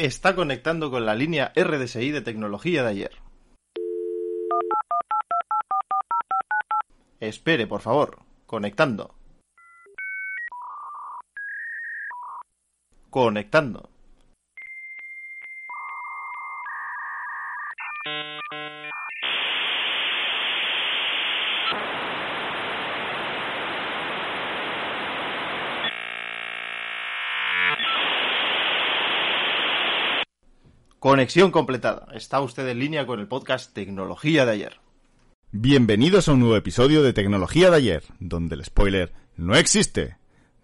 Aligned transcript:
Está 0.00 0.36
conectando 0.36 0.92
con 0.92 1.06
la 1.06 1.16
línea 1.16 1.52
RDSI 1.56 2.12
de 2.12 2.20
tecnología 2.20 2.84
de 2.84 2.88
ayer. 2.88 3.10
Espere, 7.18 7.66
por 7.66 7.80
favor. 7.80 8.20
Conectando. 8.46 9.16
Conectando. 13.10 13.90
Conexión 30.98 31.52
completada. 31.52 32.08
Está 32.12 32.40
usted 32.40 32.66
en 32.66 32.80
línea 32.80 33.06
con 33.06 33.20
el 33.20 33.28
podcast 33.28 33.72
Tecnología 33.72 34.44
de 34.44 34.50
ayer. 34.50 34.80
Bienvenidos 35.52 36.28
a 36.28 36.32
un 36.32 36.40
nuevo 36.40 36.56
episodio 36.56 37.04
de 37.04 37.12
Tecnología 37.12 37.70
de 37.70 37.76
ayer, 37.76 38.02
donde 38.18 38.56
el 38.56 38.64
spoiler 38.64 39.12
no 39.36 39.54
existe. 39.54 40.16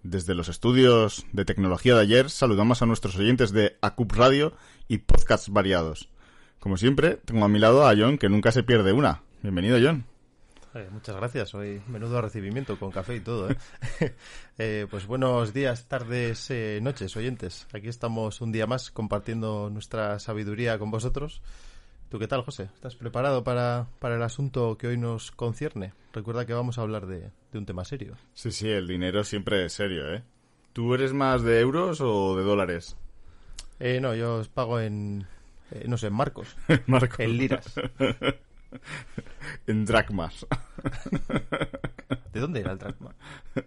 Desde 0.02 0.34
los 0.34 0.48
estudios 0.48 1.24
de 1.30 1.44
Tecnología 1.44 1.94
de 1.94 2.00
ayer 2.00 2.30
saludamos 2.30 2.82
a 2.82 2.86
nuestros 2.86 3.16
oyentes 3.16 3.52
de 3.52 3.76
ACUP 3.80 4.10
Radio 4.10 4.54
y 4.88 4.98
podcasts 4.98 5.50
variados. 5.50 6.08
Como 6.58 6.78
siempre, 6.78 7.20
tengo 7.24 7.44
a 7.44 7.48
mi 7.48 7.60
lado 7.60 7.86
a 7.86 7.94
John, 7.96 8.18
que 8.18 8.28
nunca 8.28 8.50
se 8.50 8.64
pierde 8.64 8.92
una. 8.92 9.22
Bienvenido, 9.40 9.78
John. 9.80 10.04
Eh, 10.74 10.88
muchas 10.90 11.14
gracias, 11.14 11.54
hoy 11.54 11.80
menudo 11.86 12.20
recibimiento 12.20 12.76
con 12.78 12.90
café 12.90 13.14
y 13.14 13.20
todo. 13.20 13.48
¿eh? 13.48 13.56
eh, 14.58 14.86
pues 14.90 15.06
buenos 15.06 15.54
días, 15.54 15.86
tardes, 15.86 16.52
noches, 16.82 17.16
oyentes. 17.16 17.68
Aquí 17.72 17.86
estamos 17.86 18.40
un 18.40 18.50
día 18.50 18.66
más 18.66 18.90
compartiendo 18.90 19.70
nuestra 19.70 20.18
sabiduría 20.18 20.76
con 20.80 20.90
vosotros. 20.90 21.42
¿Tú 22.08 22.18
qué 22.18 22.26
tal, 22.26 22.42
José? 22.42 22.70
¿Estás 22.74 22.96
preparado 22.96 23.44
para, 23.44 23.86
para 24.00 24.16
el 24.16 24.22
asunto 24.22 24.76
que 24.76 24.88
hoy 24.88 24.96
nos 24.96 25.30
concierne? 25.30 25.92
Recuerda 26.12 26.44
que 26.44 26.54
vamos 26.54 26.76
a 26.78 26.82
hablar 26.82 27.06
de, 27.06 27.30
de 27.52 27.58
un 27.58 27.66
tema 27.66 27.84
serio. 27.84 28.16
Sí, 28.34 28.50
sí, 28.50 28.68
el 28.68 28.88
dinero 28.88 29.22
siempre 29.22 29.64
es 29.64 29.72
serio, 29.72 30.12
¿eh? 30.12 30.24
¿Tú 30.72 30.92
eres 30.92 31.12
más 31.12 31.42
de 31.42 31.60
euros 31.60 32.00
o 32.00 32.36
de 32.36 32.42
dólares? 32.42 32.96
Eh, 33.78 34.00
no, 34.00 34.12
yo 34.16 34.38
os 34.38 34.48
pago 34.48 34.80
en, 34.80 35.24
no 35.86 35.98
sé, 35.98 36.08
en 36.08 36.14
marcos, 36.14 36.56
Marcos. 36.86 37.20
en 37.20 37.36
liras. 37.36 37.74
en 39.66 39.84
dracmas. 39.84 40.46
¿De 42.32 42.40
dónde 42.40 42.60
era 42.60 42.72
el 42.72 42.78
dracma? 42.78 43.14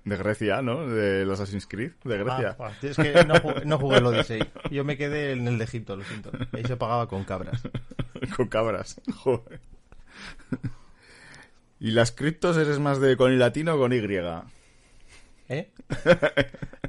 De 0.04 0.18
Grecia, 0.18 0.62
¿no? 0.62 0.88
De 0.88 1.26
los 1.26 1.40
Assassin's 1.40 1.68
Creed, 1.68 1.94
de 2.04 2.18
Grecia. 2.18 2.56
Ah, 2.60 2.72
es 2.82 2.98
que 2.98 3.24
no 3.26 3.40
jugué, 3.40 3.66
no 3.66 3.78
jugué 3.78 3.98
el 3.98 4.06
Odyssey. 4.06 4.44
Yo 4.70 4.84
me 4.84 4.98
quedé 4.98 5.32
en 5.32 5.48
el 5.48 5.58
de 5.58 5.64
Egipto, 5.64 5.96
lo 5.96 6.04
siento. 6.04 6.32
Ahí 6.52 6.64
se 6.66 6.76
pagaba 6.76 7.08
con 7.08 7.23
cabras. 7.23 7.62
con 8.36 8.48
cabras. 8.48 9.00
Joder. 9.16 9.62
¿Y 11.80 11.92
las 11.92 12.12
criptos 12.12 12.58
eres 12.58 12.80
más 12.80 13.00
de 13.00 13.16
con 13.16 13.32
I 13.32 13.38
latino 13.38 13.76
o 13.76 13.78
con 13.80 13.94
Y? 13.94 14.02
¿Eh? 15.50 15.72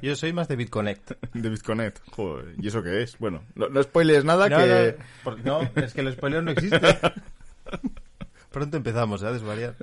Yo 0.03 0.17
soy 0.17 0.33
más 0.33 0.49
de 0.49 0.57
BitConnect. 0.57 1.13
De 1.35 1.49
Bitconet. 1.49 2.01
Joder, 2.11 2.55
¿y 2.59 2.69
eso 2.69 2.83
qué 2.83 3.03
es? 3.03 3.19
Bueno, 3.19 3.43
no, 3.55 3.69
no 3.69 3.83
spoiles 3.83 4.25
nada 4.25 4.49
No, 4.49 4.59
que... 4.59 4.97
no, 5.45 5.63
no, 5.63 5.83
es 5.83 5.95
que 5.95 6.01
el 6.01 6.13
spoiler 6.13 6.43
no 6.43 6.51
existe. 6.51 6.81
Pronto 8.59 8.77
empezamos 8.77 9.23
¿eh? 9.23 9.27
a 9.27 9.33
desvariar. 9.33 9.77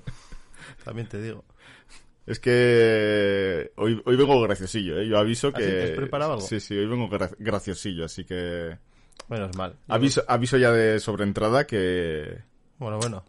También 0.84 1.08
te 1.08 1.22
digo. 1.22 1.46
Es 2.25 2.40
que 2.41 3.72
hoy, 3.78 4.02
hoy 4.03 4.16
vengo 4.18 4.41
graciosillo, 4.41 5.00
¿eh? 5.00 5.08
Yo 5.08 5.18
aviso 5.18 5.47
¿Ah, 5.50 5.53
que... 5.53 5.63
sí? 5.63 5.69
¿Te 5.72 5.84
has 5.84 5.91
preparado 5.91 6.34
algo? 6.34 6.46
Sí, 6.46 6.59
sí, 6.59 6.75
hoy 6.78 6.86
vengo 6.88 7.08
gra- 7.09 7.34
graciosillo, 7.40 8.03
así 8.03 8.25
que... 8.25 8.78
Menos 9.30 9.56
mal. 9.56 9.78
Aviso, 9.88 10.25
aviso 10.28 10.58
ya 10.58 10.74
de 10.74 11.00
sobreentrada 11.00 11.66
que... 11.66 12.40
Bueno, 12.80 13.00
bueno. 13.00 13.24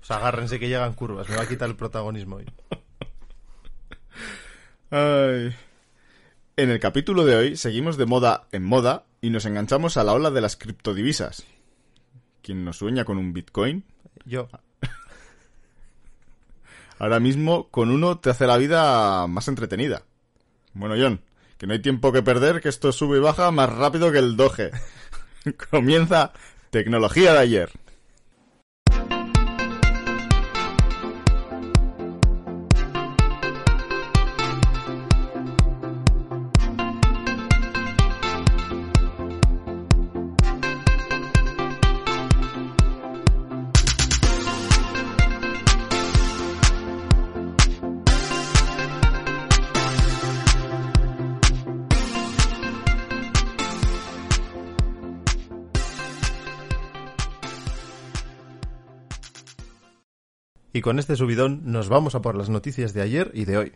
Pues 0.00 0.10
agárrense 0.10 0.58
que 0.58 0.68
llegan 0.68 0.94
curvas. 0.94 1.28
Me 1.28 1.36
va 1.36 1.42
a 1.42 1.48
quitar 1.48 1.68
el 1.68 1.76
protagonismo 1.76 2.36
hoy. 2.36 2.46
Ay. 4.90 5.54
En 6.56 6.70
el 6.70 6.80
capítulo 6.80 7.24
de 7.24 7.36
hoy 7.36 7.56
seguimos 7.56 7.96
de 7.96 8.06
moda 8.06 8.48
en 8.50 8.64
moda 8.64 9.04
y 9.20 9.30
nos 9.30 9.44
enganchamos 9.46 9.96
a 9.96 10.02
la 10.02 10.12
ola 10.12 10.32
de 10.32 10.40
las 10.40 10.56
criptodivisas. 10.56 11.44
¿Quién 12.42 12.64
nos 12.64 12.78
sueña 12.78 13.04
con 13.04 13.18
un 13.18 13.32
Bitcoin? 13.32 13.84
Yo. 14.24 14.48
Ahora 17.02 17.18
mismo 17.18 17.68
con 17.70 17.90
uno 17.90 18.20
te 18.20 18.30
hace 18.30 18.46
la 18.46 18.56
vida 18.56 19.26
más 19.26 19.48
entretenida. 19.48 20.04
Bueno, 20.72 20.94
John, 20.96 21.20
que 21.58 21.66
no 21.66 21.72
hay 21.72 21.82
tiempo 21.82 22.12
que 22.12 22.22
perder, 22.22 22.60
que 22.60 22.68
esto 22.68 22.92
sube 22.92 23.16
y 23.16 23.20
baja 23.20 23.50
más 23.50 23.70
rápido 23.70 24.12
que 24.12 24.18
el 24.18 24.36
doge. 24.36 24.70
Comienza 25.72 26.32
tecnología 26.70 27.32
de 27.32 27.38
ayer. 27.40 27.70
Y 60.82 60.84
con 60.84 60.98
este 60.98 61.14
subidón 61.14 61.60
nos 61.62 61.88
vamos 61.88 62.16
a 62.16 62.22
por 62.22 62.34
las 62.34 62.48
noticias 62.48 62.92
de 62.92 63.02
ayer 63.02 63.30
y 63.34 63.44
de 63.44 63.56
hoy. 63.56 63.72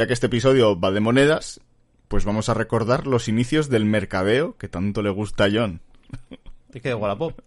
Ya 0.00 0.06
que 0.06 0.14
este 0.14 0.28
episodio 0.28 0.80
va 0.80 0.92
de 0.92 1.00
monedas, 1.00 1.60
pues 2.08 2.24
vamos 2.24 2.48
a 2.48 2.54
recordar 2.54 3.06
los 3.06 3.28
inicios 3.28 3.68
del 3.68 3.84
mercadeo 3.84 4.56
que 4.56 4.66
tanto 4.66 5.02
le 5.02 5.10
gusta 5.10 5.44
a 5.44 5.50
John. 5.52 5.82
Te 6.72 6.80
queda 6.80 6.96
Wallapop. 6.96 7.38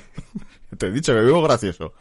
Te 0.78 0.88
he 0.88 0.90
dicho 0.90 1.14
que 1.14 1.20
vivo 1.20 1.40
gracioso. 1.42 1.94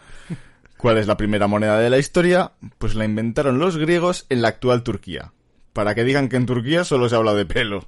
¿Cuál 0.77 0.97
es 0.97 1.05
la 1.05 1.17
primera 1.17 1.45
moneda 1.45 1.77
de 1.77 1.91
la 1.91 1.99
historia? 1.99 2.53
Pues 2.79 2.95
la 2.95 3.05
inventaron 3.05 3.59
los 3.59 3.77
griegos 3.77 4.25
en 4.29 4.41
la 4.41 4.47
actual 4.47 4.81
Turquía. 4.81 5.33
Para 5.71 5.93
que 5.93 6.03
digan 6.03 6.29
que 6.29 6.37
en 6.37 6.47
Turquía 6.47 6.83
solo 6.83 7.07
se 7.07 7.15
habla 7.15 7.35
de 7.35 7.45
pelo. 7.45 7.87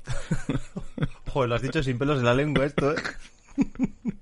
Joder, 1.34 1.50
lo 1.50 1.56
has 1.56 1.64
dicho 1.64 1.82
sin 1.82 1.98
pelos 1.98 2.20
en 2.20 2.26
la 2.26 2.36
lengua 2.36 2.68
esto, 2.68 2.92
¿eh? 2.92 3.02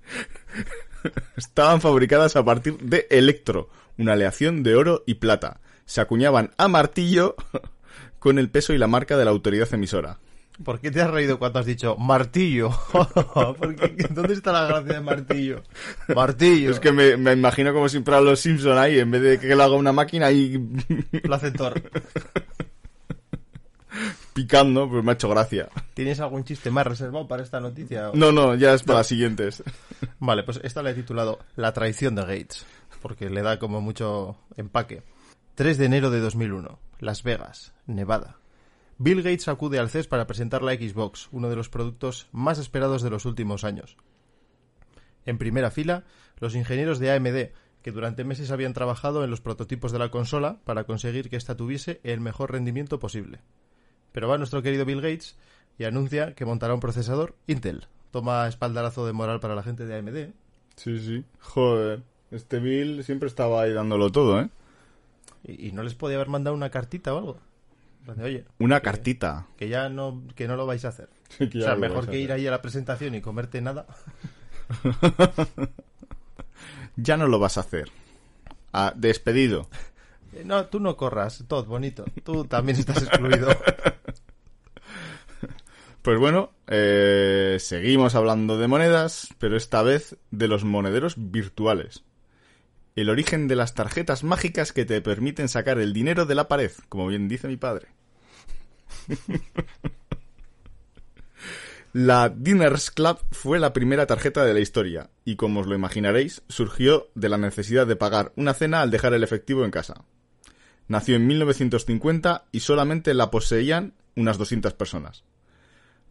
Estaban 1.35 1.81
fabricadas 1.81 2.37
a 2.37 2.45
partir 2.45 2.77
de 2.77 3.05
electro, 3.09 3.69
una 3.97 4.13
aleación 4.13 4.63
de 4.63 4.75
oro 4.75 5.03
y 5.05 5.15
plata. 5.15 5.59
Se 5.85 6.01
acuñaban 6.01 6.51
a 6.57 6.67
martillo 6.67 7.35
con 8.19 8.39
el 8.39 8.49
peso 8.49 8.73
y 8.73 8.77
la 8.77 8.87
marca 8.87 9.17
de 9.17 9.25
la 9.25 9.31
autoridad 9.31 9.73
emisora. 9.73 10.19
¿Por 10.63 10.79
qué 10.79 10.89
te 10.89 11.01
has 11.01 11.11
reído 11.11 11.37
cuando 11.37 11.59
has 11.59 11.65
dicho 11.65 11.97
martillo? 11.97 12.69
¿Por 13.33 13.75
qué? 13.75 14.07
¿Dónde 14.09 14.33
está 14.33 14.53
la 14.53 14.65
gracia 14.65 14.93
de 14.93 15.01
martillo? 15.01 15.63
Martillo. 16.15 16.71
Es 16.71 16.79
que 16.79 16.93
me, 16.93 17.17
me 17.17 17.33
imagino 17.33 17.73
como 17.73 17.89
siempre 17.89 18.15
a 18.15 18.21
los 18.21 18.39
Simpson 18.39 18.77
ahí, 18.77 18.99
en 18.99 19.11
vez 19.11 19.21
de 19.21 19.39
que 19.39 19.53
lo 19.53 19.63
haga 19.63 19.75
una 19.75 19.91
máquina 19.91 20.31
y... 20.31 20.57
Thor. 21.57 21.81
picando, 24.35 24.89
pues 24.89 25.03
me 25.03 25.11
ha 25.11 25.13
hecho 25.13 25.29
gracia. 25.29 25.69
¿Tienes 25.93 26.19
algún 26.19 26.43
chiste 26.43 26.69
más 26.69 26.85
reservado 26.85 27.27
para 27.27 27.41
esta 27.41 27.59
noticia? 27.59 28.11
No, 28.13 28.31
no, 28.31 28.53
ya 28.55 28.73
es 28.73 28.83
para 28.83 28.99
las 28.99 29.07
siguientes. 29.07 29.63
Vale, 30.19 30.43
pues 30.43 30.59
esta 30.63 30.83
la 30.83 30.91
he 30.91 30.93
titulado 30.93 31.39
La 31.55 31.73
traición 31.73 32.15
de 32.15 32.21
Gates, 32.21 32.65
porque 33.01 33.29
le 33.29 33.41
da 33.41 33.57
como 33.57 33.81
mucho 33.81 34.37
empaque. 34.57 35.03
3 35.55 35.77
de 35.77 35.85
enero 35.85 36.09
de 36.09 36.19
2001, 36.19 36.79
Las 36.99 37.23
Vegas, 37.23 37.73
Nevada. 37.87 38.39
Bill 38.97 39.23
Gates 39.23 39.47
acude 39.47 39.79
al 39.79 39.89
CES 39.89 40.05
para 40.05 40.27
presentar 40.27 40.61
la 40.61 40.73
Xbox, 40.73 41.29
uno 41.31 41.49
de 41.49 41.55
los 41.55 41.69
productos 41.69 42.27
más 42.33 42.59
esperados 42.59 43.01
de 43.01 43.09
los 43.09 43.23
últimos 43.23 43.63
años. 43.63 43.95
En 45.25 45.37
primera 45.37 45.71
fila, 45.71 46.03
los 46.41 46.55
ingenieros 46.55 46.99
de 46.99 47.13
AMD, 47.13 47.53
que 47.81 47.91
durante 47.93 48.25
meses 48.25 48.51
habían 48.51 48.73
trabajado 48.73 49.23
en 49.23 49.29
los 49.29 49.39
prototipos 49.39 49.93
de 49.93 49.99
la 49.99 50.11
consola 50.11 50.59
para 50.65 50.83
conseguir 50.83 51.29
que 51.29 51.37
ésta 51.37 51.55
tuviese 51.55 52.01
el 52.03 52.19
mejor 52.19 52.51
rendimiento 52.51 52.99
posible. 52.99 53.39
Pero 54.11 54.27
va 54.27 54.37
nuestro 54.37 54.61
querido 54.61 54.83
Bill 54.83 54.99
Gates 54.99 55.37
y 55.77 55.85
anuncia 55.85 56.35
que 56.35 56.43
montará 56.43 56.73
un 56.73 56.81
procesador 56.81 57.33
Intel. 57.47 57.87
Toma 58.11 58.45
espaldarazo 58.49 59.07
de 59.07 59.13
moral 59.13 59.39
para 59.39 59.55
la 59.55 59.63
gente 59.63 59.85
de 59.85 59.95
AMD. 59.97 60.33
Sí, 60.75 60.99
sí. 60.99 61.23
Joder. 61.39 62.03
Este 62.29 62.59
Bill 62.59 63.05
siempre 63.05 63.29
estaba 63.29 63.61
ahí 63.61 63.71
dándolo 63.71 64.11
todo, 64.11 64.41
¿eh? 64.41 64.49
Y, 65.43 65.67
y 65.67 65.71
no 65.71 65.83
les 65.83 65.95
podía 65.95 66.15
haber 66.17 66.29
mandado 66.29 66.55
una 66.55 66.69
cartita 66.69 67.13
o 67.13 67.17
algo. 67.17 67.37
Oye, 68.21 68.45
Una 68.59 68.79
que- 68.79 68.85
cartita. 68.85 69.47
Que 69.57 69.67
ya 69.69 69.89
no, 69.89 70.23
que 70.35 70.47
no 70.47 70.55
lo 70.55 70.65
vais 70.65 70.85
a 70.85 70.89
hacer. 70.89 71.09
O 71.39 71.59
sea, 71.59 71.75
mejor 71.75 72.07
que 72.07 72.19
ir 72.19 72.31
ahí 72.31 72.45
a 72.47 72.51
la 72.51 72.61
presentación 72.61 73.15
y 73.15 73.21
comerte 73.21 73.61
nada. 73.61 73.85
Ya 76.95 77.17
no 77.17 77.27
lo 77.27 77.39
vas 77.39 77.57
a 77.57 77.61
hacer. 77.61 77.91
Ah, 78.71 78.93
despedido. 78.95 79.67
Eh, 80.33 80.43
No, 80.45 80.67
tú 80.67 80.79
no 80.79 80.95
corras, 80.95 81.43
Todd, 81.47 81.65
bonito. 81.67 82.05
Tú 82.23 82.45
también 82.45 82.77
estás 82.79 83.03
excluido. 83.03 83.49
Pues 86.01 86.19
bueno, 86.19 86.51
eh, 86.67 87.57
seguimos 87.59 88.13
hablando 88.13 88.59
de 88.59 88.67
monedas, 88.67 89.27
pero 89.39 89.57
esta 89.57 89.81
vez 89.81 90.15
de 90.29 90.47
los 90.47 90.63
monederos 90.63 91.15
virtuales. 91.17 92.03
El 92.95 93.09
origen 93.09 93.47
de 93.47 93.55
las 93.55 93.73
tarjetas 93.73 94.23
mágicas 94.23 94.71
que 94.71 94.85
te 94.85 95.01
permiten 95.01 95.49
sacar 95.49 95.79
el 95.79 95.91
dinero 95.91 96.25
de 96.25 96.35
la 96.35 96.47
pared, 96.47 96.71
como 96.87 97.07
bien 97.07 97.27
dice 97.27 97.47
mi 97.47 97.57
padre. 97.57 97.87
La 101.91 102.27
Diners 102.27 102.91
Club 102.91 103.19
fue 103.31 103.57
la 103.57 103.71
primera 103.71 104.05
tarjeta 104.05 104.43
de 104.43 104.53
la 104.53 104.59
historia, 104.59 105.11
y 105.23 105.37
como 105.37 105.61
os 105.61 105.67
lo 105.67 105.75
imaginaréis, 105.75 106.41
surgió 106.49 107.07
de 107.15 107.29
la 107.29 107.37
necesidad 107.37 107.87
de 107.87 107.95
pagar 107.95 108.33
una 108.35 108.53
cena 108.53 108.81
al 108.81 108.91
dejar 108.91 109.13
el 109.13 109.23
efectivo 109.23 109.63
en 109.63 109.71
casa. 109.71 110.03
Nació 110.89 111.15
en 111.15 111.25
1950 111.25 112.47
y 112.51 112.59
solamente 112.59 113.13
la 113.13 113.31
poseían 113.31 113.93
unas 114.17 114.37
200 114.37 114.73
personas. 114.73 115.23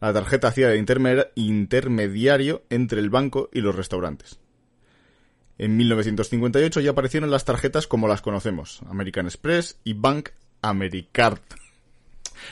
La 0.01 0.11
tarjeta 0.11 0.47
hacía 0.47 0.69
de 0.69 0.83
interme- 0.83 1.27
intermediario 1.35 2.63
entre 2.71 2.99
el 2.99 3.11
banco 3.11 3.51
y 3.53 3.61
los 3.61 3.75
restaurantes. 3.75 4.39
En 5.57 5.77
1958 5.77 6.81
ya 6.81 6.91
aparecieron 6.91 7.31
las 7.31 7.45
tarjetas 7.45 7.87
como 7.87 8.07
las 8.07 8.21
conocemos, 8.21 8.81
American 8.89 9.25
Express 9.25 9.79
y 9.83 9.93
Bank 9.93 10.29
Americard, 10.61 11.39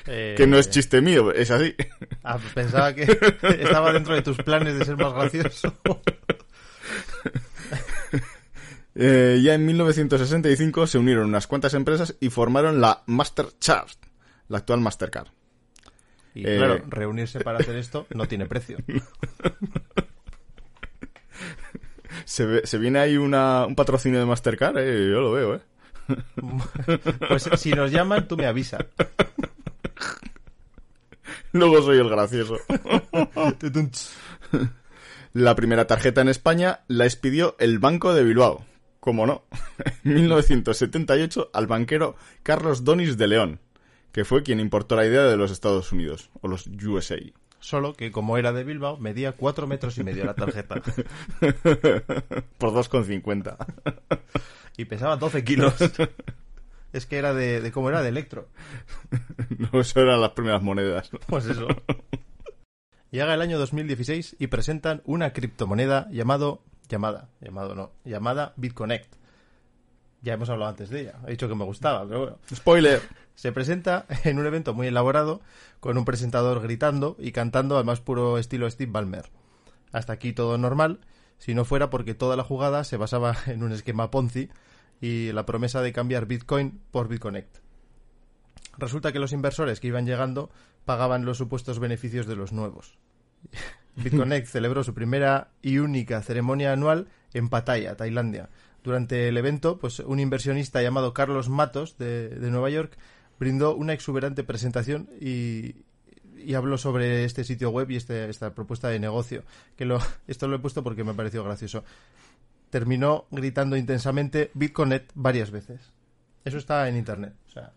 Eh, 0.07 0.35
que 0.37 0.47
no 0.47 0.57
es 0.57 0.69
chiste 0.69 1.01
mío, 1.01 1.31
es 1.33 1.51
así. 1.51 1.75
ah, 2.23 2.39
pensaba 2.53 2.93
que 2.93 3.03
estaba 3.59 3.91
dentro 3.91 4.15
de 4.15 4.21
tus 4.21 4.37
planes 4.37 4.79
de 4.79 4.85
ser 4.85 4.95
más 4.97 5.13
gracioso. 5.13 5.73
Eh, 8.95 9.39
ya 9.41 9.55
en 9.55 9.65
1965 9.65 10.85
se 10.85 10.99
unieron 10.99 11.25
unas 11.25 11.47
cuantas 11.47 11.73
empresas 11.73 12.15
y 12.19 12.29
formaron 12.29 12.79
la 12.79 13.01
Mastercard, 13.07 13.89
la 14.49 14.59
actual 14.59 14.81
Mastercard. 14.81 15.29
Y 16.35 16.47
Eh, 16.47 16.57
claro, 16.57 16.83
reunirse 16.89 17.39
para 17.39 17.57
hacer 17.57 17.75
esto 17.75 18.05
no 18.13 18.27
tiene 18.27 18.45
precio. 18.45 18.77
Se, 22.25 22.45
ve- 22.45 22.61
se 22.65 22.77
viene 22.77 22.99
ahí 22.99 23.17
una, 23.17 23.65
un 23.65 23.75
patrocinio 23.75 24.19
de 24.19 24.25
Mastercard, 24.25 24.77
eh, 24.77 25.09
yo 25.11 25.21
lo 25.21 25.31
veo, 25.31 25.55
eh. 25.55 25.61
Pues 27.29 27.49
si 27.57 27.71
nos 27.71 27.91
llaman, 27.91 28.27
tú 28.27 28.35
me 28.37 28.45
avisas. 28.45 28.85
Luego 31.53 31.81
soy 31.81 31.97
el 31.99 32.09
gracioso. 32.09 32.57
La 35.33 35.55
primera 35.55 35.87
tarjeta 35.87 36.21
en 36.21 36.29
España 36.29 36.81
la 36.87 37.05
expidió 37.05 37.55
el 37.59 37.79
Banco 37.79 38.13
de 38.13 38.23
Bilbao. 38.23 38.65
Como 38.99 39.25
no, 39.27 39.43
en 40.05 40.13
1978 40.13 41.49
al 41.53 41.67
banquero 41.67 42.15
Carlos 42.41 42.85
Donis 42.85 43.17
de 43.17 43.27
León, 43.27 43.59
que 44.13 44.23
fue 44.23 44.43
quien 44.43 44.61
importó 44.61 44.95
la 44.95 45.05
idea 45.05 45.23
de 45.23 45.35
los 45.35 45.51
Estados 45.51 45.91
Unidos, 45.91 46.29
o 46.41 46.47
los 46.47 46.67
USA. 46.67 47.17
Solo 47.63 47.93
que 47.93 48.11
como 48.11 48.37
era 48.37 48.51
de 48.51 48.65
Bilbao, 48.65 48.97
medía 48.97 49.31
cuatro 49.31 49.67
metros 49.67 49.97
y 49.97 50.03
medio 50.03 50.25
la 50.25 50.33
tarjeta. 50.33 50.75
Por 52.57 52.71
2,50. 52.71 53.55
Y 54.75 54.85
pesaba 54.85 55.17
12 55.17 55.43
kilos. 55.43 55.75
Es 56.93 57.05
que 57.05 57.17
era 57.17 57.33
de, 57.33 57.61
de 57.61 57.71
¿cómo 57.71 57.89
era? 57.89 58.01
De 58.01 58.09
electro. 58.09 58.49
No, 59.71 59.79
eso 59.79 60.01
eran 60.01 60.19
las 60.19 60.31
primeras 60.31 60.61
monedas. 60.61 61.09
Pues 61.27 61.45
eso. 61.45 61.67
Llega 63.11 63.33
el 63.33 63.41
año 63.41 63.57
2016 63.59 64.35
y 64.39 64.47
presentan 64.47 65.01
una 65.05 65.31
criptomoneda 65.31 66.09
llamado 66.11 66.63
llamada, 66.89 67.29
llamado 67.39 67.75
no, 67.75 67.91
llamada 68.03 68.53
BitConnect. 68.57 69.15
Ya 70.23 70.33
hemos 70.33 70.49
hablado 70.49 70.69
antes 70.69 70.89
de 70.89 71.01
ella. 71.01 71.15
He 71.27 71.31
dicho 71.31 71.49
que 71.49 71.55
me 71.55 71.65
gustaba, 71.65 72.07
pero 72.07 72.19
bueno. 72.19 72.37
Spoiler. 72.53 73.01
Se 73.35 73.51
presenta 73.51 74.05
en 74.23 74.39
un 74.39 74.45
evento 74.45 74.73
muy 74.73 74.87
elaborado 74.87 75.41
con 75.81 75.97
un 75.97 76.05
presentador 76.05 76.61
gritando 76.61 77.17
y 77.19 77.33
cantando 77.33 77.77
al 77.77 77.83
más 77.83 77.99
puro 77.99 78.37
estilo 78.37 78.69
Steve 78.71 78.91
Ballmer. 78.91 79.29
Hasta 79.91 80.13
aquí 80.13 80.31
todo 80.31 80.57
normal, 80.57 81.01
si 81.39 81.53
no 81.53 81.65
fuera 81.65 81.89
porque 81.89 82.13
toda 82.13 82.37
la 82.37 82.43
jugada 82.43 82.85
se 82.85 82.95
basaba 82.95 83.35
en 83.47 83.63
un 83.63 83.73
esquema 83.73 84.11
Ponzi 84.11 84.49
y 85.01 85.33
la 85.33 85.45
promesa 85.45 85.81
de 85.81 85.91
cambiar 85.91 86.25
Bitcoin 86.25 86.79
por 86.89 87.09
BitConnect. 87.09 87.57
Resulta 88.77 89.11
que 89.11 89.19
los 89.19 89.33
inversores 89.33 89.81
que 89.81 89.87
iban 89.87 90.05
llegando 90.05 90.49
pagaban 90.85 91.25
los 91.25 91.37
supuestos 91.37 91.79
beneficios 91.79 92.27
de 92.27 92.37
los 92.37 92.53
nuevos. 92.53 92.97
BitConnect 93.97 94.47
celebró 94.47 94.85
su 94.85 94.93
primera 94.93 95.51
y 95.61 95.79
única 95.79 96.21
ceremonia 96.21 96.71
anual 96.71 97.09
en 97.33 97.49
Pattaya, 97.49 97.97
Tailandia. 97.97 98.49
Durante 98.83 99.29
el 99.29 99.37
evento, 99.37 99.77
pues 99.79 99.99
un 99.99 100.19
inversionista 100.19 100.81
llamado 100.81 101.13
Carlos 101.13 101.47
Matos 101.49 101.97
de, 101.97 102.29
de 102.29 102.51
Nueva 102.51 102.69
York 102.69 102.97
brindó 103.39 103.75
una 103.75 103.93
exuberante 103.93 104.43
presentación 104.43 105.09
y, 105.21 105.75
y 106.37 106.53
habló 106.55 106.77
sobre 106.77 107.23
este 107.23 107.43
sitio 107.45 107.69
web 107.69 107.89
y 107.91 107.95
este- 107.95 108.29
esta 108.29 108.53
propuesta 108.53 108.89
de 108.89 108.99
negocio. 108.99 109.43
Que 109.77 109.85
lo, 109.85 109.99
esto 110.27 110.47
lo 110.47 110.57
he 110.57 110.59
puesto 110.59 110.83
porque 110.83 111.03
me 111.03 111.13
pareció 111.13 111.43
gracioso. 111.43 111.83
Terminó 112.69 113.25
gritando 113.31 113.77
intensamente 113.77 114.51
BitConnect 114.53 115.11
varias 115.15 115.51
veces. 115.51 115.79
Eso 116.43 116.57
está 116.57 116.89
en 116.89 116.97
internet. 116.97 117.33
O 117.47 117.51
sea, 117.51 117.71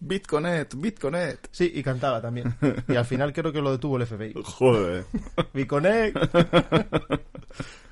Bitconet, 0.00 0.74
Bitconet. 0.76 1.48
sí, 1.52 1.70
y 1.74 1.82
cantaba 1.82 2.20
también. 2.20 2.54
Y 2.88 2.96
al 2.96 3.04
final 3.04 3.32
creo 3.32 3.52
que 3.52 3.60
lo 3.62 3.70
detuvo 3.72 3.96
el 3.98 4.06
FBI. 4.06 4.34
Joder. 4.44 5.04
BitConnect. 5.54 6.16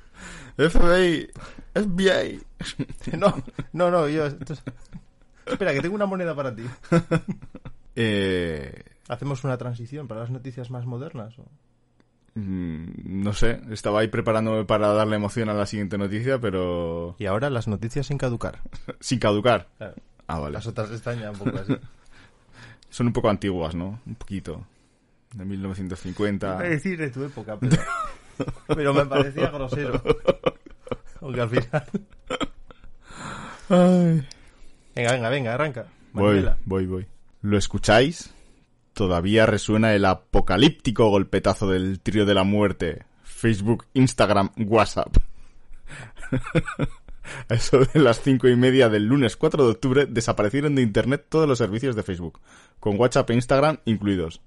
FBI, 0.59 1.29
FBI. 1.73 2.41
No, 3.17 3.33
no, 3.73 3.89
no, 3.91 4.07
yo. 4.09 4.25
entonces- 4.27 4.63
Espera, 5.45 5.73
que 5.73 5.81
tengo 5.81 5.95
una 5.95 6.05
moneda 6.05 6.35
para 6.35 6.53
ti. 6.55 6.63
Eh, 7.95 8.83
¿Hacemos 9.09 9.43
una 9.43 9.57
transición 9.57 10.07
para 10.07 10.21
las 10.21 10.29
noticias 10.29 10.69
más 10.71 10.85
modernas? 10.85 11.37
o? 11.39 11.45
mm, 12.35 13.21
no 13.23 13.33
sé, 13.33 13.59
estaba 13.71 13.99
ahí 13.99 14.07
preparándome 14.07 14.63
para 14.63 14.93
darle 14.93 15.17
emoción 15.17 15.49
a 15.49 15.53
la 15.53 15.65
siguiente 15.65 15.97
noticia, 15.97 16.39
pero 16.39 17.15
Y 17.19 17.25
ahora 17.25 17.49
las 17.49 17.67
noticias 17.67 18.05
sin 18.07 18.17
caducar. 18.17 18.59
sin 19.01 19.19
caducar. 19.19 19.67
Claro, 19.77 19.95
Ah, 20.27 20.39
vale. 20.39 20.53
Las 20.53 20.67
otras 20.67 20.91
están 20.91 21.19
ya 21.19 21.31
un 21.31 21.37
poco 21.39 21.57
así. 21.57 21.75
Son 22.89 23.07
un 23.07 23.13
poco 23.13 23.29
antiguas, 23.29 23.73
¿no? 23.75 23.99
Un 24.05 24.15
poquito. 24.15 24.63
De 25.33 25.43
1950. 25.43 26.47
Iba 26.47 26.59
a 26.59 26.63
decir 26.63 26.97
de 26.99 27.09
tu 27.09 27.23
época, 27.23 27.57
pero, 27.59 27.75
pero 28.67 28.93
me 28.93 29.05
parecía 29.05 29.49
grosero. 29.49 30.01
Aunque 31.21 31.41
al 31.41 31.49
final. 31.49 31.85
Ay. 33.69 34.27
Venga, 34.95 35.11
venga, 35.11 35.29
venga, 35.29 35.53
arranca. 35.53 35.85
Voy, 36.13 36.45
voy, 36.65 36.85
voy. 36.85 37.07
¿Lo 37.41 37.57
escucháis? 37.57 38.33
Todavía 38.93 39.45
resuena 39.45 39.93
el 39.93 40.05
apocalíptico 40.05 41.09
golpetazo 41.09 41.69
del 41.69 42.01
trío 42.01 42.25
de 42.25 42.33
la 42.33 42.43
muerte. 42.43 43.05
Facebook, 43.23 43.85
Instagram, 43.93 44.51
WhatsApp. 44.57 45.15
A 47.47 47.53
eso 47.53 47.79
de 47.79 47.99
las 47.99 48.21
cinco 48.21 48.47
y 48.47 48.55
media 48.55 48.89
del 48.89 49.05
lunes 49.05 49.37
4 49.37 49.63
de 49.63 49.71
octubre 49.71 50.05
desaparecieron 50.07 50.75
de 50.75 50.81
internet 50.81 51.27
todos 51.29 51.47
los 51.47 51.57
servicios 51.59 51.95
de 51.95 52.03
Facebook, 52.03 52.39
con 52.79 52.99
WhatsApp 52.99 53.29
e 53.29 53.35
Instagram 53.35 53.77
incluidos. 53.85 54.41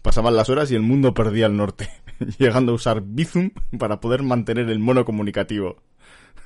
Pasaban 0.00 0.34
las 0.34 0.48
horas 0.48 0.70
y 0.70 0.74
el 0.74 0.82
mundo 0.82 1.14
perdía 1.14 1.46
el 1.46 1.56
norte, 1.56 1.90
llegando 2.38 2.72
a 2.72 2.74
usar 2.74 3.02
Bizum 3.04 3.50
para 3.78 4.00
poder 4.00 4.22
mantener 4.22 4.68
el 4.70 4.78
mono 4.78 5.04
comunicativo. 5.04 5.82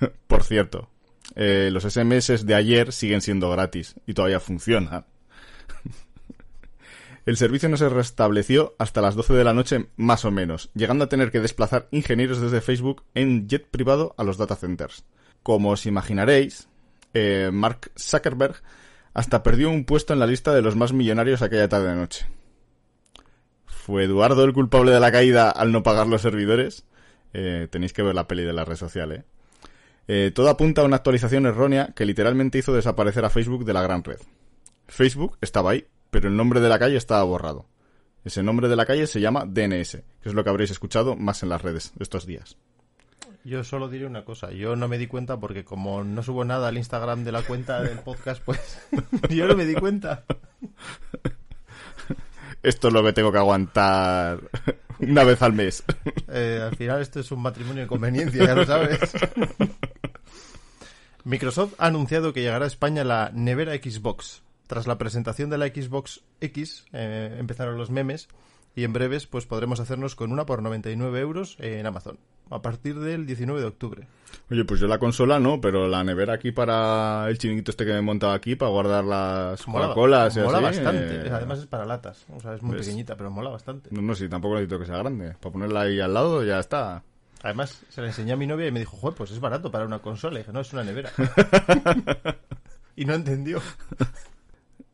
Por 0.26 0.42
cierto, 0.42 0.90
eh, 1.34 1.70
los 1.72 1.84
SMS 1.84 2.46
de 2.46 2.54
ayer 2.54 2.92
siguen 2.92 3.20
siendo 3.20 3.50
gratis 3.50 3.96
y 4.06 4.14
todavía 4.14 4.40
funcionan. 4.40 5.06
El 7.26 7.36
servicio 7.36 7.68
no 7.68 7.76
se 7.76 7.88
restableció 7.88 8.76
hasta 8.78 9.02
las 9.02 9.16
12 9.16 9.34
de 9.34 9.42
la 9.42 9.52
noche 9.52 9.86
más 9.96 10.24
o 10.24 10.30
menos, 10.30 10.70
llegando 10.74 11.04
a 11.04 11.08
tener 11.08 11.32
que 11.32 11.40
desplazar 11.40 11.88
ingenieros 11.90 12.40
desde 12.40 12.60
Facebook 12.60 13.02
en 13.14 13.48
jet 13.48 13.66
privado 13.68 14.14
a 14.16 14.22
los 14.22 14.38
data 14.38 14.54
centers. 14.54 15.04
Como 15.42 15.70
os 15.70 15.86
imaginaréis, 15.86 16.68
eh, 17.14 17.50
Mark 17.52 17.90
Zuckerberg 17.98 18.62
hasta 19.12 19.42
perdió 19.42 19.70
un 19.70 19.84
puesto 19.84 20.12
en 20.12 20.20
la 20.20 20.26
lista 20.26 20.54
de 20.54 20.62
los 20.62 20.76
más 20.76 20.92
millonarios 20.92 21.42
aquella 21.42 21.68
tarde 21.68 21.88
de 21.88 21.96
noche. 21.96 22.26
¿Fue 23.86 24.02
Eduardo 24.02 24.42
el 24.42 24.52
culpable 24.52 24.90
de 24.90 24.98
la 24.98 25.12
caída 25.12 25.48
al 25.48 25.70
no 25.70 25.84
pagar 25.84 26.08
los 26.08 26.20
servidores? 26.20 26.84
Eh, 27.32 27.68
tenéis 27.70 27.92
que 27.92 28.02
ver 28.02 28.16
la 28.16 28.26
peli 28.26 28.42
de 28.42 28.52
la 28.52 28.64
red 28.64 28.74
social, 28.74 29.12
¿eh? 29.12 30.32
Todo 30.34 30.50
apunta 30.50 30.82
a 30.82 30.84
una 30.84 30.96
actualización 30.96 31.46
errónea 31.46 31.92
que 31.94 32.04
literalmente 32.04 32.58
hizo 32.58 32.72
desaparecer 32.72 33.24
a 33.24 33.30
Facebook 33.30 33.64
de 33.64 33.72
la 33.72 33.82
gran 33.82 34.02
red. 34.02 34.18
Facebook 34.88 35.38
estaba 35.40 35.70
ahí, 35.70 35.86
pero 36.10 36.26
el 36.26 36.36
nombre 36.36 36.58
de 36.58 36.68
la 36.68 36.80
calle 36.80 36.96
estaba 36.96 37.22
borrado. 37.22 37.66
Ese 38.24 38.42
nombre 38.42 38.66
de 38.66 38.74
la 38.74 38.86
calle 38.86 39.06
se 39.06 39.20
llama 39.20 39.44
DNS, 39.46 40.02
que 40.20 40.28
es 40.28 40.34
lo 40.34 40.42
que 40.42 40.50
habréis 40.50 40.72
escuchado 40.72 41.14
más 41.14 41.44
en 41.44 41.48
las 41.48 41.62
redes 41.62 41.92
estos 42.00 42.26
días. 42.26 42.56
Yo 43.44 43.62
solo 43.62 43.88
diré 43.88 44.04
una 44.04 44.24
cosa, 44.24 44.50
yo 44.50 44.74
no 44.74 44.88
me 44.88 44.98
di 44.98 45.06
cuenta 45.06 45.38
porque 45.38 45.64
como 45.64 46.02
no 46.02 46.24
subo 46.24 46.44
nada 46.44 46.66
al 46.66 46.76
Instagram 46.76 47.22
de 47.22 47.30
la 47.30 47.42
cuenta 47.42 47.80
del 47.82 48.00
podcast, 48.00 48.42
pues 48.44 48.80
yo 49.30 49.46
no 49.46 49.54
me 49.54 49.64
di 49.64 49.74
cuenta. 49.74 50.24
Esto 52.66 52.88
es 52.88 52.94
lo 52.94 53.04
que 53.04 53.12
tengo 53.12 53.30
que 53.30 53.38
aguantar 53.38 54.40
una 54.98 55.22
vez 55.22 55.40
al 55.40 55.52
mes. 55.52 55.84
Eh, 56.26 56.60
al 56.60 56.74
final 56.74 57.00
esto 57.00 57.20
es 57.20 57.30
un 57.30 57.40
matrimonio 57.40 57.82
de 57.82 57.86
conveniencia, 57.86 58.44
ya 58.44 58.56
lo 58.56 58.66
sabes. 58.66 58.98
Microsoft 61.24 61.74
ha 61.78 61.86
anunciado 61.86 62.32
que 62.32 62.40
llegará 62.40 62.64
a 62.64 62.66
España 62.66 63.04
la 63.04 63.30
nevera 63.32 63.74
Xbox. 63.74 64.42
Tras 64.66 64.88
la 64.88 64.98
presentación 64.98 65.48
de 65.48 65.58
la 65.58 65.68
Xbox 65.68 66.24
X 66.40 66.86
eh, 66.92 67.36
empezaron 67.38 67.78
los 67.78 67.90
memes 67.90 68.26
y 68.74 68.82
en 68.82 68.92
breves 68.92 69.28
pues 69.28 69.46
podremos 69.46 69.78
hacernos 69.78 70.16
con 70.16 70.32
una 70.32 70.44
por 70.44 70.60
99 70.60 71.20
euros 71.20 71.56
en 71.60 71.86
Amazon 71.86 72.18
a 72.50 72.62
partir 72.62 72.98
del 72.98 73.26
19 73.26 73.60
de 73.60 73.66
octubre. 73.66 74.06
Oye, 74.50 74.64
pues 74.64 74.80
yo 74.80 74.86
la 74.86 74.98
consola 74.98 75.40
no, 75.40 75.60
pero 75.60 75.88
la 75.88 76.04
nevera 76.04 76.34
aquí 76.34 76.52
para 76.52 77.26
el 77.28 77.38
chiringuito 77.38 77.70
este 77.70 77.84
que 77.84 77.92
me 77.92 77.98
he 77.98 78.02
montado 78.02 78.32
aquí 78.32 78.54
para 78.54 78.70
guardar 78.70 79.04
las 79.04 79.62
Coca-Colas 79.62 80.36
y 80.36 80.40
mola 80.40 80.58
así, 80.58 80.64
bastante. 80.80 81.26
eh, 81.26 81.30
Además 81.32 81.58
es 81.60 81.66
para 81.66 81.84
latas. 81.84 82.24
O 82.34 82.40
sea, 82.40 82.54
es 82.54 82.62
muy 82.62 82.76
¿ves? 82.76 82.86
pequeñita, 82.86 83.16
pero 83.16 83.30
mola 83.30 83.50
bastante. 83.50 83.88
No, 83.92 84.02
no, 84.02 84.14
sí, 84.14 84.28
tampoco 84.28 84.54
necesito 84.54 84.78
que 84.78 84.86
sea 84.86 84.98
grande. 84.98 85.34
Para 85.40 85.52
ponerla 85.52 85.80
ahí 85.82 86.00
al 86.00 86.14
lado 86.14 86.44
ya 86.44 86.58
está. 86.60 87.02
Además, 87.42 87.82
se 87.88 88.00
la 88.00 88.08
enseñé 88.08 88.32
a 88.32 88.36
mi 88.36 88.46
novia 88.46 88.66
y 88.66 88.72
me 88.72 88.80
dijo, 88.80 88.96
joder, 88.96 89.16
pues 89.16 89.30
es 89.30 89.40
barato 89.40 89.70
para 89.70 89.84
una 89.84 89.98
consola. 90.00 90.36
Y 90.36 90.42
dije, 90.42 90.52
no, 90.52 90.60
es 90.60 90.72
una 90.72 90.84
nevera. 90.84 91.10
y 92.96 93.04
no 93.04 93.14
entendió. 93.14 93.60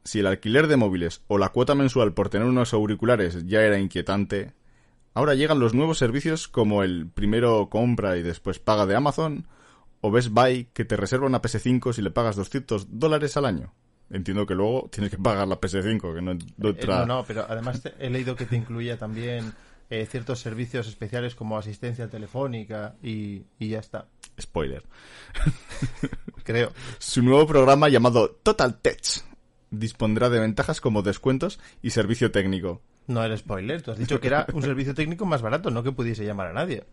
Si 0.05 0.21
el 0.21 0.27
alquiler 0.27 0.67
de 0.67 0.77
móviles 0.77 1.23
o 1.29 1.39
la 1.39 1.51
cuota 1.51 1.75
mensual 1.75 2.13
por 2.13 2.29
tener 2.29 2.47
unos 2.49 2.75
auriculares 2.75 3.47
ya 3.47 3.63
era 3.63 3.79
inquietante, 3.79 4.53
ahora 5.15 5.35
llegan 5.35 5.59
los 5.59 5.75
nuevos 5.75 5.99
servicios 5.99 6.49
como 6.49 6.83
el 6.83 7.07
primero 7.09 7.69
compra 7.69 8.17
y 8.17 8.23
después 8.23 8.59
paga 8.59 8.87
de 8.87 8.97
Amazon 8.97 9.47
o 10.01 10.11
Best 10.11 10.31
Buy 10.31 10.69
que 10.73 10.85
te 10.85 10.97
reserva 10.97 11.27
una 11.27 11.43
PS5 11.43 11.93
si 11.93 12.03
le 12.03 12.11
pagas 12.11 12.37
200 12.37 12.99
dólares 12.99 13.37
al 13.37 13.47
año. 13.47 13.73
Entiendo 14.11 14.47
que 14.47 14.55
luego 14.55 14.89
tienes 14.93 15.11
que 15.11 15.17
pagar 15.19 15.49
la 15.49 15.59
PS5, 15.61 16.15
que 16.15 16.21
no, 16.23 16.35
no 16.35 16.69
Eh, 16.69 16.71
entra... 16.71 17.01
no, 17.01 17.07
no, 17.07 17.25
pero 17.25 17.47
además 17.49 17.83
he 17.99 18.11
leído 18.11 18.37
que 18.37 18.45
te 18.45 18.57
incluía 18.57 18.99
también 18.99 19.55
eh, 19.89 20.07
ciertos 20.11 20.41
servicios 20.41 20.87
especiales 20.87 21.35
como 21.35 21.57
asistencia 21.57 22.09
telefónica 22.09 22.95
y, 23.03 23.43
y 23.59 23.69
ya 23.69 23.79
está. 23.79 24.07
Spoiler. 24.41 24.83
Creo. 26.45 26.73
Su 26.99 27.23
nuevo 27.23 27.47
programa 27.47 27.89
llamado 27.89 28.31
Total 28.43 28.79
Tech 28.81 29.01
dispondrá 29.71 30.29
de 30.29 30.41
ventajas 30.41 30.81
como 30.81 31.03
descuentos 31.03 31.59
y 31.83 31.91
servicio 31.91 32.31
técnico. 32.31 32.83
No 33.07 33.25
era 33.25 33.37
spoiler. 33.37 33.83
Tú 33.83 33.91
has 33.91 33.99
dicho 33.99 34.21
que 34.21 34.29
era 34.29 34.47
un 34.53 34.63
servicio 34.63 34.95
técnico 34.95 35.27
más 35.27 35.43
barato, 35.43 35.71
no 35.71 35.83
que 35.83 35.93
pudiese 35.93 36.25
llamar 36.25 36.49
a 36.49 36.53
nadie. 36.53 36.85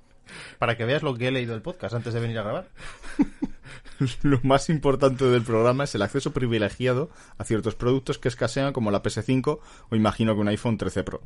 Para 0.57 0.77
que 0.77 0.85
veas 0.85 1.03
lo 1.03 1.15
que 1.15 1.27
he 1.27 1.31
leído 1.31 1.53
del 1.53 1.61
podcast 1.61 1.95
antes 1.95 2.13
de 2.13 2.19
venir 2.19 2.39
a 2.39 2.43
grabar. 2.43 2.67
Lo 4.21 4.39
más 4.43 4.69
importante 4.69 5.25
del 5.25 5.43
programa 5.43 5.83
es 5.83 5.95
el 5.95 6.01
acceso 6.01 6.31
privilegiado 6.31 7.09
a 7.37 7.43
ciertos 7.43 7.75
productos 7.75 8.17
que 8.17 8.29
escasean 8.29 8.71
como 8.71 8.91
la 8.91 9.03
PS5 9.03 9.59
o 9.89 9.95
imagino 9.95 10.35
que 10.35 10.41
un 10.41 10.47
iPhone 10.47 10.77
13 10.77 11.03
Pro. 11.03 11.21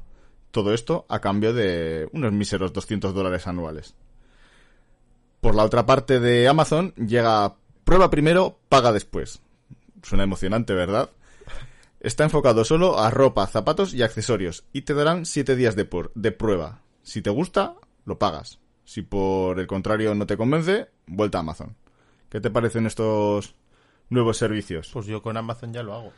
Todo 0.52 0.74
esto 0.74 1.06
a 1.10 1.20
cambio 1.20 1.54
de 1.54 2.10
unos 2.14 2.32
míseros 2.32 2.74
200 2.74 3.14
dólares 3.14 3.48
anuales. 3.48 3.96
Por 5.42 5.56
la 5.56 5.64
otra 5.64 5.86
parte 5.86 6.20
de 6.20 6.48
Amazon 6.48 6.94
llega 6.96 7.56
prueba 7.84 8.10
primero, 8.10 8.58
paga 8.70 8.92
después. 8.92 9.42
Suena 10.02 10.24
emocionante, 10.24 10.74
¿verdad? 10.74 11.10
Está 12.04 12.26
enfocado 12.26 12.64
solo 12.66 13.00
a 13.00 13.10
ropa, 13.10 13.48
zapatos 13.48 13.94
y 13.94 14.04
accesorios 14.04 14.66
y 14.74 14.82
te 14.82 14.94
darán 14.94 15.26
7 15.26 15.56
días 15.56 15.76
de, 15.76 15.86
por- 15.86 16.12
de 16.16 16.32
prueba. 16.32 16.82
Si 17.02 17.22
te 17.22 17.30
gusta, 17.32 17.74
lo 18.06 18.20
pagas. 18.20 18.60
Si 18.86 19.02
por 19.02 19.60
el 19.60 19.68
contrario 19.68 20.14
no 20.14 20.28
te 20.28 20.38
convence, 20.38 20.90
vuelta 21.08 21.38
a 21.40 21.42
Amazon. 21.42 21.76
¿Qué 22.30 22.42
te 22.42 22.52
parecen 22.52 22.86
estos 22.86 23.56
nuevos 24.10 24.38
servicios? 24.38 24.90
Pues 24.92 25.06
yo 25.06 25.22
con 25.22 25.38
Amazon 25.38 25.72
ya 25.74 25.82
lo 25.82 25.94
hago. 25.94 26.14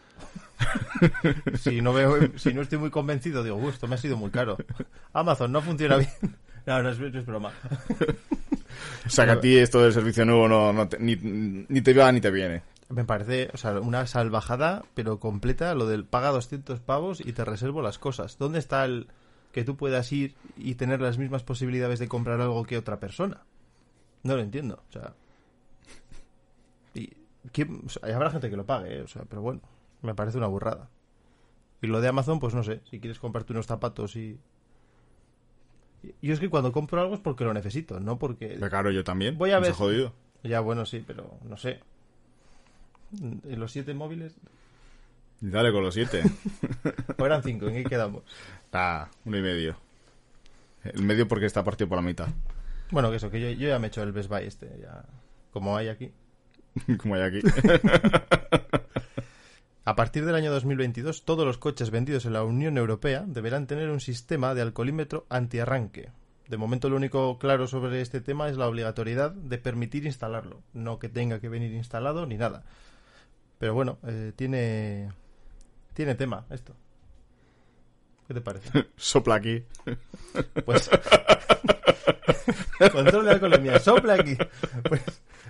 si 1.62 1.82
no 1.82 1.94
veo, 1.94 2.18
si 2.38 2.54
no 2.54 2.62
estoy 2.64 2.80
muy 2.80 2.90
convencido, 2.90 3.44
digo, 3.44 3.58
"Uh, 3.58 3.70
esto 3.70 3.88
me 3.88 3.96
ha 3.96 3.98
sido 4.00 4.18
muy 4.18 4.32
caro. 4.32 4.58
Amazon 5.14 5.52
no 5.52 5.62
funciona 5.62 5.98
bien. 5.98 6.10
No, 6.66 6.82
no 6.82 6.90
es, 6.90 6.98
no 7.00 7.06
es 7.20 7.26
broma. 7.28 7.52
O 9.06 9.10
sea, 9.12 9.26
que 9.26 9.32
a 9.34 9.40
ti 9.40 9.56
esto 9.56 9.84
del 9.84 9.94
servicio 9.94 10.26
nuevo 10.26 10.48
no, 10.48 10.74
no 10.74 10.88
te- 10.90 10.98
ni, 10.98 11.16
ni 11.16 11.82
te 11.82 11.94
va 11.94 12.12
ni 12.12 12.20
te 12.22 12.32
viene. 12.32 12.64
Me 12.90 13.04
parece, 13.04 13.50
o 13.54 13.58
sea, 13.58 13.80
una 13.80 14.06
salvajada, 14.06 14.84
pero 14.94 15.20
completa, 15.20 15.74
lo 15.74 15.88
del 15.88 16.06
paga 16.06 16.30
200 16.30 16.80
pavos 16.80 17.20
y 17.20 17.34
te 17.34 17.44
reservo 17.44 17.82
las 17.82 17.98
cosas. 17.98 18.38
¿Dónde 18.38 18.60
está 18.60 18.86
el 18.86 19.08
que 19.52 19.64
tú 19.64 19.76
puedas 19.76 20.12
ir 20.12 20.36
y 20.56 20.76
tener 20.76 21.02
las 21.02 21.18
mismas 21.18 21.44
posibilidades 21.44 21.98
de 22.00 22.08
comprar 22.08 22.40
algo 22.42 22.64
que 22.64 22.78
otra 22.78 23.00
persona? 23.00 23.42
No 24.24 24.36
lo 24.36 24.42
entiendo, 24.42 24.84
o 24.88 24.92
sea. 24.92 25.14
Y 26.94 27.12
¿quién- 27.52 27.82
o 27.86 27.90
sea, 27.90 28.16
habrá 28.16 28.30
gente 28.30 28.50
que 28.50 28.56
lo 28.58 28.66
pague, 28.66 29.00
¿eh? 29.00 29.02
o 29.02 29.08
sea, 29.08 29.24
pero 29.28 29.42
bueno, 29.42 29.62
me 30.02 30.14
parece 30.14 30.38
una 30.38 30.48
burrada. 30.48 30.90
Y 31.82 31.88
lo 31.88 32.02
de 32.02 32.08
Amazon, 32.08 32.40
pues 32.40 32.54
no 32.54 32.64
sé, 32.64 32.82
si 32.90 33.00
quieres 33.00 33.20
comprarte 33.20 33.54
unos 33.54 33.66
zapatos 33.68 34.16
y... 34.16 34.40
Yo 36.22 36.34
es 36.34 36.40
que 36.40 36.50
cuando 36.50 36.72
compro 36.72 37.02
algo 37.02 37.16
es 37.16 37.20
porque 37.20 37.44
lo 37.46 37.54
necesito, 37.54 38.00
no 38.00 38.20
porque... 38.20 38.48
Pero 38.60 38.70
claro, 38.70 38.92
yo 38.92 39.04
también. 39.04 39.38
Voy 39.40 39.52
a 39.52 39.60
ver. 39.60 39.72
jodido. 39.74 40.14
Ya, 40.44 40.60
bueno, 40.60 40.86
sí, 40.86 41.04
pero 41.06 41.40
no 41.44 41.58
sé. 41.58 41.80
¿En 43.22 43.60
los 43.60 43.72
siete 43.72 43.94
móviles? 43.94 44.36
Dale 45.42 45.72
con 45.72 45.84
los 45.84 45.94
siete. 45.94 46.24
¿O 47.18 47.26
eran 47.26 47.44
cinco? 47.44 47.68
¿En 47.68 47.76
qué 47.76 47.84
quedamos? 47.84 48.24
ah, 48.74 49.10
uno 49.26 49.38
y 49.38 49.42
medio. 49.42 49.78
El 50.84 51.04
medio 51.04 51.28
porque 51.28 51.46
está 51.46 51.64
partido 51.64 51.88
por 51.90 51.98
la 51.98 52.02
mitad. 52.04 52.28
Bueno, 52.92 53.10
que 53.10 53.18
eso, 53.18 53.30
que 53.30 53.42
yo, 53.42 53.50
yo 53.50 53.68
ya 53.70 53.80
me 53.80 53.88
he 53.88 53.90
hecho 53.90 54.04
el 54.04 54.12
Best 54.12 54.30
Buy 54.30 54.46
este, 54.46 54.70
ya... 54.82 55.04
Como 55.52 55.76
hay 55.76 55.88
aquí. 55.88 56.12
Como 56.98 57.16
hay 57.16 57.22
aquí. 57.22 57.40
A 59.88 59.96
partir 59.96 60.26
del 60.26 60.34
año 60.34 60.52
2022, 60.52 61.26
todos 61.26 61.46
los 61.46 61.60
coches 61.60 61.92
vendidos 61.92 62.26
en 62.26 62.34
la 62.34 62.44
Unión 62.44 62.78
Europea 62.78 63.24
deberán 63.28 63.68
tener 63.68 63.92
un 63.92 64.00
sistema 64.00 64.56
de 64.56 64.64
alcoholímetro 64.64 65.28
antiarranque. 65.30 66.10
De 66.48 66.58
momento 66.58 66.90
lo 66.90 66.96
único 66.96 67.38
claro 67.38 67.68
sobre 67.68 68.02
este 68.02 68.20
tema 68.20 68.50
es 68.50 68.58
la 68.58 68.68
obligatoriedad 68.68 69.32
de 69.32 69.60
permitir 69.60 70.06
instalarlo, 70.06 70.64
no 70.74 70.98
que 70.98 71.08
tenga 71.08 71.40
que 71.40 71.50
venir 71.50 71.72
instalado 71.74 72.26
ni 72.26 72.36
nada. 72.36 72.64
Pero 73.60 73.74
bueno, 73.74 73.98
eh, 74.06 74.34
tiene 74.36 75.12
tiene 75.94 76.16
tema 76.16 76.46
esto. 76.50 76.76
¿Qué 78.28 78.34
te 78.34 78.42
parece? 78.42 78.88
Sopla 78.98 79.36
aquí. 79.36 79.64
Pues 80.66 80.90
control 82.92 83.26
de 83.26 83.32
alcoholemia, 83.32 83.80
sopla 83.80 84.16
aquí. 84.16 84.38
Pues 84.88 85.02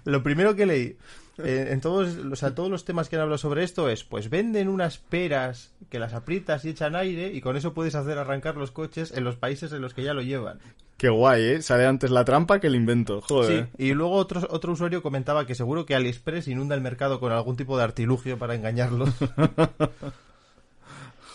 lo 0.03 0.21
primero 0.21 0.55
que 0.55 0.65
leí 0.65 0.97
eh, 1.37 1.67
en 1.71 1.81
todos, 1.81 2.15
o 2.17 2.35
sea, 2.35 2.55
todos 2.55 2.69
los 2.69 2.85
temas 2.85 3.09
que 3.09 3.15
han 3.17 3.21
hablado 3.23 3.37
sobre 3.37 3.63
esto 3.63 3.89
es, 3.89 4.03
pues 4.03 4.29
venden 4.29 4.67
unas 4.69 4.97
peras 4.97 5.73
que 5.89 5.99
las 5.99 6.13
aprietas 6.13 6.63
y 6.65 6.69
echan 6.69 6.95
aire 6.95 7.27
y 7.33 7.41
con 7.41 7.57
eso 7.57 7.73
puedes 7.73 7.95
hacer 7.95 8.17
arrancar 8.17 8.55
los 8.57 8.71
coches 8.71 9.11
en 9.15 9.23
los 9.23 9.35
países 9.35 9.71
en 9.73 9.81
los 9.81 9.93
que 9.93 10.03
ya 10.03 10.13
lo 10.13 10.21
llevan. 10.21 10.59
Qué 10.97 11.09
guay, 11.09 11.43
¿eh? 11.43 11.61
Sale 11.61 11.85
antes 11.85 12.09
la 12.09 12.23
trampa 12.23 12.59
que 12.61 12.67
el 12.67 12.75
invento. 12.75 13.19
Joder. 13.21 13.67
Sí, 13.77 13.85
y 13.89 13.93
luego 13.93 14.13
otro, 14.13 14.47
otro 14.49 14.71
usuario 14.71 15.01
comentaba 15.03 15.45
que 15.45 15.53
seguro 15.53 15.85
que 15.85 15.93
AliExpress 15.93 16.47
inunda 16.47 16.73
el 16.73 16.79
mercado 16.81 17.19
con 17.19 17.33
algún 17.33 17.57
tipo 17.57 17.77
de 17.77 17.83
artilugio 17.83 18.37
para 18.37 18.55
engañarlos. 18.55 19.09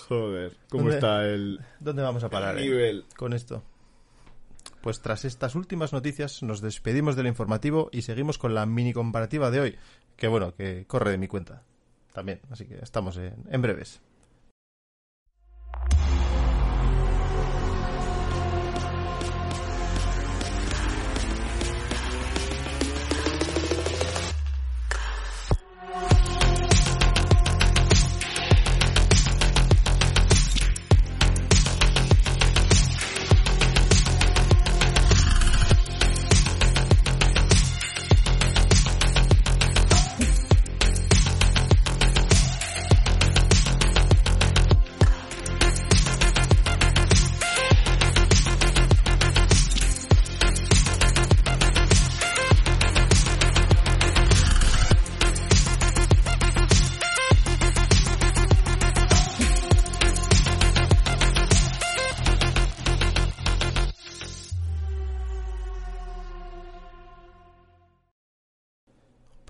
Joder. 0.09 0.53
¿Cómo 0.71 0.85
¿Dónde- 0.85 0.97
está 0.97 1.25
el 1.27 1.61
¿Dónde 1.79 2.03
vamos 2.03 2.25
a 2.25 2.29
parar? 2.31 2.59
eh? 2.59 2.63
nivel? 2.63 3.05
con 3.17 3.33
esto. 3.33 3.63
Pues 4.81 5.01
tras 5.01 5.25
estas 5.25 5.55
últimas 5.55 5.93
noticias 5.93 6.43
nos 6.43 6.61
despedimos 6.61 7.17
del 7.17 7.27
informativo 7.27 7.91
y 7.93 8.03
seguimos 8.03 8.39
con 8.39 8.55
la 8.55 8.65
mini 8.67 8.93
comparativa 8.93 9.51
de 9.51 9.61
hoy, 9.61 9.79
que 10.17 10.29
bueno, 10.29 10.55
que 10.55 10.87
corre 10.87 11.11
de 11.11 11.19
mi 11.19 11.29
cuenta 11.29 11.63
también, 12.13 12.41
así 12.51 12.65
que 12.67 12.77
estamos 12.77 13.17
en, 13.17 13.45
en 13.51 13.63
breves. 13.63 14.01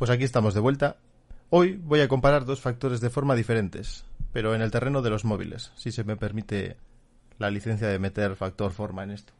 Pues 0.00 0.10
aquí 0.10 0.24
estamos 0.24 0.54
de 0.54 0.60
vuelta. 0.60 0.96
Hoy 1.50 1.76
voy 1.76 2.00
a 2.00 2.08
comparar 2.08 2.46
dos 2.46 2.60
factores 2.60 3.02
de 3.02 3.10
forma 3.10 3.34
diferentes, 3.34 4.06
pero 4.32 4.54
en 4.54 4.62
el 4.62 4.70
terreno 4.70 5.02
de 5.02 5.10
los 5.10 5.26
móviles, 5.26 5.72
si 5.76 5.92
se 5.92 6.04
me 6.04 6.16
permite 6.16 6.78
la 7.38 7.50
licencia 7.50 7.86
de 7.86 7.98
meter 7.98 8.34
factor 8.34 8.72
forma 8.72 9.04
en 9.04 9.10
esto. 9.10 9.34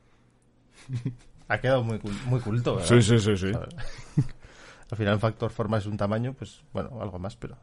Ha 1.49 1.59
quedado 1.63 1.83
muy, 1.83 1.99
cul- 1.99 2.23
muy 2.27 2.41
culto, 2.41 2.77
¿verdad? 2.77 2.89
Sí, 2.89 3.03
sí, 3.03 3.19
sí, 3.19 3.39
sí. 3.39 3.47
Al 4.91 4.97
final 4.99 5.19
factor 5.19 5.51
forma 5.51 5.79
es 5.79 5.87
un 5.87 5.97
tamaño, 5.97 6.35
pues 6.35 6.61
bueno, 6.75 7.01
algo 7.01 7.19
más, 7.19 7.37
pero... 7.37 7.57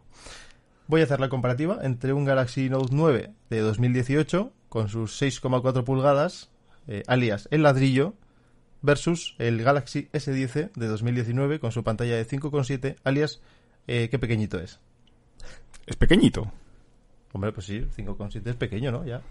Voy 0.88 1.02
a 1.02 1.04
hacer 1.04 1.20
la 1.20 1.30
comparativa 1.30 1.78
entre 1.84 2.14
un 2.14 2.26
Galaxy 2.26 2.68
Note 2.68 2.90
9 2.96 3.32
de 3.52 3.60
2018 3.60 4.52
con 4.70 4.90
sus 4.90 5.22
6,4 5.22 5.84
pulgadas, 5.84 6.50
eh, 6.88 7.04
alias 7.06 7.48
el 7.52 7.62
ladrillo, 7.62 8.16
versus 8.82 9.36
el 9.40 9.62
Galaxy 9.64 10.08
S10 10.14 10.72
de 10.74 10.88
2019 10.88 11.60
con 11.60 11.72
su 11.72 11.84
pantalla 11.84 12.16
de 12.16 12.28
5,7, 12.28 12.96
alias 13.04 13.42
eh, 13.88 14.10
qué 14.10 14.20
pequeñito 14.20 14.60
es. 14.60 14.80
Es 15.86 15.96
pequeñito. 15.96 16.52
Hombre, 17.34 17.52
pues 17.52 17.66
sí, 17.66 17.80
5,7 17.96 18.48
es 18.50 18.56
pequeño, 18.56 18.92
¿no? 18.92 19.06
Ya. 19.06 19.22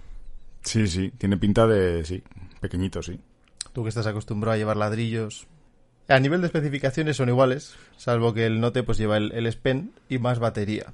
Sí, 0.62 0.86
sí, 0.88 1.12
tiene 1.18 1.36
pinta 1.36 1.66
de... 1.66 2.04
Sí, 2.04 2.22
pequeñito, 2.60 3.02
sí. 3.02 3.20
Tú 3.72 3.82
que 3.82 3.90
estás 3.90 4.06
acostumbrado 4.06 4.54
a 4.54 4.58
llevar 4.58 4.76
ladrillos. 4.76 5.46
A 6.08 6.18
nivel 6.20 6.40
de 6.40 6.46
especificaciones 6.46 7.16
son 7.16 7.28
iguales, 7.28 7.74
salvo 7.96 8.32
que 8.32 8.46
el 8.46 8.60
Note 8.60 8.82
pues 8.82 8.96
lleva 8.98 9.16
el, 9.16 9.32
el 9.32 9.46
S 9.46 9.58
Pen 9.60 9.92
y 10.08 10.18
más 10.18 10.38
batería. 10.38 10.92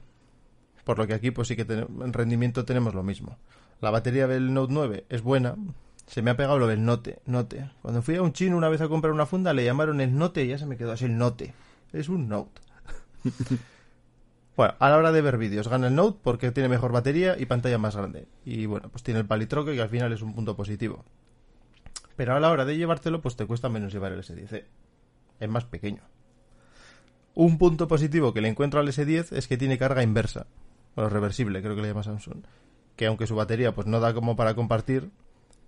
Por 0.84 0.98
lo 0.98 1.06
que 1.06 1.14
aquí 1.14 1.30
pues 1.30 1.48
sí 1.48 1.54
que 1.56 1.64
ten- 1.64 1.86
en 2.02 2.12
rendimiento 2.12 2.64
tenemos 2.64 2.94
lo 2.94 3.02
mismo. 3.02 3.36
La 3.80 3.90
batería 3.90 4.26
del 4.26 4.52
Note 4.54 4.72
9 4.72 5.04
es 5.10 5.22
buena. 5.22 5.54
Se 6.12 6.20
me 6.20 6.30
ha 6.30 6.36
pegado 6.36 6.58
lo 6.58 6.66
del 6.66 6.84
Note, 6.84 7.20
Note. 7.24 7.70
Cuando 7.80 8.02
fui 8.02 8.16
a 8.16 8.22
un 8.22 8.34
chino 8.34 8.54
una 8.54 8.68
vez 8.68 8.82
a 8.82 8.88
comprar 8.88 9.14
una 9.14 9.24
funda 9.24 9.54
le 9.54 9.64
llamaron 9.64 9.98
el 10.02 10.14
Note 10.14 10.44
y 10.44 10.48
ya 10.48 10.58
se 10.58 10.66
me 10.66 10.76
quedó 10.76 10.92
así 10.92 11.06
el 11.06 11.16
Note. 11.16 11.54
Es 11.94 12.10
un 12.10 12.28
Note. 12.28 12.60
Bueno, 14.54 14.74
a 14.80 14.90
la 14.90 14.98
hora 14.98 15.12
de 15.12 15.22
ver 15.22 15.38
vídeos 15.38 15.68
gana 15.68 15.86
el 15.86 15.94
Note 15.94 16.18
porque 16.22 16.50
tiene 16.52 16.68
mejor 16.68 16.92
batería 16.92 17.38
y 17.38 17.46
pantalla 17.46 17.78
más 17.78 17.96
grande. 17.96 18.28
Y 18.44 18.66
bueno, 18.66 18.90
pues 18.90 19.02
tiene 19.02 19.20
el 19.20 19.26
palitroque 19.26 19.74
que 19.74 19.80
al 19.80 19.88
final 19.88 20.12
es 20.12 20.20
un 20.20 20.34
punto 20.34 20.54
positivo. 20.54 21.06
Pero 22.16 22.36
a 22.36 22.40
la 22.40 22.50
hora 22.50 22.66
de 22.66 22.76
llevártelo, 22.76 23.22
pues 23.22 23.34
te 23.34 23.46
cuesta 23.46 23.70
menos 23.70 23.94
llevar 23.94 24.12
el 24.12 24.22
S10. 24.22 24.64
Es 25.40 25.48
más 25.48 25.64
pequeño. 25.64 26.02
Un 27.32 27.56
punto 27.56 27.88
positivo 27.88 28.34
que 28.34 28.42
le 28.42 28.48
encuentro 28.48 28.78
al 28.78 28.88
S10 28.88 29.34
es 29.34 29.48
que 29.48 29.56
tiene 29.56 29.78
carga 29.78 30.02
inversa. 30.02 30.46
O 30.96 31.08
reversible, 31.08 31.62
creo 31.62 31.74
que 31.74 31.80
le 31.80 31.88
llama 31.88 32.02
Samsung. 32.02 32.44
Que 32.96 33.06
aunque 33.06 33.26
su 33.26 33.34
batería 33.34 33.74
pues 33.74 33.86
no 33.86 34.00
da 34.00 34.12
como 34.12 34.36
para 34.36 34.54
compartir, 34.54 35.10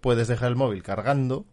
puedes 0.04 0.28
dejar 0.28 0.50
el 0.50 0.56
móvil 0.56 0.82
cargando, 0.82 1.46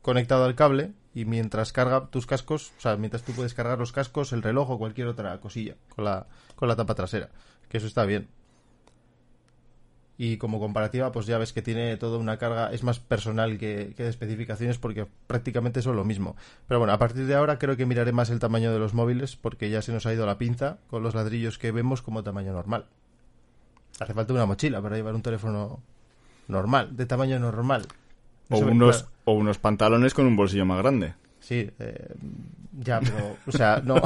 conectado 0.00 0.46
al 0.46 0.54
cable, 0.54 0.94
y 1.12 1.26
mientras 1.26 1.70
carga 1.70 2.06
tus 2.06 2.24
cascos, 2.24 2.72
o 2.78 2.80
sea, 2.80 2.96
mientras 2.96 3.24
tú 3.24 3.32
puedes 3.32 3.52
cargar 3.52 3.78
los 3.78 3.92
cascos, 3.92 4.32
el 4.32 4.42
reloj 4.42 4.70
o 4.70 4.78
cualquier 4.78 5.06
otra 5.06 5.38
cosilla 5.38 5.74
con 5.94 6.06
la, 6.06 6.26
con 6.56 6.66
la 6.66 6.76
tapa 6.76 6.94
trasera. 6.94 7.28
Que 7.68 7.76
eso 7.76 7.86
está 7.86 8.06
bien. 8.06 8.28
Y 10.16 10.38
como 10.38 10.60
comparativa, 10.60 11.12
pues 11.12 11.26
ya 11.26 11.36
ves 11.36 11.52
que 11.52 11.60
tiene 11.60 11.98
toda 11.98 12.16
una 12.16 12.38
carga, 12.38 12.72
es 12.72 12.84
más 12.84 13.00
personal 13.00 13.58
que, 13.58 13.92
que 13.94 14.04
de 14.04 14.08
especificaciones 14.08 14.78
porque 14.78 15.06
prácticamente 15.26 15.82
son 15.82 15.96
lo 15.96 16.06
mismo. 16.06 16.36
Pero 16.66 16.80
bueno, 16.80 16.94
a 16.94 16.98
partir 16.98 17.26
de 17.26 17.34
ahora 17.34 17.58
creo 17.58 17.76
que 17.76 17.84
miraré 17.84 18.12
más 18.12 18.30
el 18.30 18.38
tamaño 18.38 18.72
de 18.72 18.78
los 18.78 18.94
móviles 18.94 19.36
porque 19.36 19.68
ya 19.68 19.82
se 19.82 19.92
nos 19.92 20.06
ha 20.06 20.14
ido 20.14 20.24
la 20.24 20.38
pinza 20.38 20.78
con 20.88 21.02
los 21.02 21.14
ladrillos 21.14 21.58
que 21.58 21.70
vemos 21.70 22.00
como 22.00 22.24
tamaño 22.24 22.54
normal. 22.54 22.86
Hace 24.00 24.14
falta 24.14 24.32
una 24.32 24.46
mochila 24.46 24.80
para 24.80 24.96
llevar 24.96 25.14
un 25.14 25.22
teléfono 25.22 25.82
normal, 26.48 26.96
de 26.96 27.06
tamaño 27.06 27.38
normal. 27.38 27.86
O 28.50 28.56
Eso 28.56 28.66
unos, 28.66 28.96
claro, 28.98 29.12
o 29.24 29.32
unos 29.34 29.58
pantalones 29.58 30.12
con 30.14 30.26
un 30.26 30.36
bolsillo 30.36 30.64
más 30.66 30.78
grande. 30.78 31.14
Sí, 31.40 31.70
eh, 31.78 32.14
ya, 32.80 33.00
pero, 33.00 33.36
o 33.46 33.52
sea, 33.52 33.82
no. 33.84 33.96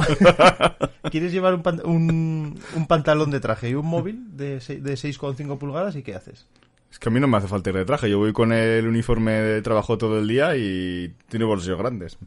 ¿Quieres 1.11 1.31
llevar 1.31 1.53
un, 1.55 1.61
pan- 1.63 1.81
un, 1.85 2.59
un 2.75 2.87
pantalón 2.87 3.31
de 3.31 3.39
traje 3.39 3.69
y 3.69 3.75
un 3.75 3.85
móvil 3.85 4.35
de, 4.37 4.55
de 4.55 4.93
6,5 4.93 5.57
pulgadas 5.57 5.95
y 5.95 6.03
qué 6.03 6.15
haces? 6.15 6.47
Es 6.91 6.97
que 6.99 7.09
a 7.09 7.11
mí 7.11 7.19
no 7.19 7.27
me 7.27 7.37
hace 7.37 7.47
falta 7.47 7.69
ir 7.69 7.75
de 7.77 7.85
traje. 7.85 8.09
Yo 8.09 8.17
voy 8.17 8.33
con 8.33 8.51
el 8.51 8.87
uniforme 8.87 9.31
de 9.33 9.61
trabajo 9.61 9.97
todo 9.97 10.19
el 10.19 10.27
día 10.27 10.55
y 10.57 11.13
tiene 11.29 11.45
bolsillos 11.45 11.77
grandes. 11.77 12.17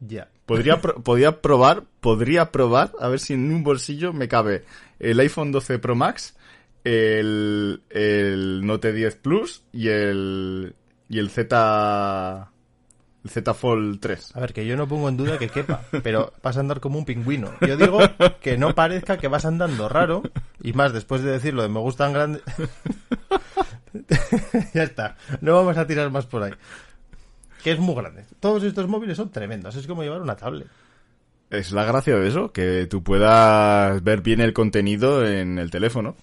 Ya. 0.00 0.28
Podría, 0.46 0.80
pro- 0.80 1.00
podría 1.02 1.40
probar, 1.40 1.84
podría 2.00 2.50
probar 2.50 2.92
a 3.00 3.08
ver 3.08 3.20
si 3.20 3.34
en 3.34 3.52
un 3.52 3.62
bolsillo 3.62 4.12
me 4.12 4.28
cabe 4.28 4.64
el 4.98 5.20
iPhone 5.20 5.52
12 5.52 5.78
Pro 5.78 5.94
Max, 5.94 6.36
el, 6.84 7.82
el 7.90 8.66
Note 8.66 8.92
10 8.92 9.16
Plus 9.16 9.64
y 9.72 9.88
el, 9.88 10.74
y 11.08 11.18
el 11.18 11.30
Z, 11.30 12.50
el 13.24 13.30
Z 13.30 13.54
Fold 13.54 14.00
3. 14.00 14.36
A 14.36 14.40
ver, 14.40 14.52
que 14.52 14.66
yo 14.66 14.76
no 14.76 14.88
pongo 14.88 15.08
en 15.08 15.16
duda 15.16 15.38
que 15.38 15.48
quepa, 15.48 15.82
pero 16.02 16.32
vas 16.42 16.56
a 16.56 16.60
andar 16.60 16.80
como 16.80 16.98
un 16.98 17.04
pingüino. 17.04 17.50
Yo 17.66 17.76
digo 17.76 18.00
que 18.40 18.58
no 18.58 18.74
parezca 18.74 19.18
que 19.18 19.28
vas 19.28 19.44
andando 19.44 19.88
raro, 19.88 20.22
y 20.62 20.72
más 20.72 20.92
después 20.92 21.22
de 21.22 21.32
decirlo 21.32 21.62
de 21.62 21.68
me 21.68 21.80
gustan 21.80 22.12
grandes. 22.12 22.42
ya 24.74 24.82
está, 24.82 25.16
no 25.40 25.54
vamos 25.54 25.76
a 25.76 25.86
tirar 25.86 26.10
más 26.10 26.26
por 26.26 26.42
ahí. 26.42 26.52
Que 27.62 27.72
es 27.72 27.78
muy 27.78 27.94
grande. 27.94 28.24
Todos 28.40 28.64
estos 28.64 28.88
móviles 28.88 29.16
son 29.16 29.30
tremendos, 29.30 29.76
es 29.76 29.86
como 29.86 30.02
llevar 30.02 30.20
una 30.20 30.34
tablet. 30.34 30.66
Es 31.48 31.70
la 31.70 31.84
gracia 31.84 32.16
de 32.16 32.26
eso, 32.26 32.50
que 32.50 32.86
tú 32.86 33.02
puedas 33.04 34.02
ver 34.02 34.22
bien 34.22 34.40
el 34.40 34.54
contenido 34.54 35.24
en 35.26 35.58
el 35.58 35.70
teléfono. 35.70 36.16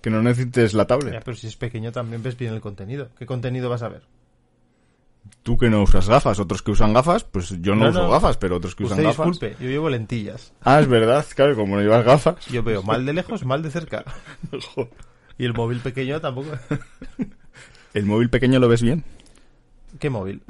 Que 0.00 0.10
no 0.10 0.22
necesites 0.22 0.72
la 0.74 0.84
Ya, 0.84 0.86
tablet. 0.86 1.22
pero 1.24 1.36
si 1.36 1.46
es 1.46 1.56
pequeño 1.56 1.92
también 1.92 2.22
ves 2.22 2.36
bien 2.36 2.54
el 2.54 2.60
contenido. 2.60 3.10
¿Qué 3.18 3.26
contenido 3.26 3.68
vas 3.68 3.82
a 3.82 3.88
ver? 3.88 4.02
Tú 5.42 5.58
que 5.58 5.68
no 5.68 5.82
usas 5.82 6.08
gafas, 6.08 6.38
otros 6.38 6.62
que 6.62 6.70
usan 6.70 6.92
gafas, 6.94 7.24
pues 7.24 7.50
yo 7.60 7.74
no, 7.74 7.84
No, 7.84 7.90
uso 7.90 8.02
no. 8.04 8.10
gafas, 8.10 8.36
pero 8.38 8.56
otros 8.56 8.74
que 8.74 8.84
Usted 8.84 8.94
usan 8.96 9.04
gafas. 9.04 9.26
disculpe, 9.26 9.56
yo 9.62 9.68
llevo 9.70 9.90
lentillas. 9.90 10.52
Ah, 10.62 10.80
es 10.80 10.88
verdad, 10.88 11.24
claro, 11.34 11.54
como 11.56 11.76
no 11.76 11.82
llevas 11.82 12.04
gafas. 12.04 12.46
Yo 12.46 12.62
veo 12.62 12.82
mal 12.82 13.04
de 13.04 13.12
lejos, 13.12 13.44
mal 13.44 13.62
de 13.62 13.70
cerca. 13.70 14.04
Y 15.38 15.44
el 15.46 15.54
móvil 15.54 15.80
pequeño 15.80 16.20
tampoco. 16.20 16.50
¿El 17.94 18.04
móvil 18.04 18.28
pequeño 18.28 18.58
lo 18.58 18.68
ves 18.68 18.82
bien? 18.82 19.04
¿Qué 19.98 20.10
móvil? 20.10 20.42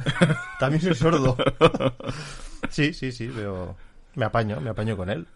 También 0.59 0.83
soy 0.83 0.95
sordo. 0.95 1.37
Sí, 2.71 2.93
sí, 2.93 3.11
sí, 3.11 3.31
pero 3.35 3.75
me 4.15 4.25
apaño, 4.27 4.61
me 4.61 4.71
apaño 4.71 4.97
con 4.97 5.09
él. 5.11 5.27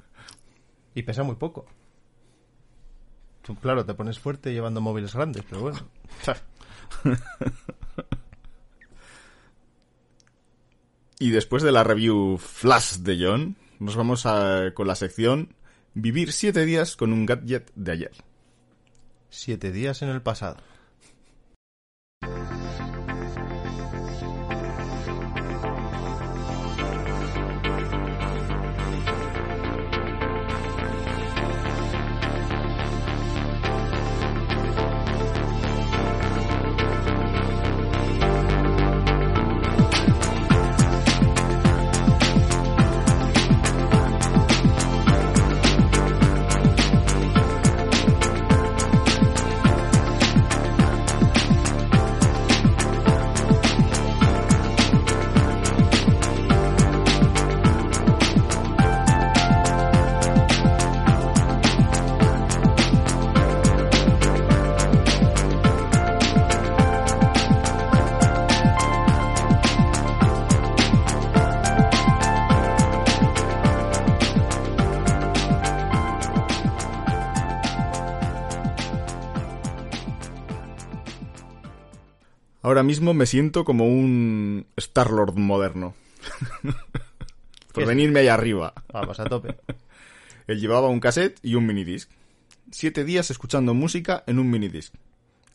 Y 0.95 1.03
pesa 1.03 1.23
muy 1.23 1.35
poco. 1.37 1.67
Tú, 3.45 3.55
Claro, 3.57 3.85
te 3.85 3.95
pones 3.95 4.19
fuerte 4.19 4.53
llevando 4.53 4.81
móviles 4.81 5.15
grandes, 5.15 5.45
pero 5.49 5.63
bueno. 5.63 5.79
Y 11.21 11.31
después 11.31 11.63
de 11.63 11.73
la 11.73 11.85
review 11.85 12.39
flash 12.39 12.97
de 12.97 13.25
John, 13.25 13.57
nos 13.79 13.95
vamos 13.97 14.27
a, 14.27 14.73
con 14.75 14.87
la 14.89 14.95
sección 14.95 15.55
Vivir 15.95 16.33
siete 16.33 16.65
días 16.65 16.97
con 16.97 17.13
un 17.13 17.25
gadget 17.25 17.71
de 17.77 17.93
ayer. 17.93 18.13
Siete 19.31 19.71
días 19.71 20.03
en 20.03 20.09
el 20.09 20.23
pasado. 20.23 20.57
Mismo 82.85 83.15
me 83.15 83.27
siento 83.27 83.65
como 83.65 83.87
un 83.87 84.67
Star-Lord 84.77 85.35
moderno. 85.35 85.95
Por 87.73 87.87
venirme 87.87 88.21
ahí 88.21 88.29
arriba. 88.29 88.73
Vamos 88.93 89.19
a 89.19 89.25
tope. 89.25 89.57
Él 90.47 90.61
llevaba 90.61 90.89
un 90.89 91.01
cassette 91.01 91.39
y 91.43 91.57
un 91.57 91.67
minidisc. 91.67 92.09
Siete 92.71 93.05
días 93.05 93.31
escuchando 93.31 93.75
música 93.75 94.23
en 94.27 94.39
un 94.39 94.49
minidisc. 94.51 94.95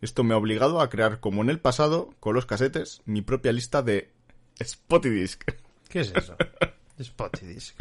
Esto 0.01 0.23
me 0.23 0.33
ha 0.33 0.37
obligado 0.37 0.81
a 0.81 0.89
crear, 0.89 1.19
como 1.19 1.41
en 1.41 1.49
el 1.49 1.59
pasado, 1.59 2.13
con 2.19 2.33
los 2.33 2.45
casetes, 2.45 3.01
mi 3.05 3.21
propia 3.21 3.51
lista 3.51 3.81
de 3.81 4.09
Spotty 4.61 5.09
Disc. 5.09 5.43
¿Qué 5.89 6.01
es 6.01 6.13
eso? 6.15 6.35
Spotty 7.01 7.45
Disc. 7.45 7.75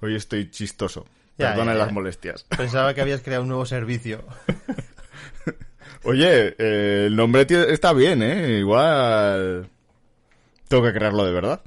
Hoy 0.00 0.16
estoy 0.16 0.50
chistoso. 0.50 1.06
Ya, 1.38 1.50
Perdona 1.50 1.72
ya, 1.72 1.78
ya. 1.78 1.84
las 1.84 1.92
molestias. 1.92 2.44
Pensaba 2.56 2.94
que 2.94 3.00
habías 3.00 3.22
creado 3.22 3.42
un 3.42 3.48
nuevo 3.48 3.66
servicio. 3.66 4.24
Oye, 6.04 6.54
eh, 6.58 7.06
el 7.06 7.16
nombre 7.16 7.46
está 7.48 7.92
bien, 7.92 8.22
¿eh? 8.22 8.58
Igual... 8.58 9.68
Tengo 10.68 10.82
que 10.82 10.92
crearlo 10.92 11.24
de 11.24 11.32
verdad. 11.32 11.60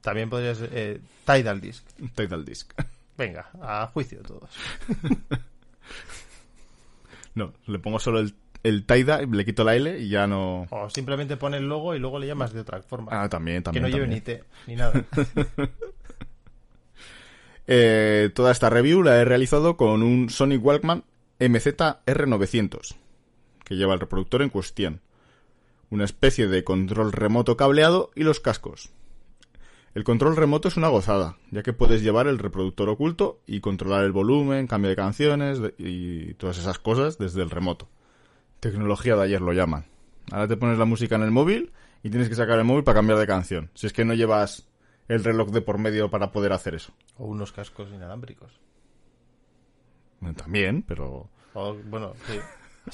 También 0.00 0.30
podrías... 0.30 0.60
Eh, 0.62 1.00
Tidal 1.24 1.60
Disc. 1.60 1.84
Title 2.14 2.42
Disc. 2.44 2.72
Venga, 3.18 3.50
a 3.60 3.86
juicio 3.86 4.20
todos. 4.22 4.50
No, 7.32 7.52
le 7.66 7.78
pongo 7.78 8.00
solo 8.00 8.18
el, 8.18 8.34
el 8.64 8.84
Taida, 8.84 9.20
le 9.22 9.44
quito 9.44 9.62
la 9.62 9.76
L 9.76 9.98
y 9.98 10.08
ya 10.08 10.26
no... 10.26 10.66
O 10.70 10.90
simplemente 10.90 11.36
pone 11.36 11.58
el 11.58 11.68
logo 11.68 11.94
y 11.94 12.00
luego 12.00 12.18
le 12.18 12.26
llamas 12.26 12.52
de 12.52 12.60
otra 12.60 12.82
forma. 12.82 13.12
Ah, 13.12 13.28
también, 13.28 13.58
que 13.58 13.62
también. 13.62 13.84
no 13.84 13.88
lleve 13.88 14.08
ni 14.08 14.20
T, 14.20 14.42
ni 14.66 14.76
nada. 14.76 15.04
Eh, 17.72 18.30
toda 18.34 18.50
esta 18.50 18.68
review 18.68 19.04
la 19.04 19.20
he 19.20 19.24
realizado 19.24 19.76
con 19.76 20.02
un 20.02 20.28
Sonic 20.28 20.64
Walkman 20.64 21.04
MZ-R900, 21.38 22.96
que 23.70 23.76
lleva 23.76 23.94
el 23.94 24.00
reproductor 24.00 24.42
en 24.42 24.48
cuestión, 24.48 25.00
una 25.90 26.04
especie 26.04 26.48
de 26.48 26.64
control 26.64 27.12
remoto 27.12 27.56
cableado 27.56 28.10
y 28.16 28.24
los 28.24 28.40
cascos. 28.40 28.90
El 29.94 30.02
control 30.02 30.34
remoto 30.34 30.66
es 30.66 30.76
una 30.76 30.88
gozada, 30.88 31.36
ya 31.52 31.62
que 31.62 31.72
puedes 31.72 32.02
llevar 32.02 32.26
el 32.26 32.40
reproductor 32.40 32.88
oculto 32.88 33.38
y 33.46 33.60
controlar 33.60 34.04
el 34.04 34.10
volumen, 34.10 34.66
cambio 34.66 34.88
de 34.88 34.96
canciones 34.96 35.60
y 35.78 36.34
todas 36.34 36.58
esas 36.58 36.80
cosas 36.80 37.16
desde 37.16 37.42
el 37.42 37.50
remoto. 37.50 37.88
Tecnología 38.58 39.14
de 39.14 39.22
ayer 39.22 39.40
lo 39.40 39.52
llaman. 39.52 39.86
Ahora 40.32 40.48
te 40.48 40.56
pones 40.56 40.76
la 40.76 40.84
música 40.84 41.14
en 41.14 41.22
el 41.22 41.30
móvil 41.30 41.70
y 42.02 42.10
tienes 42.10 42.28
que 42.28 42.34
sacar 42.34 42.58
el 42.58 42.64
móvil 42.64 42.82
para 42.82 42.96
cambiar 42.96 43.20
de 43.20 43.26
canción. 43.28 43.70
Si 43.74 43.86
es 43.86 43.92
que 43.92 44.04
no 44.04 44.14
llevas 44.14 44.68
el 45.06 45.22
reloj 45.22 45.50
de 45.50 45.60
por 45.60 45.78
medio 45.78 46.10
para 46.10 46.32
poder 46.32 46.52
hacer 46.52 46.74
eso. 46.74 46.92
o 47.18 47.26
unos 47.26 47.52
cascos 47.52 47.88
inalámbricos. 47.92 48.50
También, 50.36 50.82
pero... 50.82 51.30
O, 51.54 51.76
bueno, 51.84 52.14
sí. 52.26 52.36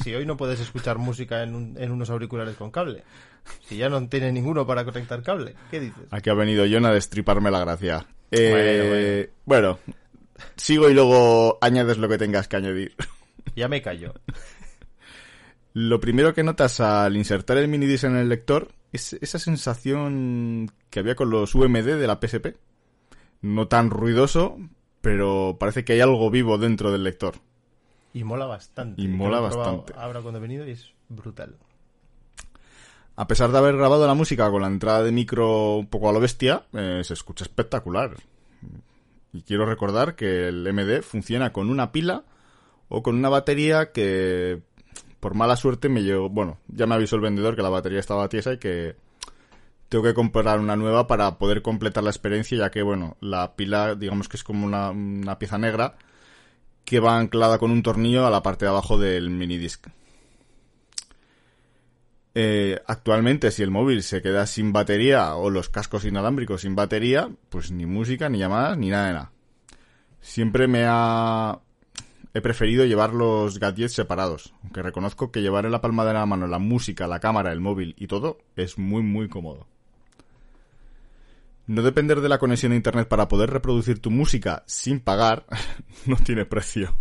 Si 0.03 0.15
hoy 0.15 0.27
no 0.27 0.37
puedes 0.37 0.61
escuchar 0.61 0.99
música 0.99 1.43
en, 1.43 1.55
un- 1.55 1.77
en 1.79 1.91
unos 1.91 2.11
auriculares 2.11 2.57
con 2.57 2.71
cable. 2.71 3.03
Si 3.67 3.77
ya 3.77 3.89
no 3.89 4.07
tiene 4.09 4.33
ninguno 4.33 4.67
para 4.67 4.85
conectar 4.85 5.23
cable. 5.23 5.55
¿Qué 5.71 5.81
dices? 5.81 6.03
Aquí 6.11 6.29
ha 6.31 6.35
venido 6.35 6.65
John 6.71 6.85
a 6.87 6.93
destriparme 6.93 7.51
la 7.51 7.61
gracia. 7.61 8.07
Eh, 8.33 9.31
bueno, 9.45 9.79
sigo 10.57 10.91
y 10.91 10.95
luego 10.95 11.59
añades 11.61 11.99
lo 11.99 12.09
que 12.09 12.19
tengas 12.19 12.49
que 12.49 12.57
añadir. 12.57 12.95
Ya 13.55 13.69
me 13.69 13.81
callo. 13.81 14.15
Lo 15.73 16.01
primero 16.01 16.35
que 16.35 16.43
notas 16.43 16.81
al 16.81 17.17
insertar 17.17 17.59
el 17.59 17.69
minidisc 17.69 18.05
en 18.05 18.17
el 18.17 18.29
lector 18.29 18.69
es 18.93 19.13
esa 19.15 19.39
sensación 19.39 20.71
que 20.91 21.01
había 21.01 21.15
con 21.15 21.31
los 21.31 21.55
UMD 21.55 21.85
de 21.85 22.07
la 22.07 22.19
PSP. 22.21 22.57
No 23.43 23.69
tan 23.69 23.91
ruidoso, 23.91 24.59
pero 25.03 25.57
parece 25.61 25.85
que 25.85 25.93
hay 25.93 26.01
algo 26.01 26.31
vivo 26.31 26.57
dentro 26.59 26.91
del 26.91 27.05
lector. 27.05 27.35
Y 28.17 28.25
mola 28.25 28.47
bastante. 28.47 29.03
Y 29.03 29.09
mola 29.09 29.41
bastante. 29.41 29.93
Ahora 29.95 30.23
cuando 30.23 30.39
he 30.39 30.41
venido 30.41 30.67
y 30.67 30.71
es 30.71 30.91
brutal. 31.11 31.55
A 33.15 33.27
pesar 33.27 33.53
de 33.53 33.59
haber 33.59 33.77
grabado 33.77 34.07
la 34.07 34.15
música 34.15 34.51
con 34.51 34.63
la 34.63 34.69
entrada 34.69 35.03
de 35.03 35.13
micro 35.13 35.77
un 35.77 35.87
poco 35.87 36.09
a 36.09 36.15
lo 36.15 36.21
bestia, 36.21 36.65
eh, 36.73 37.03
se 37.05 37.13
escucha 37.13 37.45
espectacular. 37.45 38.17
Y 39.35 39.43
quiero 39.43 39.67
recordar 39.67 40.17
que 40.17 40.49
el 40.49 40.67
MD 40.73 41.03
funciona 41.03 41.53
con 41.53 41.69
una 41.69 41.93
pila 41.93 42.25
o 42.89 43.03
con 43.03 43.17
una 43.17 43.29
batería 43.29 43.93
que 43.93 44.63
por 45.21 45.35
mala 45.35 45.57
suerte 45.57 45.91
me 45.91 46.03
llegó... 46.03 46.31
Bueno, 46.31 46.57
ya 46.69 46.87
me 46.87 46.95
avisó 46.95 47.17
el 47.17 47.23
vendedor 47.23 47.55
que 47.55 47.63
la 47.63 47.69
batería 47.69 48.01
estaba 48.01 48.31
tiesa 48.31 48.55
y 48.55 48.59
que 48.59 48.97
tengo 49.91 50.05
que 50.05 50.15
comprar 50.15 50.59
una 50.59 50.75
nueva 50.75 51.07
para 51.07 51.37
poder 51.37 51.61
completar 51.61 52.03
la 52.03 52.11
experiencia, 52.11 52.57
ya 52.57 52.71
que, 52.71 52.81
bueno, 52.81 53.19
la 53.21 53.57
pila, 53.57 53.95
digamos 53.95 54.27
que 54.27 54.39
es 54.39 54.43
como 54.43 54.65
una, 54.65 54.89
una 54.89 55.39
pieza 55.39 55.59
negra 55.59 55.97
que 56.87 57.01
va 57.01 57.19
anclada 57.19 57.59
con 57.59 57.71
un 57.73 57.83
tornillo 57.83 58.27
a 58.27 58.31
la 58.31 58.43
parte 58.43 58.65
de 58.65 58.71
abajo 58.71 58.97
del 58.97 59.29
minidisc. 59.29 59.89
Eh, 62.39 62.81
actualmente, 62.87 63.51
si 63.51 63.63
el 63.63 63.71
móvil 63.71 64.03
se 64.03 64.23
queda 64.23 64.47
sin 64.47 64.73
batería 64.73 65.35
o 65.35 65.51
los 65.51 65.69
cascos 65.69 66.05
inalámbricos 66.05 66.61
sin 66.61 66.77
batería, 66.77 67.29
pues 67.49 67.73
ni 67.73 67.87
música, 67.87 68.29
ni 68.29 68.39
llamadas, 68.39 68.79
ni 68.79 68.89
nada 68.91 69.07
de 69.09 69.13
nada. 69.15 69.33
Siempre 70.21 70.69
me 70.69 70.85
ha... 70.87 71.59
He 72.35 72.41
preferido 72.41 72.85
llevar 72.85 73.15
los 73.15 73.59
gadgets 73.59 73.95
separados, 73.95 74.55
aunque 74.63 74.83
reconozco 74.83 75.33
que 75.33 75.41
llevar 75.41 75.65
en 75.65 75.73
la 75.73 75.81
palma 75.81 76.05
de 76.05 76.13
la 76.13 76.27
mano 76.27 76.47
la 76.47 76.59
música, 76.59 77.07
la 77.09 77.19
cámara, 77.19 77.51
el 77.51 77.61
móvil 77.61 77.95
y 77.99 78.07
todo 78.07 78.39
es 78.55 78.79
muy 78.79 79.03
muy 79.03 79.29
cómodo. 79.29 79.67
No 81.67 81.83
depender 81.83 82.21
de 82.21 82.29
la 82.29 82.39
conexión 82.39 82.73
a 82.73 82.77
internet 82.77 83.09
para 83.09 83.29
poder 83.29 83.51
reproducir 83.51 84.01
tu 84.01 84.11
música 84.11 84.63
sin 84.67 85.01
pagar 85.01 85.47
no 86.07 86.17
tiene 86.17 86.45
precio. 86.45 86.95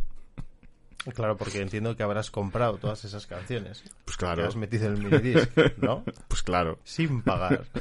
Claro, 1.14 1.38
porque 1.38 1.62
entiendo 1.62 1.96
que 1.96 2.02
habrás 2.02 2.32
comprado 2.32 2.78
todas 2.78 3.06
esas 3.06 3.28
canciones. 3.28 3.84
Pues 4.06 4.18
Que 4.18 4.26
claro, 4.26 4.48
has 4.48 4.56
metido 4.56 4.88
en 4.88 4.94
el 4.94 5.04
minidisc, 5.04 5.52
¿no? 5.78 6.04
pues 6.28 6.42
claro. 6.42 6.80
Sin 6.84 7.22
pagar. 7.22 7.66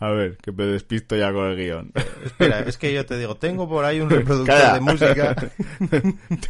A 0.00 0.10
ver, 0.10 0.36
que 0.38 0.52
me 0.52 0.64
despisto 0.64 1.16
ya 1.16 1.32
con 1.32 1.46
el 1.46 1.56
guion. 1.56 1.92
Espera, 2.24 2.60
es 2.60 2.76
que 2.76 2.92
yo 2.92 3.06
te 3.06 3.16
digo, 3.16 3.36
tengo 3.36 3.68
por 3.68 3.84
ahí 3.84 4.00
un 4.00 4.10
reproductor 4.10 4.54
Calla. 4.54 4.74
de 4.74 4.80
música. 4.80 5.36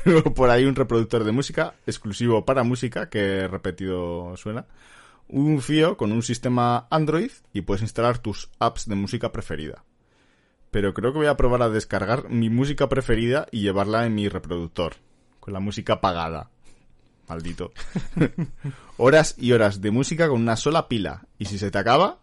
Tengo 0.02 0.34
por 0.34 0.50
ahí 0.50 0.64
un 0.64 0.74
reproductor 0.74 1.22
de 1.22 1.30
música 1.30 1.74
exclusivo 1.86 2.44
para 2.44 2.64
música 2.64 3.08
que 3.08 3.46
repetido 3.46 4.36
suena. 4.36 4.64
Un 5.28 5.60
FIO 5.62 5.96
con 5.96 6.12
un 6.12 6.22
sistema 6.22 6.86
Android 6.90 7.30
y 7.52 7.62
puedes 7.62 7.82
instalar 7.82 8.18
tus 8.18 8.50
apps 8.58 8.88
de 8.88 8.94
música 8.94 9.32
preferida. 9.32 9.84
Pero 10.70 10.92
creo 10.92 11.12
que 11.12 11.18
voy 11.18 11.28
a 11.28 11.36
probar 11.36 11.62
a 11.62 11.70
descargar 11.70 12.28
mi 12.28 12.50
música 12.50 12.88
preferida 12.88 13.46
y 13.50 13.60
llevarla 13.60 14.06
en 14.06 14.14
mi 14.14 14.28
reproductor. 14.28 14.96
Con 15.40 15.54
la 15.54 15.60
música 15.60 16.00
pagada. 16.00 16.50
Maldito. 17.28 17.72
horas 18.98 19.34
y 19.38 19.52
horas 19.52 19.80
de 19.80 19.90
música 19.90 20.28
con 20.28 20.42
una 20.42 20.56
sola 20.56 20.88
pila. 20.88 21.26
Y 21.38 21.46
si 21.46 21.58
se 21.58 21.70
te 21.70 21.78
acaba, 21.78 22.18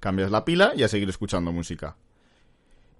cambias 0.00 0.30
la 0.30 0.44
pila 0.44 0.72
y 0.74 0.82
a 0.82 0.88
seguir 0.88 1.08
escuchando 1.08 1.52
música. 1.52 1.96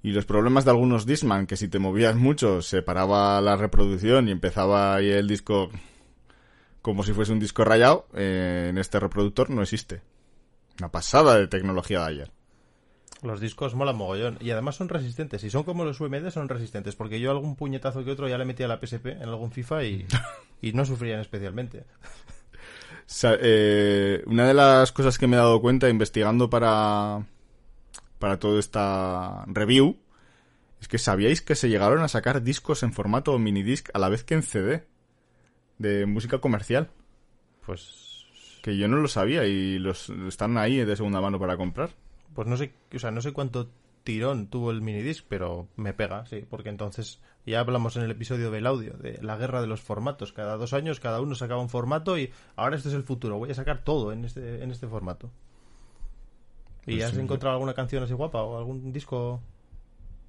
Y 0.03 0.13
los 0.13 0.25
problemas 0.25 0.65
de 0.65 0.71
algunos 0.71 1.07
Discman, 1.07 1.47
que 1.47 1.57
si 1.57 1.69
te 1.69 1.79
movías 1.79 2.17
mucho 2.17 2.63
se 2.63 2.83
paraba 2.83 3.41
la 3.41 3.57
reproducción 3.57 4.29
y 4.29 4.33
empezaba 4.33 4.95
ahí 4.95 5.11
el 5.11 5.29
disco 5.29 5.71
como 6.83 7.03
si 7.03 7.12
fuese 7.12 7.33
un 7.33 7.40
disco 7.40 7.64
rayado, 7.64 8.07
eh, 8.14 8.69
en 8.71 8.79
este 8.79 9.01
reproductor 9.01 9.51
no 9.51 9.62
existe. 9.62 10.03
Una 10.79 10.90
pasada 10.90 11.37
de 11.37 11.47
tecnología 11.47 12.01
de 12.01 12.07
ayer. 12.07 12.33
Los 13.23 13.40
discos 13.40 13.75
molan 13.75 13.97
mogollón. 13.97 14.38
Y 14.40 14.51
además 14.51 14.77
son 14.77 14.88
resistentes. 14.88 15.43
Si 15.43 15.51
son 15.51 15.62
como 15.62 15.85
los 15.85 16.01
UMD, 16.01 16.31
son 16.31 16.49
resistentes. 16.49 16.97
Porque 16.97 17.21
yo 17.21 17.31
algún 17.31 17.55
puñetazo 17.55 18.03
que 18.03 18.11
otro 18.11 18.29
ya 18.29 18.38
le 18.38 18.47
metía 18.47 18.64
a 18.64 18.71
la 18.71 18.81
PSP 18.81 19.07
en 19.07 19.29
algún 19.29 19.53
FIFA 19.53 19.85
y, 19.85 20.07
y 20.62 20.73
no 20.73 20.87
sufrían 20.87 21.21
especialmente. 21.21 21.85
Eh, 23.23 24.23
una 24.27 24.47
de 24.47 24.55
las 24.55 24.93
cosas 24.93 25.19
que 25.19 25.27
me 25.27 25.37
he 25.37 25.38
dado 25.38 25.61
cuenta 25.61 25.88
investigando 25.88 26.49
para, 26.49 27.27
para 28.19 28.38
toda 28.38 28.61
esta 28.61 29.45
review 29.49 29.99
es 30.81 30.88
que 30.88 30.99
sabíais 30.99 31.43
que 31.43 31.57
se 31.57 31.69
llegaron 31.69 32.03
a 32.03 32.09
sacar 32.09 32.43
discos 32.43 32.83
en 32.83 32.93
formato 32.93 33.37
minidisc 33.38 33.90
a 33.93 33.99
la 33.99 34.09
vez 34.09 34.25
que 34.25 34.35
en 34.35 34.43
CD 34.43 34.87
de 35.81 36.07
música 36.07 36.38
comercial. 36.38 36.90
Pues 37.66 38.27
Que 38.62 38.77
yo 38.77 38.87
no 38.88 38.97
lo 38.99 39.09
sabía 39.09 39.47
y 39.47 39.79
los 39.79 40.11
están 40.29 40.57
ahí 40.59 40.77
de 40.77 40.95
segunda 40.97 41.21
mano 41.21 41.38
para 41.40 41.57
comprar. 41.57 41.90
pues 42.35 42.47
no 42.47 42.57
sé, 42.57 42.73
o 42.95 42.99
sea, 42.99 43.11
no 43.11 43.21
sé 43.21 43.33
cuánto 43.33 43.69
tirón 44.05 44.47
tuvo 44.49 44.71
el 44.71 44.81
minidisc, 44.83 45.25
pero 45.29 45.69
me 45.77 45.93
pega, 45.93 46.25
sí, 46.27 46.45
porque 46.49 46.69
entonces 46.71 47.21
ya 47.47 47.61
hablamos 47.61 47.97
en 47.97 48.03
el 48.05 48.11
episodio 48.11 48.51
del 48.51 48.66
audio 48.66 48.95
de 48.95 49.19
la 49.23 49.37
guerra 49.37 49.61
de 49.61 49.66
los 49.66 49.81
formatos. 49.81 50.33
Cada 50.33 50.57
dos 50.57 50.73
años 50.73 51.01
cada 51.01 51.21
uno 51.21 51.35
sacaba 51.35 51.61
un 51.61 51.69
formato 51.69 52.16
y 52.19 52.31
ahora 52.57 52.77
este 52.77 52.88
es 52.88 52.95
el 52.95 53.03
futuro. 53.03 53.38
Voy 53.38 53.51
a 53.51 53.55
sacar 53.55 53.83
todo 53.85 54.12
en 54.12 54.25
este, 54.25 54.62
en 54.62 54.71
este 54.71 54.87
formato. 54.87 55.31
¿Y 56.87 56.93
Pues 56.97 57.05
has 57.05 57.12
sí. 57.14 57.21
encontrado 57.21 57.55
alguna 57.55 57.75
canción 57.75 58.03
así 58.03 58.14
guapa 58.14 58.43
o 58.43 58.57
algún 58.59 58.93
disco 58.93 59.40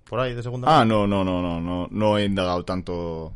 por 0.09 0.19
ahí 0.19 0.33
de 0.33 0.43
segunda 0.43 0.67
Ah, 0.69 0.79
mano? 0.79 1.07
no, 1.07 1.23
no, 1.23 1.41
no, 1.41 1.41
no, 1.41 1.61
no, 1.61 1.87
no 1.91 2.17
he 2.17 2.25
indagado 2.25 2.63
tanto. 2.65 3.33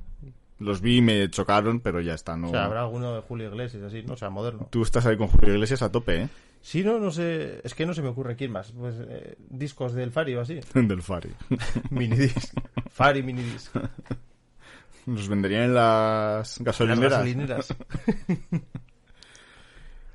Los 0.57 0.79
vi 0.81 0.97
y 0.97 1.01
me 1.01 1.29
chocaron, 1.29 1.81
pero 1.81 1.99
ya 1.99 2.13
está, 2.13 2.37
no. 2.37 2.47
O 2.47 2.51
sea, 2.51 2.65
habrá 2.65 2.81
alguno 2.81 3.13
de 3.13 3.21
Julio 3.21 3.49
Iglesias 3.49 3.83
así, 3.83 4.03
no 4.03 4.13
o 4.13 4.17
sea, 4.17 4.29
moderno. 4.29 4.67
Tú 4.71 4.83
estás 4.83 5.05
ahí 5.05 5.17
con 5.17 5.27
Julio 5.27 5.53
Iglesias 5.53 5.81
a 5.81 5.91
tope, 5.91 6.21
¿eh? 6.23 6.29
Sí, 6.61 6.83
no, 6.83 6.97
no 6.97 7.11
sé, 7.11 7.59
es 7.63 7.75
que 7.75 7.85
no 7.85 7.93
se 7.93 8.01
me 8.01 8.07
ocurre 8.07 8.35
quién 8.35 8.51
más. 8.51 8.71
Pues 8.71 8.95
eh, 9.07 9.35
discos 9.49 9.93
del 9.93 10.11
Fari 10.11 10.33
o 10.35 10.41
así. 10.41 10.59
Del 10.73 11.01
Fari. 11.01 11.29
Minidisc. 11.91 12.53
Fari 12.89 13.21
minidisc. 13.21 13.75
Los 15.05 15.27
venderían 15.27 15.63
en 15.63 15.73
las 15.75 16.59
Las 16.59 16.61
gasolineras. 16.61 17.11
gasolineras. 17.11 17.75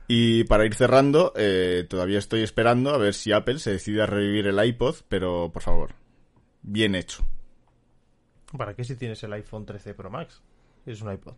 Y 0.09 0.42
para 0.44 0.66
ir 0.66 0.74
cerrando, 0.74 1.33
eh, 1.37 1.87
todavía 1.88 2.18
estoy 2.18 2.40
esperando 2.42 2.90
a 2.90 2.98
ver 2.98 3.14
si 3.14 3.31
Apple 3.31 3.61
se 3.61 3.70
decide 3.70 4.03
a 4.03 4.07
revivir 4.07 4.48
el 4.48 4.64
iPod, 4.64 4.96
pero 5.09 5.53
por 5.53 5.62
favor, 5.62 5.90
bien 6.62 6.96
hecho. 6.96 7.24
¿Para 8.56 8.74
qué 8.74 8.84
si 8.84 8.96
tienes 8.96 9.22
el 9.22 9.32
iPhone 9.32 9.64
13 9.64 9.94
Pro 9.94 10.10
Max? 10.10 10.42
Es 10.86 11.02
un 11.02 11.12
iPod. 11.12 11.34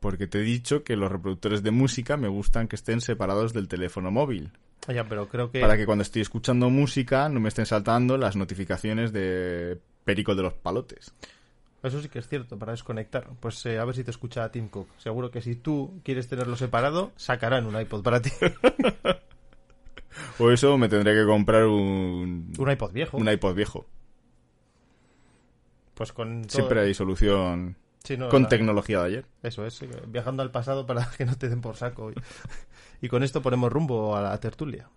Porque 0.00 0.26
te 0.26 0.38
he 0.38 0.42
dicho 0.42 0.82
que 0.82 0.96
los 0.96 1.10
reproductores 1.10 1.62
de 1.62 1.70
música 1.70 2.16
me 2.16 2.28
gustan 2.28 2.68
que 2.68 2.76
estén 2.76 3.00
separados 3.00 3.52
del 3.52 3.68
teléfono 3.68 4.10
móvil. 4.10 4.50
Ya, 4.88 5.04
pero 5.08 5.28
creo 5.28 5.50
que... 5.50 5.60
Para 5.60 5.76
que 5.76 5.86
cuando 5.86 6.02
estoy 6.02 6.22
escuchando 6.22 6.70
música 6.70 7.28
no 7.28 7.38
me 7.38 7.48
estén 7.48 7.66
saltando 7.66 8.18
las 8.18 8.34
notificaciones 8.34 9.12
de 9.12 9.78
Perico 10.04 10.34
de 10.34 10.42
los 10.42 10.54
Palotes. 10.54 11.14
Eso 11.82 12.00
sí 12.00 12.08
que 12.08 12.18
es 12.20 12.28
cierto, 12.28 12.58
para 12.58 12.72
desconectar. 12.72 13.28
Pues 13.40 13.64
eh, 13.66 13.78
a 13.78 13.84
ver 13.84 13.94
si 13.94 14.04
te 14.04 14.10
escucha 14.10 14.50
Tim 14.50 14.68
Cook. 14.68 14.88
Seguro 14.98 15.30
que 15.30 15.40
si 15.40 15.56
tú 15.56 16.00
quieres 16.04 16.28
tenerlo 16.28 16.56
separado, 16.56 17.12
sacarán 17.16 17.66
un 17.66 17.80
iPod 17.80 18.02
para 18.02 18.20
ti. 18.20 18.30
O 20.38 20.50
eso 20.50 20.76
me 20.78 20.88
tendré 20.88 21.14
que 21.14 21.24
comprar 21.24 21.64
un, 21.64 22.52
un 22.58 22.70
iPod 22.70 22.92
viejo. 22.92 23.16
un 23.16 23.30
iPod 23.30 23.54
viejo. 23.54 23.86
Pues 25.94 26.12
con 26.12 26.42
todo- 26.42 26.50
Siempre 26.50 26.80
hay 26.80 26.94
solución 26.94 27.76
Sí, 28.04 28.16
no, 28.16 28.28
con 28.28 28.42
la- 28.44 28.48
tecnología 28.48 29.00
de 29.00 29.06
ayer. 29.06 29.26
Eso 29.42 29.64
es, 29.66 29.80
eh, 29.82 29.88
viajando 30.08 30.42
al 30.42 30.50
pasado 30.50 30.86
para 30.86 31.08
que 31.18 31.24
no 31.24 31.36
te 31.36 31.48
den 31.48 31.60
por 31.60 31.76
saco. 31.76 32.10
Y, 32.10 32.14
y 33.02 33.08
con 33.08 33.22
esto 33.22 33.42
ponemos 33.42 33.72
rumbo 33.72 34.16
a 34.16 34.22
la 34.22 34.38
tertulia. 34.40 34.88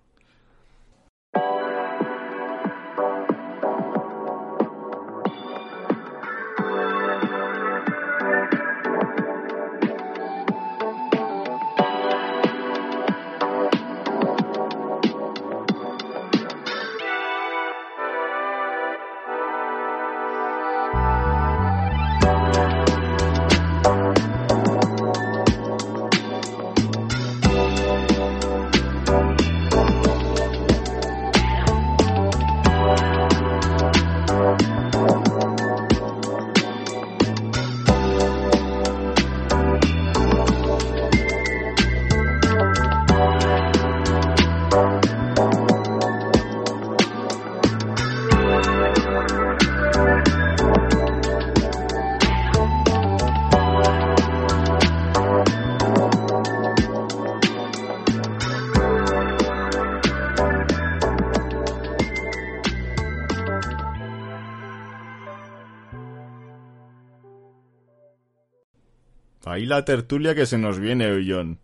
Ahí 69.46 69.66
la 69.66 69.86
tertulia 69.86 70.36
que 70.36 70.46
se 70.46 70.58
nos 70.58 70.80
viene, 70.80 71.24
John. 71.28 71.60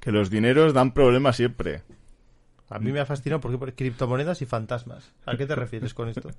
Que 0.00 0.12
los 0.12 0.30
dineros 0.30 0.72
dan 0.74 0.92
problemas 0.92 1.36
siempre. 1.36 1.82
A 2.70 2.78
mí 2.78 2.92
me 2.92 3.00
ha 3.00 3.06
fascinado 3.06 3.40
porque 3.40 3.58
por 3.58 3.72
criptomonedas 3.74 4.40
y 4.42 4.46
fantasmas. 4.46 5.12
¿A 5.26 5.36
qué 5.36 5.46
te 5.46 5.54
refieres 5.54 5.92
con 5.94 6.08
esto? 6.08 6.30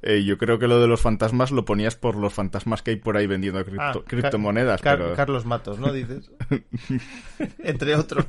Eh, 0.00 0.22
yo 0.24 0.38
creo 0.38 0.60
que 0.60 0.68
lo 0.68 0.80
de 0.80 0.86
los 0.86 1.00
fantasmas 1.00 1.50
lo 1.50 1.64
ponías 1.64 1.96
por 1.96 2.14
los 2.14 2.32
fantasmas 2.32 2.82
que 2.82 2.92
hay 2.92 2.96
por 2.98 3.16
ahí 3.16 3.26
vendiendo 3.26 3.58
cripto- 3.64 3.80
Ah, 3.80 3.92
Ca- 3.94 4.04
criptomonedas. 4.06 4.80
Car- 4.80 4.96
pero... 4.98 5.14
Carlos 5.16 5.44
Matos, 5.44 5.80
¿no? 5.80 5.92
Dices. 5.92 6.30
Entre 7.58 7.96
otros. 7.96 8.24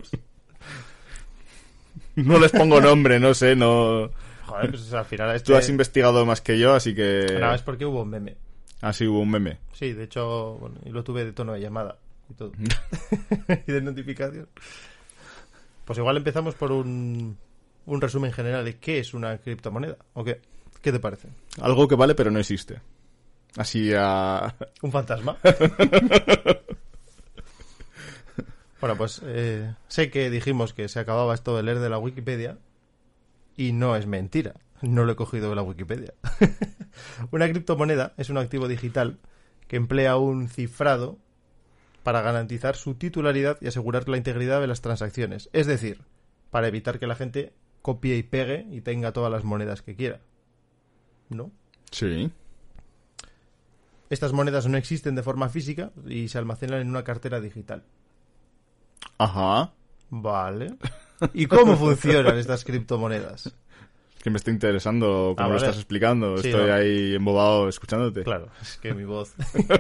No 2.16 2.40
les 2.40 2.52
pongo 2.52 2.82
nombre, 2.82 3.20
no 3.20 3.34
sé, 3.36 3.56
no... 3.56 4.10
Joder, 4.48 4.72
pues 4.72 4.92
al 4.94 5.06
final 5.06 5.36
este... 5.36 5.46
Tú 5.52 5.56
has 5.56 5.70
investigado 5.70 6.26
más 6.26 6.42
que 6.42 6.58
yo, 6.58 6.74
así 6.74 6.96
que... 6.96 7.38
No, 7.40 7.54
es 7.54 7.62
porque 7.62 7.86
hubo 7.86 8.02
un 8.02 8.10
meme. 8.10 8.36
Así 8.82 9.08
hubo 9.08 9.20
un 9.20 9.32
meme. 9.32 9.60
Sí, 9.74 9.94
de 9.94 10.06
hecho, 10.06 10.58
bueno, 10.60 10.78
y 10.86 10.90
lo 10.90 11.04
tuve 11.04 11.26
de 11.26 11.34
tono 11.34 11.54
de 11.54 11.62
llamada 11.62 11.98
y 12.30 12.34
todo. 12.34 12.52
y 13.68 13.72
de 13.72 13.82
notificación. 13.82 14.48
Pues 15.86 16.00
igual 16.00 16.18
empezamos 16.18 16.56
por 16.56 16.72
un, 16.72 17.38
un 17.86 18.02
resumen 18.02 18.32
general 18.32 18.64
de 18.64 18.78
qué 18.78 19.00
es 19.00 19.14
una 19.14 19.38
criptomoneda. 19.40 19.98
¿O 20.14 20.24
qué? 20.24 20.42
¿Qué 20.82 20.92
te 20.92 21.00
parece? 21.00 21.30
Algo 21.62 21.88
que 21.88 21.96
vale 21.96 22.16
pero 22.16 22.32
no 22.32 22.40
existe. 22.40 22.82
Así 23.58 23.92
a... 23.96 24.56
¿Un 24.82 24.92
fantasma? 24.92 25.38
bueno, 28.80 28.96
pues 28.96 29.22
eh, 29.26 29.74
sé 29.88 30.10
que 30.10 30.30
dijimos 30.30 30.74
que 30.74 30.88
se 30.88 31.00
acababa 31.00 31.34
esto 31.34 31.58
de 31.58 31.64
leer 31.64 31.80
de 31.80 31.90
la 31.90 31.98
Wikipedia 31.98 32.58
y 33.58 33.74
no 33.74 33.96
es 33.96 34.06
mentira. 34.06 34.54
No 34.82 35.04
lo 35.04 35.12
he 35.12 35.16
cogido 35.16 35.50
de 35.50 35.56
la 35.56 35.62
Wikipedia. 35.62 36.14
Una 37.32 37.50
criptomoneda 37.50 38.14
es 38.18 38.30
un 38.30 38.38
activo 38.38 38.68
digital 38.68 39.20
que 39.68 39.76
emplea 39.76 40.18
un 40.18 40.48
cifrado 40.48 41.18
para 42.04 42.22
garantizar 42.22 42.76
su 42.76 42.96
titularidad 42.96 43.58
y 43.62 43.68
asegurar 43.68 44.08
la 44.08 44.18
integridad 44.18 44.62
de 44.62 44.68
las 44.68 44.82
transacciones. 44.82 45.50
Es 45.54 45.68
decir, 45.68 46.02
para 46.50 46.68
evitar 46.68 47.00
que 47.00 47.08
la 47.08 47.16
gente 47.16 47.54
copie 47.82 48.18
y 48.18 48.24
pegue 48.24 48.66
y 48.72 48.82
tenga 48.82 49.12
todas 49.12 49.32
las 49.32 49.44
monedas 49.44 49.82
que 49.82 49.96
quiera. 49.96 50.22
¿No? 51.30 51.52
Sí. 51.92 52.32
Estas 54.10 54.34
monedas 54.34 54.68
no 54.68 54.78
existen 54.78 55.16
de 55.16 55.24
forma 55.24 55.50
física 55.50 55.92
y 56.08 56.30
se 56.30 56.38
almacenan 56.38 56.82
en 56.82 56.90
una 56.90 57.04
cartera 57.04 57.40
digital. 57.40 57.84
Ajá. 59.18 59.74
Vale. 60.10 60.76
¿Y 61.34 61.46
cómo 61.46 61.76
funcionan 61.78 62.38
estas 62.38 62.64
criptomonedas? 62.64 63.54
Que 64.22 64.30
me 64.30 64.38
está 64.38 64.52
interesando 64.52 65.34
cómo 65.36 65.36
Ah, 65.38 65.44
lo 65.44 65.56
vale. 65.56 65.58
estás 65.66 65.78
explicando. 65.78 66.38
Sí, 66.40 66.50
Estoy 66.50 66.68
no. 66.68 66.74
ahí 66.74 67.16
embobado 67.16 67.70
escuchándote. 67.70 68.24
Claro, 68.24 68.50
es 68.62 68.78
que 68.78 68.94
mi 68.94 69.06
voz. 69.06 69.34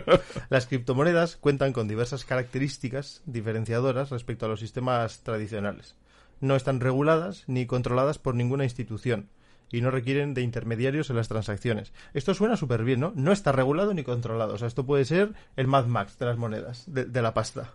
Las 0.49 0.65
criptomonedas 0.65 1.35
cuentan 1.35 1.73
con 1.73 1.87
diversas 1.89 2.23
características 2.25 3.21
diferenciadoras 3.25 4.09
respecto 4.11 4.45
a 4.45 4.49
los 4.49 4.59
sistemas 4.61 5.21
tradicionales. 5.23 5.95
No 6.39 6.55
están 6.55 6.79
reguladas 6.79 7.43
ni 7.47 7.65
controladas 7.65 8.17
por 8.17 8.33
ninguna 8.35 8.63
institución 8.63 9.27
y 9.71 9.81
no 9.81 9.91
requieren 9.91 10.33
de 10.33 10.41
intermediarios 10.41 11.09
en 11.09 11.17
las 11.17 11.27
transacciones. 11.27 11.91
Esto 12.13 12.33
suena 12.33 12.55
súper 12.55 12.83
bien, 12.85 13.01
¿no? 13.01 13.11
No 13.15 13.33
está 13.33 13.51
regulado 13.51 13.93
ni 13.93 14.03
controlado. 14.03 14.53
O 14.53 14.57
sea, 14.57 14.69
esto 14.69 14.85
puede 14.85 15.03
ser 15.03 15.33
el 15.57 15.67
Mad 15.67 15.85
Max 15.87 16.17
de 16.17 16.25
las 16.25 16.37
monedas, 16.37 16.85
de, 16.87 17.03
de 17.05 17.21
la 17.21 17.33
pasta. 17.33 17.73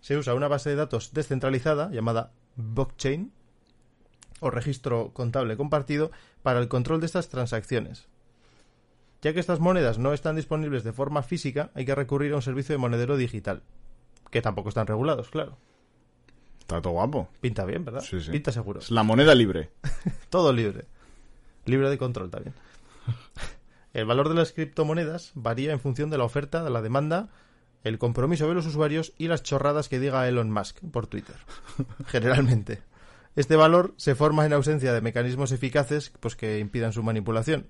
Se 0.00 0.16
usa 0.16 0.34
una 0.34 0.48
base 0.48 0.70
de 0.70 0.76
datos 0.76 1.12
descentralizada 1.12 1.90
llamada 1.90 2.32
blockchain 2.56 3.32
o 4.42 4.50
registro 4.50 5.12
contable 5.14 5.56
compartido 5.56 6.10
para 6.42 6.60
el 6.60 6.68
control 6.68 7.00
de 7.00 7.06
estas 7.06 7.28
transacciones. 7.28 8.08
Ya 9.22 9.32
que 9.32 9.40
estas 9.40 9.60
monedas 9.60 9.98
no 9.98 10.12
están 10.12 10.36
disponibles 10.36 10.82
de 10.82 10.92
forma 10.92 11.22
física, 11.22 11.70
hay 11.74 11.84
que 11.84 11.94
recurrir 11.94 12.32
a 12.32 12.36
un 12.36 12.42
servicio 12.42 12.74
de 12.74 12.78
monedero 12.78 13.16
digital, 13.16 13.62
que 14.30 14.42
tampoco 14.42 14.68
están 14.68 14.88
regulados, 14.88 15.30
claro. 15.30 15.56
Está 16.58 16.82
todo 16.82 16.92
guapo. 16.92 17.28
Pinta 17.40 17.64
bien, 17.64 17.84
¿verdad? 17.84 18.00
Sí, 18.00 18.20
sí. 18.20 18.30
Pinta 18.30 18.50
seguro. 18.50 18.80
Es 18.80 18.90
la 18.90 19.02
moneda 19.02 19.34
libre. 19.34 19.70
Todo 20.30 20.52
libre. 20.52 20.86
Libre 21.66 21.90
de 21.90 21.98
control 21.98 22.30
también. 22.30 22.54
El 23.92 24.06
valor 24.06 24.28
de 24.28 24.34
las 24.34 24.52
criptomonedas 24.52 25.32
varía 25.34 25.72
en 25.72 25.80
función 25.80 26.10
de 26.10 26.18
la 26.18 26.24
oferta, 26.24 26.64
de 26.64 26.70
la 26.70 26.80
demanda, 26.80 27.28
el 27.84 27.98
compromiso 27.98 28.48
de 28.48 28.54
los 28.54 28.66
usuarios 28.66 29.12
y 29.18 29.28
las 29.28 29.42
chorradas 29.42 29.88
que 29.88 29.98
diga 29.98 30.26
Elon 30.28 30.50
Musk 30.50 30.78
por 30.90 31.06
Twitter. 31.06 31.36
Generalmente. 32.06 32.80
Este 33.34 33.56
valor 33.56 33.94
se 33.96 34.14
forma 34.14 34.44
en 34.44 34.52
ausencia 34.52 34.92
de 34.92 35.00
mecanismos 35.00 35.52
eficaces 35.52 36.12
pues, 36.20 36.36
que 36.36 36.58
impidan 36.58 36.92
su 36.92 37.02
manipulación. 37.02 37.66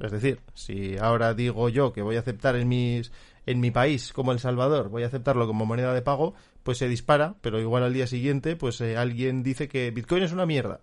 Es 0.00 0.12
decir, 0.12 0.40
si 0.54 0.96
ahora 0.98 1.34
digo 1.34 1.68
yo 1.68 1.92
que 1.92 2.02
voy 2.02 2.16
a 2.16 2.20
aceptar 2.20 2.56
en 2.56 2.68
mis 2.68 3.12
en 3.46 3.60
mi 3.60 3.70
país 3.70 4.12
como 4.12 4.32
El 4.32 4.38
Salvador, 4.38 4.88
voy 4.88 5.02
a 5.02 5.06
aceptarlo 5.06 5.46
como 5.46 5.66
moneda 5.66 5.92
de 5.92 6.02
pago, 6.02 6.34
pues 6.62 6.78
se 6.78 6.88
dispara, 6.88 7.34
pero 7.42 7.60
igual 7.60 7.82
al 7.82 7.92
día 7.92 8.06
siguiente 8.06 8.56
pues 8.56 8.80
eh, 8.80 8.96
alguien 8.96 9.42
dice 9.42 9.68
que 9.68 9.90
Bitcoin 9.90 10.22
es 10.22 10.32
una 10.32 10.46
mierda 10.46 10.80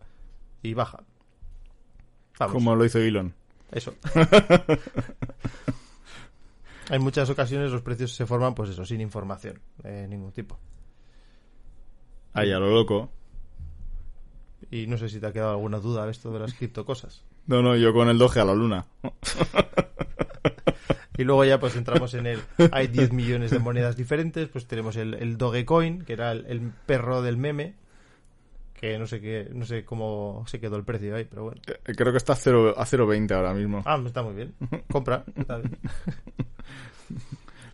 y 0.61 0.73
baja. 0.73 1.03
Vamos, 2.39 2.53
Como 2.53 2.75
lo 2.75 2.85
hizo 2.85 2.99
Elon. 2.99 3.33
eso. 3.71 3.95
en 6.89 7.01
muchas 7.01 7.29
ocasiones 7.29 7.71
los 7.71 7.81
precios 7.81 8.13
se 8.13 8.25
forman 8.25 8.53
pues 8.53 8.69
eso, 8.69 8.85
sin 8.85 9.01
información 9.01 9.59
de 9.83 10.07
ningún 10.07 10.31
tipo. 10.31 10.59
Ahí 12.33 12.51
a 12.51 12.59
lo 12.59 12.69
loco. 12.69 13.09
Y 14.69 14.87
no 14.87 14.97
sé 14.97 15.09
si 15.09 15.19
te 15.19 15.27
ha 15.27 15.33
quedado 15.33 15.51
alguna 15.51 15.79
duda 15.79 16.05
de 16.05 16.11
esto 16.11 16.31
de 16.31 16.39
las 16.39 16.53
criptocosas. 16.53 17.23
No, 17.47 17.61
no, 17.61 17.75
yo 17.75 17.93
con 17.93 18.07
el 18.09 18.17
doge 18.17 18.39
a 18.39 18.45
la 18.45 18.53
luna. 18.53 18.85
Y 21.17 21.23
luego 21.23 21.43
ya 21.45 21.59
pues 21.59 21.75
entramos 21.75 22.13
en 22.13 22.25
el... 22.27 22.39
Hay 22.71 22.87
10 22.87 23.11
millones 23.11 23.51
de 23.51 23.59
monedas 23.59 23.95
diferentes, 23.97 24.47
pues 24.47 24.65
tenemos 24.67 24.95
el, 24.95 25.13
el 25.15 25.37
Dogecoin, 25.37 26.03
que 26.03 26.13
era 26.13 26.31
el, 26.31 26.45
el 26.47 26.61
perro 26.85 27.21
del 27.21 27.37
meme, 27.37 27.73
que 28.79 28.97
no 28.97 29.05
sé 29.07 29.19
qué, 29.21 29.49
no 29.53 29.65
sé 29.65 29.83
cómo 29.85 30.43
se 30.47 30.59
quedó 30.59 30.77
el 30.77 30.83
precio 30.83 31.15
ahí, 31.15 31.25
pero 31.25 31.43
bueno. 31.43 31.61
Eh, 31.67 31.93
Creo 31.95 32.11
que 32.11 32.17
está 32.17 32.33
a 32.33 32.37
cero- 32.37 32.73
a 32.77 32.85
0,20 32.85 33.31
ahora 33.35 33.53
mismo. 33.53 33.83
Ah, 33.85 34.01
está 34.05 34.23
muy 34.23 34.33
bien. 34.33 34.53
Compra, 34.91 35.23
está 35.35 35.57
bien. 35.57 35.77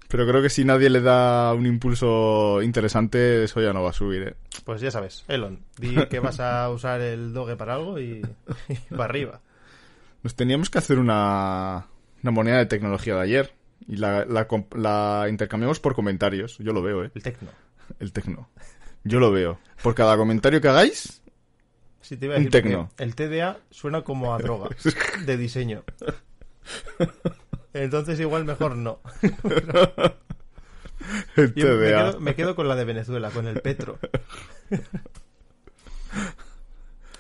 Pero 0.07 0.25
creo 0.27 0.41
que 0.41 0.49
si 0.49 0.63
nadie 0.63 0.89
le 0.89 1.01
da 1.01 1.53
un 1.53 1.65
impulso 1.65 2.61
interesante, 2.61 3.43
eso 3.43 3.61
ya 3.61 3.73
no 3.73 3.83
va 3.83 3.89
a 3.89 3.93
subir, 3.93 4.23
¿eh? 4.23 4.35
Pues 4.63 4.79
ya 4.81 4.89
sabes, 4.91 5.25
Elon, 5.27 5.59
di 5.77 5.95
que 6.09 6.19
vas 6.19 6.39
a 6.39 6.69
usar 6.69 7.01
el 7.01 7.33
doge 7.33 7.55
para 7.57 7.73
algo 7.75 7.99
y, 7.99 8.21
y 8.69 8.75
para 8.95 9.05
arriba. 9.05 9.41
Nos 10.23 10.35
teníamos 10.35 10.69
que 10.69 10.77
hacer 10.77 10.97
una, 10.99 11.87
una 12.23 12.31
moneda 12.31 12.57
de 12.57 12.65
tecnología 12.67 13.15
de 13.15 13.21
ayer. 13.21 13.53
Y 13.87 13.97
la, 13.97 14.25
la, 14.25 14.47
comp- 14.47 14.75
la 14.75 15.27
intercambiamos 15.29 15.79
por 15.79 15.93
comentarios. 15.95 16.57
Yo 16.57 16.73
lo 16.73 16.81
veo, 16.81 17.03
¿eh? 17.05 17.11
El 17.13 17.23
tecno. 17.23 17.49
El 17.99 18.11
tecno. 18.11 18.49
Yo 19.03 19.19
lo 19.19 19.31
veo. 19.31 19.59
Por 19.83 19.93
cada 19.95 20.17
comentario 20.17 20.59
que 20.59 20.67
hagáis, 20.67 21.21
Sí, 22.01 22.15
te 22.17 22.25
iba 22.25 22.35
a 22.35 22.37
Un 22.37 22.45
decir, 22.45 22.61
tecno. 22.63 22.87
porque 22.89 23.03
El 23.03 23.15
TDA 23.15 23.57
suena 23.69 24.01
como 24.01 24.33
a 24.33 24.37
droga 24.39 24.69
de 25.25 25.37
diseño. 25.37 25.83
Entonces 27.83 28.19
igual 28.19 28.45
mejor 28.45 28.75
no. 28.75 28.99
Yo 31.55 31.67
me, 31.77 31.87
quedo, 31.87 32.19
me 32.19 32.35
quedo 32.35 32.55
con 32.55 32.67
la 32.67 32.75
de 32.75 32.83
Venezuela, 32.85 33.29
con 33.29 33.47
el 33.47 33.61
Petro. 33.61 33.97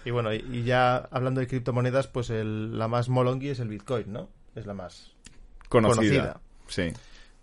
Y 0.05 0.11
bueno, 0.11 0.33
y, 0.33 0.37
y 0.51 0.63
ya 0.63 0.97
hablando 1.11 1.39
de 1.41 1.47
criptomonedas, 1.47 2.07
pues 2.07 2.29
el- 2.29 2.77
la 2.77 2.87
más 2.87 3.09
molongi 3.09 3.49
es 3.49 3.59
el 3.59 3.67
Bitcoin, 3.67 4.11
¿no? 4.11 4.29
Es 4.55 4.65
la 4.65 4.73
más 4.73 5.11
Conocida. 5.69 5.95
conocida. 5.95 6.39
Sí. 6.67 6.93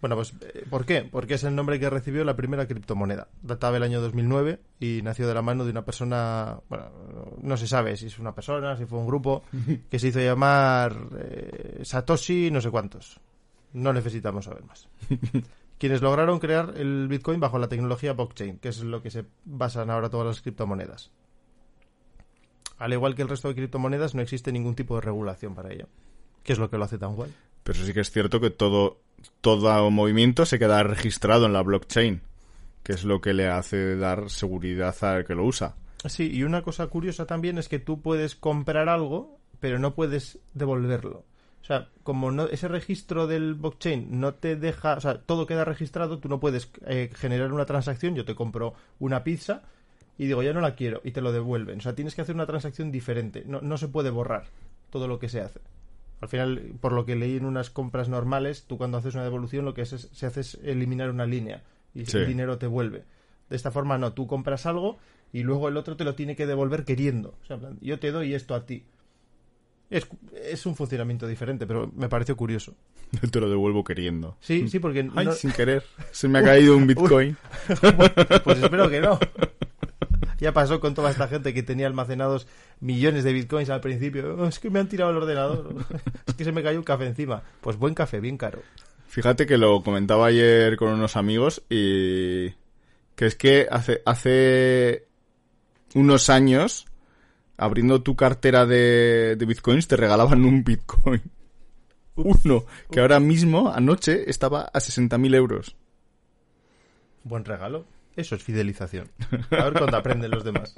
Bueno, 0.04 0.16
pues 0.16 0.34
eh, 0.42 0.66
¿por 0.68 0.84
qué? 0.84 1.08
Porque 1.10 1.32
es 1.32 1.44
el 1.44 1.54
nombre 1.54 1.80
que 1.80 1.88
recibió 1.88 2.26
la 2.26 2.36
primera 2.36 2.68
criptomoneda. 2.68 3.28
Databa 3.40 3.78
el 3.78 3.82
año 3.84 4.02
2009 4.02 4.60
y 4.78 5.00
nació 5.02 5.26
de 5.26 5.32
la 5.32 5.40
mano 5.40 5.64
de 5.64 5.70
una 5.70 5.86
persona, 5.86 6.58
bueno, 6.68 6.90
no 7.40 7.56
se 7.56 7.66
sabe 7.66 7.96
si 7.96 8.08
es 8.08 8.18
una 8.18 8.34
persona, 8.34 8.76
si 8.76 8.84
fue 8.84 8.98
un 8.98 9.06
grupo, 9.06 9.44
que 9.90 9.98
se 9.98 10.08
hizo 10.08 10.20
llamar 10.20 10.94
eh, 11.18 11.80
Satoshi 11.84 12.50
no 12.50 12.60
sé 12.60 12.70
cuántos. 12.70 13.18
No 13.72 13.94
necesitamos 13.94 14.44
saber 14.44 14.64
más. 14.64 14.90
Quienes 15.78 16.02
lograron 16.02 16.38
crear 16.38 16.74
el 16.76 17.08
Bitcoin 17.08 17.40
bajo 17.40 17.58
la 17.58 17.70
tecnología 17.70 18.12
blockchain, 18.12 18.58
que 18.58 18.68
es 18.68 18.84
lo 18.84 19.00
que 19.00 19.10
se 19.10 19.24
basan 19.46 19.88
ahora 19.88 20.10
todas 20.10 20.26
las 20.26 20.42
criptomonedas. 20.42 21.12
Al 22.76 22.92
igual 22.92 23.14
que 23.14 23.22
el 23.22 23.30
resto 23.30 23.48
de 23.48 23.54
criptomonedas, 23.54 24.14
no 24.14 24.20
existe 24.20 24.52
ningún 24.52 24.74
tipo 24.74 24.96
de 24.96 25.00
regulación 25.00 25.54
para 25.54 25.72
ello. 25.72 25.88
¿Qué 26.44 26.52
es 26.52 26.58
lo 26.58 26.70
que 26.70 26.78
lo 26.78 26.84
hace 26.84 26.98
tan 26.98 27.16
guay? 27.16 27.32
Pero 27.64 27.82
sí 27.82 27.92
que 27.92 28.00
es 28.00 28.10
cierto 28.10 28.38
que 28.40 28.50
todo, 28.50 29.00
todo 29.40 29.90
movimiento 29.90 30.46
se 30.46 30.58
queda 30.58 30.82
registrado 30.82 31.46
en 31.46 31.54
la 31.54 31.62
blockchain, 31.62 32.20
que 32.82 32.92
es 32.92 33.04
lo 33.04 33.20
que 33.20 33.32
le 33.32 33.48
hace 33.48 33.96
dar 33.96 34.30
seguridad 34.30 34.94
al 35.02 35.24
que 35.24 35.34
lo 35.34 35.44
usa. 35.44 35.74
Sí, 36.06 36.30
y 36.30 36.44
una 36.44 36.62
cosa 36.62 36.86
curiosa 36.88 37.26
también 37.26 37.56
es 37.56 37.68
que 37.68 37.78
tú 37.78 38.02
puedes 38.02 38.36
comprar 38.36 38.90
algo, 38.90 39.38
pero 39.58 39.78
no 39.78 39.94
puedes 39.94 40.38
devolverlo. 40.52 41.24
O 41.62 41.66
sea, 41.66 41.88
como 42.02 42.30
no, 42.30 42.46
ese 42.48 42.68
registro 42.68 43.26
del 43.26 43.54
blockchain 43.54 44.20
no 44.20 44.34
te 44.34 44.56
deja, 44.56 44.98
o 44.98 45.00
sea, 45.00 45.22
todo 45.22 45.46
queda 45.46 45.64
registrado, 45.64 46.18
tú 46.18 46.28
no 46.28 46.38
puedes 46.38 46.68
eh, 46.84 47.10
generar 47.14 47.50
una 47.54 47.64
transacción. 47.64 48.14
Yo 48.14 48.26
te 48.26 48.34
compro 48.34 48.74
una 48.98 49.24
pizza 49.24 49.62
y 50.18 50.26
digo, 50.26 50.42
ya 50.42 50.52
no 50.52 50.60
la 50.60 50.74
quiero, 50.74 51.00
y 51.04 51.12
te 51.12 51.22
lo 51.22 51.32
devuelven. 51.32 51.78
O 51.78 51.80
sea, 51.80 51.94
tienes 51.94 52.14
que 52.14 52.20
hacer 52.20 52.34
una 52.34 52.44
transacción 52.44 52.92
diferente. 52.92 53.44
No, 53.46 53.62
no 53.62 53.78
se 53.78 53.88
puede 53.88 54.10
borrar 54.10 54.44
todo 54.90 55.08
lo 55.08 55.18
que 55.18 55.30
se 55.30 55.40
hace. 55.40 55.60
Al 56.24 56.28
final, 56.30 56.72
por 56.80 56.92
lo 56.92 57.04
que 57.04 57.16
leí 57.16 57.36
en 57.36 57.44
unas 57.44 57.68
compras 57.68 58.08
normales, 58.08 58.64
tú 58.66 58.78
cuando 58.78 58.96
haces 58.96 59.14
una 59.14 59.24
devolución 59.24 59.64
lo 59.66 59.74
que 59.74 59.84
se 59.84 60.26
hace 60.26 60.40
es 60.40 60.54
eliminar 60.64 61.10
una 61.10 61.26
línea 61.26 61.62
y 61.94 62.06
Sí. 62.06 62.16
el 62.16 62.26
dinero 62.26 62.56
te 62.56 62.66
vuelve. 62.66 63.04
De 63.50 63.56
esta 63.56 63.70
forma 63.70 63.98
no, 63.98 64.14
tú 64.14 64.26
compras 64.26 64.64
algo 64.64 64.96
y 65.34 65.42
luego 65.42 65.68
el 65.68 65.76
otro 65.76 65.96
te 65.98 66.04
lo 66.04 66.14
tiene 66.14 66.34
que 66.34 66.46
devolver 66.46 66.84
queriendo. 66.86 67.34
O 67.42 67.46
sea, 67.46 67.58
yo 67.82 67.98
te 67.98 68.10
doy 68.10 68.32
esto 68.32 68.54
a 68.54 68.64
ti. 68.64 68.84
Es, 69.90 70.08
es 70.32 70.64
un 70.64 70.74
funcionamiento 70.76 71.26
diferente, 71.26 71.66
pero 71.66 71.92
me 71.94 72.08
pareció 72.08 72.36
curioso. 72.36 72.74
Te 73.30 73.38
lo 73.38 73.50
devuelvo 73.50 73.84
queriendo. 73.84 74.38
Sí, 74.40 74.66
sí, 74.68 74.78
porque 74.78 75.08
Ay, 75.14 75.26
no- 75.26 75.32
sin 75.32 75.52
querer. 75.52 75.84
Se 76.10 76.26
me 76.26 76.38
ha 76.38 76.42
caído 76.44 76.74
un 76.76 76.86
Bitcoin. 76.86 77.36
pues 78.44 78.58
espero 78.60 78.88
que 78.88 79.00
no. 79.02 79.18
Ya 80.44 80.52
pasó 80.52 80.78
con 80.78 80.92
toda 80.92 81.10
esta 81.10 81.26
gente 81.26 81.54
que 81.54 81.62
tenía 81.62 81.86
almacenados 81.86 82.46
millones 82.78 83.24
de 83.24 83.32
bitcoins 83.32 83.70
al 83.70 83.80
principio. 83.80 84.36
"Oh, 84.38 84.46
es 84.46 84.58
que 84.58 84.68
me 84.68 84.78
han 84.78 84.90
tirado 84.90 85.10
el 85.10 85.16
ordenador. 85.16 85.74
es 86.26 86.34
que 86.34 86.44
se 86.44 86.52
me 86.52 86.62
cayó 86.62 86.76
un 86.76 86.84
café 86.84 87.06
encima. 87.06 87.42
Pues 87.62 87.78
buen 87.78 87.94
café, 87.94 88.20
bien 88.20 88.36
caro. 88.36 88.60
Fíjate 89.06 89.46
que 89.46 89.56
lo 89.56 89.82
comentaba 89.82 90.26
ayer 90.26 90.76
con 90.76 90.90
unos 90.90 91.16
amigos 91.16 91.62
y 91.70 92.50
que 93.16 93.24
es 93.24 93.36
que 93.36 93.68
hace, 93.70 94.02
hace 94.04 95.06
unos 95.94 96.28
años, 96.28 96.88
abriendo 97.56 98.02
tu 98.02 98.14
cartera 98.14 98.66
de, 98.66 99.36
de 99.38 99.46
bitcoins, 99.46 99.88
te 99.88 99.96
regalaban 99.96 100.44
un 100.44 100.62
bitcoin. 100.62 101.22
Uno, 102.16 102.66
que 102.90 103.00
ahora 103.00 103.18
mismo, 103.18 103.72
anoche, 103.72 104.28
estaba 104.28 104.64
a 104.64 104.78
60.000 104.78 105.34
euros. 105.36 105.74
Buen 107.22 107.46
regalo. 107.46 107.86
Eso 108.16 108.34
es 108.34 108.42
fidelización. 108.42 109.10
A 109.50 109.64
ver 109.64 109.72
cuándo 109.74 109.96
aprenden 109.96 110.30
los 110.30 110.44
demás. 110.44 110.74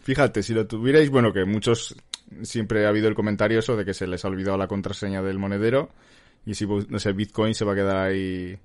Fíjate, 0.00 0.42
si 0.42 0.52
lo 0.54 0.66
tuvierais, 0.66 1.10
bueno, 1.10 1.32
que 1.32 1.44
muchos 1.44 1.94
siempre 2.42 2.86
ha 2.86 2.88
habido 2.88 3.08
el 3.08 3.14
comentario 3.14 3.58
eso 3.58 3.76
de 3.76 3.84
que 3.84 3.94
se 3.94 4.06
les 4.06 4.24
ha 4.24 4.28
olvidado 4.28 4.56
la 4.56 4.66
contraseña 4.66 5.22
del 5.22 5.38
monedero 5.38 5.90
y 6.44 6.54
si 6.54 6.66
no 6.66 6.98
sé, 6.98 7.12
Bitcoin 7.12 7.54
se 7.54 7.64
va 7.64 7.72
a 7.72 7.76
quedar 7.76 7.96
ahí 7.96 8.58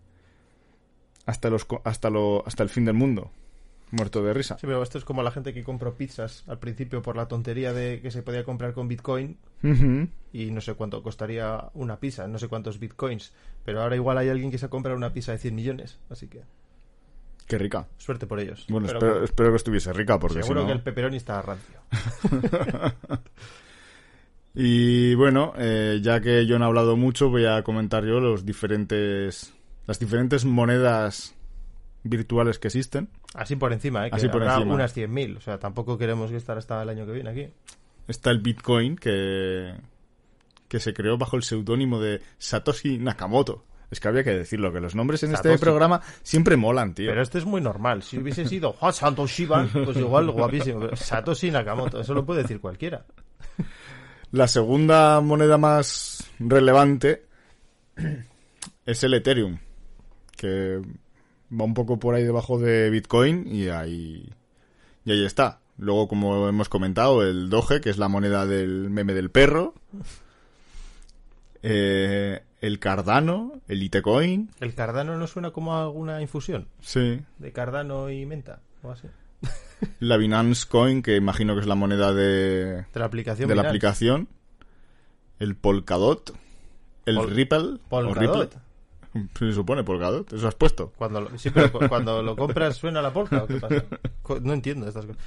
hasta 1.26 1.50
los 1.50 1.68
hasta 1.84 2.10
lo 2.10 2.46
hasta 2.48 2.64
el 2.64 2.70
fin 2.70 2.86
del 2.86 2.96
mundo, 2.96 3.32
muerto 3.92 4.22
de 4.24 4.34
risa. 4.34 4.58
Sí, 4.60 4.68
pero 4.68 4.84
esto 4.84 4.98
es 4.98 5.06
como 5.06 5.24
la 5.24 5.32
gente 5.32 5.54
que 5.54 5.64
compró 5.64 5.96
pizzas 5.96 6.44
al 6.48 6.60
principio 6.60 7.02
por 7.02 7.16
la 7.16 7.28
tontería 7.28 7.74
de 7.74 8.02
que 8.02 8.12
se 8.12 8.22
podía 8.22 8.44
comprar 8.44 8.74
con 8.74 8.88
bitcoin 8.88 9.38
y 10.34 10.52
no 10.52 10.62
sé 10.62 10.74
cuánto 10.74 11.02
costaría 11.04 11.70
una 11.74 12.00
pizza, 12.00 12.28
no 12.28 12.40
sé 12.40 12.48
cuántos 12.48 12.80
bitcoins. 12.80 13.34
Pero 13.64 13.82
ahora 13.82 13.96
igual 13.96 14.18
hay 14.18 14.30
alguien 14.30 14.52
que 14.52 14.58
se 14.58 14.66
ha 14.66 14.70
comprado 14.70 14.98
una 14.98 15.14
pizza 15.14 15.32
de 15.32 15.38
100 15.38 15.56
millones. 15.56 16.00
Así 16.10 16.28
que 16.28 16.42
Qué 17.48 17.58
rica. 17.58 17.88
suerte 17.98 18.28
por 18.28 18.40
ellos. 18.40 18.66
Bueno, 18.68 18.88
Pero 18.88 19.00
espero, 19.00 19.24
espero 19.24 19.50
que 19.52 19.56
estuviese 19.56 19.94
rica 19.94 20.20
porque 20.20 20.38
si 20.38 20.44
seguro 20.44 20.62
no... 20.62 20.68
que 20.68 20.74
el 20.74 20.82
pepperoni 20.82 21.18
está 21.18 21.42
rancio. 21.42 21.80
Y 24.60 25.14
bueno, 25.14 25.54
eh, 25.56 26.00
ya 26.02 26.20
que 26.20 26.48
John 26.50 26.64
ha 26.64 26.66
hablado 26.66 26.98
mucho, 26.98 27.30
voy 27.30 27.46
a 27.46 27.62
comentar 27.62 28.04
yo 28.06 28.20
los 28.20 28.44
diferentes 28.44 29.54
las 29.86 30.00
diferentes 30.00 30.46
monedas 30.46 31.36
virtuales 32.04 32.58
que 32.58 32.68
existen. 32.68 33.08
Así 33.34 33.56
por 33.56 33.74
encima, 33.74 34.08
¿eh? 34.08 34.10
Que 34.10 34.16
Así 34.16 34.28
por 34.30 34.42
habrá 34.42 34.56
encima. 34.56 34.74
unas 34.76 34.96
100.000. 34.96 35.38
O 35.38 35.42
sea, 35.42 35.60
tampoco 35.60 35.98
queremos 35.98 36.32
estar 36.32 36.58
hasta 36.58 36.82
el 36.82 36.90
año 36.90 37.06
que 37.06 37.12
viene 37.12 37.30
aquí. 37.30 37.48
Está 38.08 38.32
el 38.32 38.40
Bitcoin 38.40 38.96
que 38.96 39.74
que 40.68 40.80
se 40.82 40.94
creó 40.94 41.18
bajo 41.18 41.38
el 41.38 41.44
seudónimo 41.44 42.00
de 42.00 42.22
Satoshi 42.38 42.98
Nakamoto. 42.98 43.64
Es 43.90 44.02
que 44.02 44.10
había 44.10 44.24
que 44.26 44.32
decirlo, 44.34 44.74
que 44.74 44.82
los 44.82 44.96
nombres 44.96 45.24
en 45.24 45.34
este 45.34 45.58
programa 45.58 46.02
siempre 46.22 46.58
molan, 46.58 46.94
tío. 46.94 47.10
Pero 47.10 47.22
esto 47.22 47.38
es 47.38 47.46
muy 47.46 47.62
normal. 47.62 48.04
Si 48.04 48.18
hubiese 48.18 48.46
sido 48.46 48.76
"Ah, 48.82 48.92
Satoshi 48.92 49.46
Ban, 49.46 49.70
pues 49.72 49.96
igual 49.96 50.30
guapísimo. 50.30 50.82
Pero 50.82 50.96
Satoshi 50.98 51.52
Nakamoto, 51.52 52.02
eso 52.02 52.14
lo 52.14 52.26
puede 52.26 52.42
decir 52.42 52.60
cualquiera. 52.60 53.06
La 54.32 54.48
segunda 54.50 55.22
moneda 55.22 55.58
más 55.58 56.30
relevante 56.38 57.24
es 58.86 59.04
el 59.06 59.14
Ethereum, 59.14 59.58
que 60.36 60.82
va 61.52 61.64
un 61.66 61.74
poco 61.74 61.98
por 62.00 62.16
ahí 62.16 62.24
debajo 62.24 62.60
de 62.60 62.90
Bitcoin 62.90 63.48
y 63.48 63.70
ahí, 63.70 64.30
y 65.06 65.12
ahí 65.12 65.26
está. 65.26 65.60
Luego, 65.78 66.08
como 66.08 66.50
hemos 66.50 66.70
comentado, 66.70 67.24
el 67.24 67.50
Doge, 67.50 67.82
que 67.82 67.90
es 67.90 67.98
la 67.98 68.08
moneda 68.08 68.46
del 68.46 68.90
meme 68.90 69.14
del 69.14 69.30
perro. 69.30 69.76
Eh, 71.64 72.42
el 72.62 72.80
Cardano, 72.80 73.54
el 73.68 73.80
Litecoin. 73.80 74.50
¿El 74.60 74.74
Cardano 74.74 75.18
no 75.18 75.28
suena 75.28 75.52
como 75.52 75.78
alguna 75.78 76.22
infusión? 76.22 76.68
Sí. 76.82 77.20
¿De 77.38 77.52
Cardano 77.52 78.10
y 78.10 78.26
menta? 78.26 78.60
O 78.84 78.92
así. 78.92 79.08
La 80.00 80.18
Binance 80.18 80.68
Coin, 80.68 81.02
que 81.04 81.16
imagino 81.16 81.54
que 81.54 81.62
es 81.62 81.68
la 81.68 81.76
moneda 81.76 82.12
de, 82.14 82.86
De 82.92 83.00
la 83.00 83.06
aplicación 83.06 83.48
de 83.48 83.56
la 83.56 83.62
aplicación. 83.64 84.28
El 85.40 85.56
Polkadot. 85.56 86.34
El 87.06 87.16
Pol- 87.18 87.30
Ripple. 87.30 87.78
Polkadot. 87.90 88.56
Se 89.38 89.52
supone 89.52 89.84
Polkadot. 89.84 90.32
Eso 90.34 90.48
has 90.48 90.56
puesto. 90.56 90.92
Cuando 90.98 91.22
lo, 91.22 91.38
sí, 91.38 91.50
pero 91.50 91.72
cu- 91.72 91.88
cuando 91.88 92.22
lo 92.22 92.36
compras 92.36 92.76
suena 92.78 93.02
la 93.02 93.12
polka 93.14 93.44
o 93.44 93.48
qué 93.48 93.56
pasa? 93.56 93.84
No 94.42 94.54
entiendo 94.54 94.88
estas 94.88 95.06
cosas. 95.06 95.22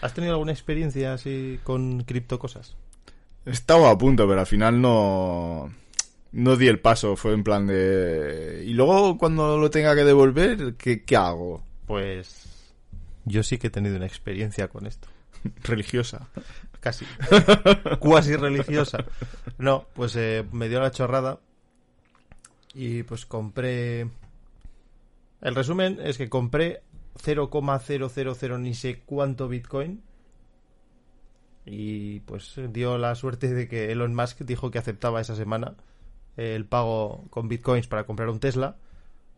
¿Has 0.00 0.14
tenido 0.14 0.32
alguna 0.34 0.52
experiencia 0.52 1.12
así 1.14 1.58
con 1.64 2.02
cripto 2.04 2.38
cosas? 2.38 2.76
Estaba 3.44 3.90
a 3.90 3.98
punto, 3.98 4.26
pero 4.28 4.40
al 4.40 4.46
final 4.46 4.80
no. 4.80 5.72
No 6.32 6.56
di 6.56 6.68
el 6.68 6.78
paso. 6.78 7.16
Fue 7.16 7.32
en 7.32 7.42
plan 7.42 7.66
de. 7.66 8.62
Y 8.66 8.74
luego, 8.74 9.16
cuando 9.18 9.56
lo 9.58 9.70
tenga 9.70 9.94
que 9.94 10.04
devolver, 10.04 10.74
¿qué, 10.74 11.02
qué 11.04 11.16
hago? 11.16 11.62
Pues 11.86 12.46
yo 13.24 13.42
sí 13.42 13.58
que 13.58 13.68
he 13.68 13.70
tenido 13.70 13.96
una 13.96 14.06
experiencia 14.06 14.68
con 14.68 14.86
esto. 14.86 15.08
Religiosa. 15.64 16.28
Casi. 16.80 17.04
Cuasi 17.98 18.36
religiosa. 18.36 19.04
No, 19.58 19.86
pues 19.94 20.14
eh, 20.16 20.44
me 20.52 20.68
dio 20.68 20.80
la 20.80 20.92
chorrada 20.92 21.40
y 22.78 23.02
pues 23.02 23.26
compré... 23.26 24.08
El 25.40 25.54
resumen 25.56 25.98
es 26.00 26.16
que 26.16 26.28
compré 26.28 26.82
0,000 27.16 28.62
ni 28.62 28.74
sé 28.74 29.00
cuánto 29.04 29.48
Bitcoin 29.48 30.02
y 31.66 32.20
pues 32.20 32.54
dio 32.70 32.96
la 32.96 33.16
suerte 33.16 33.52
de 33.52 33.68
que 33.68 33.90
Elon 33.90 34.14
Musk 34.14 34.42
dijo 34.42 34.70
que 34.70 34.78
aceptaba 34.78 35.20
esa 35.20 35.34
semana 35.34 35.74
el 36.36 36.66
pago 36.66 37.24
con 37.30 37.48
bitcoins 37.48 37.88
para 37.88 38.04
comprar 38.04 38.28
un 38.28 38.38
Tesla. 38.38 38.76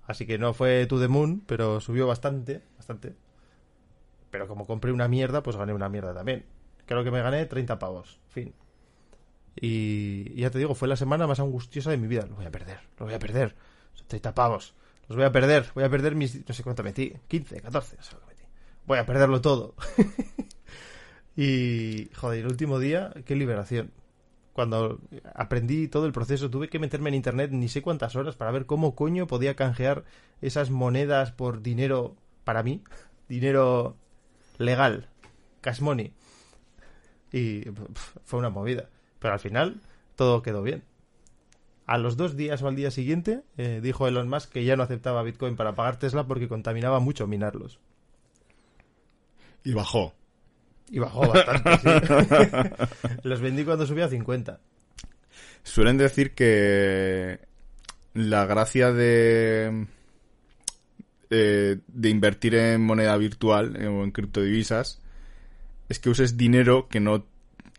Así 0.06 0.26
que 0.26 0.38
no 0.38 0.52
fue 0.52 0.86
to 0.86 1.00
the 1.00 1.08
moon, 1.08 1.42
pero 1.46 1.80
subió 1.80 2.06
bastante, 2.06 2.62
bastante. 2.76 3.14
Pero 4.30 4.46
como 4.48 4.66
compré 4.66 4.92
una 4.92 5.08
mierda, 5.08 5.42
pues 5.42 5.56
gané 5.56 5.72
una 5.72 5.88
mierda 5.88 6.12
también. 6.12 6.44
Creo 6.84 7.02
que 7.04 7.10
me 7.10 7.22
gané 7.22 7.46
30 7.46 7.78
pavos. 7.78 8.20
Fin. 8.28 8.52
Y, 9.56 10.34
ya 10.34 10.50
te 10.50 10.58
digo, 10.58 10.74
fue 10.74 10.88
la 10.88 10.96
semana 10.96 11.26
más 11.26 11.40
angustiosa 11.40 11.90
de 11.90 11.96
mi 11.96 12.06
vida. 12.06 12.26
Lo 12.26 12.36
voy 12.36 12.46
a 12.46 12.50
perder, 12.50 12.80
lo 12.98 13.06
voy 13.06 13.14
a 13.14 13.18
perder. 13.18 13.56
Son 13.94 14.06
30 14.06 14.34
pavos. 14.34 14.74
Los 15.08 15.16
voy 15.16 15.24
a 15.24 15.32
perder. 15.32 15.66
Voy 15.74 15.84
a 15.84 15.90
perder 15.90 16.14
mis... 16.14 16.46
No 16.48 16.54
sé 16.54 16.62
cuánto 16.62 16.82
metí. 16.82 17.14
15, 17.28 17.60
14, 17.60 17.96
no 17.96 18.02
sé 18.02 18.12
lo 18.14 18.20
que 18.20 18.26
metí. 18.26 18.44
Voy 18.86 18.98
a 18.98 19.06
perderlo 19.06 19.40
todo. 19.40 19.74
y, 21.36 22.10
joder, 22.14 22.40
el 22.40 22.46
último 22.46 22.78
día, 22.78 23.12
qué 23.24 23.36
liberación. 23.36 23.92
Cuando 24.52 25.00
aprendí 25.34 25.88
todo 25.88 26.06
el 26.06 26.12
proceso, 26.12 26.50
tuve 26.50 26.68
que 26.68 26.78
meterme 26.78 27.08
en 27.08 27.14
internet 27.14 27.50
ni 27.52 27.68
sé 27.68 27.82
cuántas 27.82 28.16
horas 28.16 28.36
para 28.36 28.50
ver 28.50 28.66
cómo 28.66 28.94
coño 28.94 29.26
podía 29.26 29.56
canjear 29.56 30.04
esas 30.42 30.70
monedas 30.70 31.32
por 31.32 31.62
dinero 31.62 32.16
para 32.44 32.62
mí. 32.62 32.82
Dinero 33.28 33.96
legal. 34.58 35.08
Cash 35.60 35.80
money. 35.80 36.12
Y 37.32 37.62
fue 38.24 38.40
una 38.40 38.50
movida. 38.50 38.88
Pero 39.20 39.34
al 39.34 39.40
final 39.40 39.80
todo 40.16 40.42
quedó 40.42 40.62
bien. 40.62 40.82
A 41.86 41.98
los 41.98 42.16
dos 42.16 42.36
días 42.36 42.62
o 42.62 42.68
al 42.68 42.76
día 42.76 42.90
siguiente 42.90 43.42
eh, 43.56 43.80
dijo 43.82 44.08
Elon 44.08 44.28
Musk 44.28 44.50
que 44.50 44.64
ya 44.64 44.76
no 44.76 44.82
aceptaba 44.82 45.22
Bitcoin 45.22 45.56
para 45.56 45.74
pagar 45.74 45.98
Tesla 45.98 46.26
porque 46.26 46.48
contaminaba 46.48 47.00
mucho 47.00 47.26
minarlos. 47.26 47.78
Y 49.64 49.72
bajó. 49.72 50.14
Y 50.90 50.98
bajó 50.98 51.20
bastante, 51.20 51.78
sí. 51.78 53.08
Los 53.22 53.40
vendí 53.40 53.64
cuando 53.64 53.86
subía 53.86 54.06
a 54.06 54.08
50. 54.08 54.60
Suelen 55.62 55.98
decir 55.98 56.34
que 56.34 57.40
la 58.14 58.46
gracia 58.46 58.92
de 58.92 59.86
eh, 61.30 61.78
de 61.86 62.08
invertir 62.08 62.56
en 62.56 62.80
moneda 62.80 63.16
virtual 63.16 63.76
eh, 63.80 63.86
o 63.86 64.02
en 64.02 64.10
criptodivisas 64.10 65.00
es 65.88 66.00
que 66.00 66.10
uses 66.10 66.36
dinero 66.36 66.88
que 66.88 66.98
no 66.98 67.24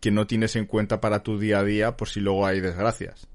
que 0.02 0.10
no 0.10 0.26
tienes 0.26 0.56
en 0.56 0.66
cuenta 0.66 1.00
para 1.00 1.22
tu 1.22 1.38
día 1.38 1.60
a 1.60 1.64
día 1.64 1.96
por 1.96 2.08
si 2.08 2.18
luego 2.20 2.44
hay 2.44 2.60
desgracias 2.60 3.28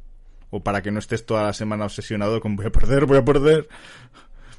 o 0.49 0.61
para 0.61 0.81
que 0.81 0.91
no 0.91 0.99
estés 0.99 1.25
toda 1.25 1.43
la 1.43 1.53
semana 1.53 1.85
obsesionado 1.85 2.41
con 2.41 2.57
voy 2.57 2.65
a 2.65 2.71
perder, 2.71 3.05
voy 3.05 3.17
a 3.17 3.23
perder. 3.25 3.69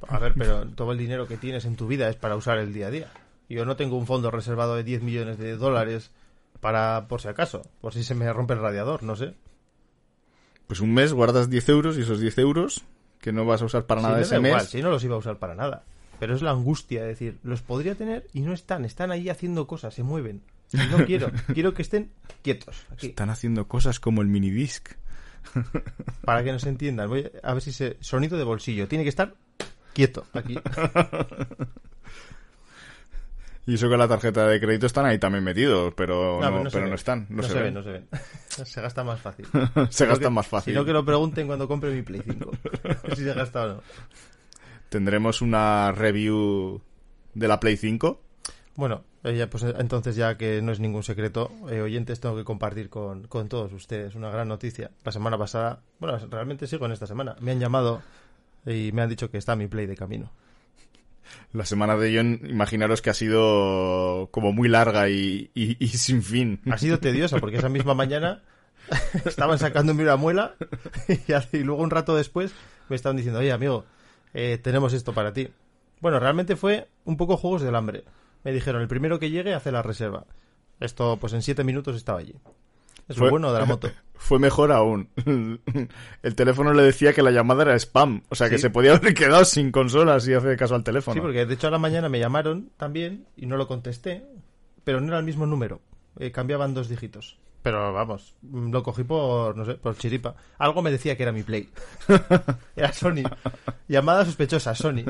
A 0.09 0.19
ver, 0.19 0.33
pero 0.37 0.67
todo 0.69 0.93
el 0.93 0.99
dinero 0.99 1.29
que 1.29 1.37
tienes 1.37 1.67
en 1.67 1.77
tu 1.77 1.87
vida 1.87 2.09
es 2.09 2.17
para 2.17 2.35
usar 2.35 2.57
el 2.59 2.73
día 2.73 2.87
a 2.87 2.91
día. 2.91 3.11
Yo 3.51 3.67
no 3.67 3.77
tengo 3.77 3.99
un 3.99 4.07
fondo 4.07 4.31
reservado 4.31 4.75
de 4.75 4.85
10 4.85 5.03
millones 5.03 5.37
de 5.37 5.57
dólares 5.57 6.11
para, 6.61 7.09
por 7.09 7.21
si 7.21 7.29
acaso, 7.29 7.63
por 7.83 7.93
si 7.93 8.03
se 8.03 8.15
me 8.15 8.33
rompe 8.33 8.55
el 8.55 8.61
radiador, 8.61 9.03
no 9.03 9.15
sé. 9.15 9.35
Pues 10.67 10.81
un 10.81 10.95
mes 10.95 11.13
guardas 11.13 11.51
10 11.51 11.69
euros 11.69 11.99
y 11.99 12.03
esos 12.03 12.21
10 12.21 12.39
euros 12.39 12.85
que 13.21 13.33
no 13.33 13.45
vas 13.45 13.61
a 13.61 13.67
usar 13.67 13.85
para 13.87 14.01
Sí, 14.01 14.07
nada 14.07 14.21
ese 14.21 14.35
da 14.37 14.41
mes. 14.41 14.51
igual, 14.53 14.67
si 14.67 14.83
no 14.83 14.91
los 14.91 15.05
iba 15.05 15.15
a 15.15 15.19
usar 15.19 15.39
para 15.39 15.55
nada. 15.55 15.85
Pero 16.19 16.35
es 16.35 16.41
la 16.43 16.53
angustia 16.53 17.03
de 17.03 17.09
decir, 17.09 17.39
los 17.43 17.61
podría 17.63 17.95
tener 17.95 18.27
y 18.33 18.41
no 18.41 18.53
están, 18.55 18.85
están 18.85 19.11
ahí 19.11 19.29
haciendo 19.29 19.67
cosas, 19.67 19.95
se 19.95 20.03
mueven. 20.03 20.43
No 20.73 21.05
quiero, 21.07 21.31
quiero 21.55 21.73
que 21.75 21.83
estén 21.83 22.11
quietos 22.43 22.77
aquí, 22.93 23.07
Están 23.09 23.31
haciendo 23.31 23.67
cosas 23.69 24.01
como 24.01 24.21
el 24.23 24.29
minidisc. 24.29 24.91
para 26.25 26.45
que 26.45 26.53
nos 26.53 26.65
entiendan. 26.65 27.09
Voy 27.09 27.31
a 27.43 27.53
ver 27.55 27.63
si 27.63 27.73
se... 27.73 27.97
Sonido 28.01 28.37
de 28.37 28.45
bolsillo, 28.45 28.87
tiene 28.89 29.05
que 29.05 29.11
estar 29.11 29.35
quieto 29.95 30.27
aquí. 30.35 30.59
Y 33.67 33.75
eso 33.75 33.91
que 33.91 33.97
la 33.99 34.09
tarjeta 34.09 34.47
de 34.47 34.59
crédito 34.61 34.87
están 34.87 35.05
ahí 35.05 35.19
también 35.19 35.45
metidos, 35.45 35.93
pero 35.95 36.41
no, 36.41 36.51
No, 36.51 36.51
pero 36.51 36.65
no 36.65 36.71
pero 36.71 36.89
no 36.89 36.95
están. 36.95 37.27
No, 37.29 37.43
se, 37.43 37.53
ven, 37.55 37.65
ven. 37.65 37.75
no 37.75 37.83
se 37.83 37.91
ven. 37.91 38.09
Se 38.65 38.81
gasta 38.81 39.05
más 39.05 39.21
fácil. 39.21 39.47
se 39.91 40.09
que- 40.09 40.31
más 40.31 40.47
fácil. 40.47 40.73
Sino 40.73 40.85
que 40.87 40.93
lo 40.93 41.05
pregunten 41.05 41.47
cuando 41.47 41.69
compre 41.69 41.93
mi 41.93 42.01
Play 42.03 42.23
5. 42.25 42.51
si 43.15 43.25
se 43.25 43.35
gasta 43.35 43.65
o 43.65 43.69
no. 43.75 43.83
Tendremos 44.89 45.43
una 45.43 45.93
review 45.93 46.81
de 47.35 47.47
la 47.49 47.61
Play 47.61 47.77
5. 47.77 48.23
Bueno, 48.79 49.03
ya, 49.25 49.51
pues 49.51 49.65
eh, 49.65 49.75
entonces 49.81 50.15
ya 50.15 50.37
que 50.39 50.63
no 50.63 50.71
es 50.71 50.79
ningún 50.79 51.03
secreto, 51.03 51.51
eh, 51.69 51.81
oyentes, 51.81 52.21
tengo 52.21 52.37
que 52.37 52.45
compartir 52.45 52.89
con, 52.89 53.27
con 53.27 53.49
todos 53.49 53.73
ustedes 53.73 54.15
una 54.15 54.31
gran 54.31 54.47
noticia. 54.47 54.93
La 55.03 55.11
semana 55.11 55.37
pasada, 55.37 55.81
bueno, 55.99 56.17
realmente 56.31 56.69
sigo 56.69 56.87
en 56.87 56.93
esta 56.93 57.09
semana, 57.09 57.35
me 57.41 57.51
han 57.51 57.59
llamado 57.59 58.03
y 58.65 58.93
me 58.93 59.03
han 59.03 59.09
dicho 59.09 59.33
que 59.33 59.39
está 59.39 59.57
mi 59.57 59.67
Play 59.67 59.87
de 59.87 59.97
camino. 59.97 60.31
La 61.53 61.65
semana 61.65 61.97
de 61.97 62.17
John, 62.17 62.41
imaginaros 62.49 63.03
que 63.03 63.11
ha 63.11 63.15
sido 63.15 64.29
como 64.31 64.53
muy 64.53 64.69
larga 64.69 65.09
y, 65.09 65.51
y- 65.57 65.77
y 65.85 65.89
sin 65.89 66.23
fin. 66.23 66.61
Ha 66.71 66.79
sido 66.79 67.01
tediosa 67.01 67.39
porque 67.41 67.57
esa 67.57 67.69
misma 67.69 67.95
mañana 67.95 68.43
estaban 69.25 69.59
sacándome 69.59 70.05
una 70.05 70.15
muela 70.15 70.55
y, 71.09 71.57
y 71.57 71.65
luego 71.65 71.83
un 71.83 71.91
rato 71.91 72.15
después 72.15 72.53
me 72.89 72.95
estaban 72.95 73.17
diciendo, 73.17 73.41
oye 73.41 73.51
amigo, 73.51 73.87
eh, 74.35 74.57
tenemos 74.63 74.93
esto 74.93 75.13
para 75.15 75.33
ti. 75.33 75.49
Bueno, 76.01 76.21
realmente 76.21 76.55
fue 76.55 76.87
un 77.05 77.17
poco 77.17 77.37
juegos 77.37 77.63
del 77.63 77.75
hambre. 77.75 78.05
Me 78.45 78.53
dijeron, 78.53 78.83
el 78.83 78.89
primero 78.89 79.19
que 79.19 79.31
llegue 79.31 79.55
hace 79.55 79.73
la 79.73 79.83
reserva. 79.83 80.25
Esto, 80.81 81.17
pues 81.21 81.33
en 81.33 81.43
siete 81.43 81.65
minutos 81.65 81.97
estaba 81.97 82.21
allí. 82.21 82.35
Es 83.09 83.17
lo 83.17 83.31
bueno 83.31 83.53
de 83.53 83.59
la 83.59 83.65
moto. 83.65 83.91
Fue 84.15 84.39
mejor 84.39 84.71
aún. 84.73 85.09
El 86.23 86.35
teléfono 86.35 86.75
le 86.75 86.83
decía 86.83 87.13
que 87.15 87.23
la 87.23 87.31
llamada 87.31 87.63
era 87.63 87.75
spam. 87.79 88.23
O 88.29 88.35
sea 88.35 88.51
que 88.51 88.57
Sí. 88.59 88.63
se 88.63 88.71
podía 88.71 88.95
haber 88.97 89.15
quedado 89.15 89.45
sin 89.45 89.71
consola 89.73 90.21
si 90.21 90.35
hace 90.35 90.57
caso 90.57 90.75
al 90.75 90.85
teléfono. 90.85 91.15
Sí, 91.15 91.21
porque 91.21 91.47
de 91.47 91.55
hecho 91.55 91.69
a 91.69 91.71
la 91.71 91.79
mañana 91.79 92.09
me 92.09 92.19
llamaron 92.19 92.71
también 92.77 93.27
y 93.37 93.47
no 93.47 93.57
lo 93.57 93.67
contesté, 93.67 94.25
pero 94.85 95.01
no 95.01 95.07
era 95.09 95.19
el 95.19 95.25
mismo 95.25 95.47
número, 95.47 95.81
eh, 96.19 96.31
cambiaban 96.33 96.75
dos 96.75 96.89
dígitos. 96.89 97.39
Pero 97.63 97.93
vamos, 97.93 98.35
lo 98.53 98.83
cogí 98.83 99.05
por, 99.05 99.57
no 99.57 99.65
sé, 99.65 99.75
por 99.75 99.97
chiripa. 99.97 100.35
Algo 100.59 100.83
me 100.83 100.91
decía 100.91 101.17
que 101.17 101.23
era 101.23 101.33
mi 101.33 101.43
Play. 101.45 101.69
era 102.77 102.93
Sony. 102.93 103.23
Llamada 103.89 104.25
sospechosa, 104.25 104.75
Sony. 104.75 105.05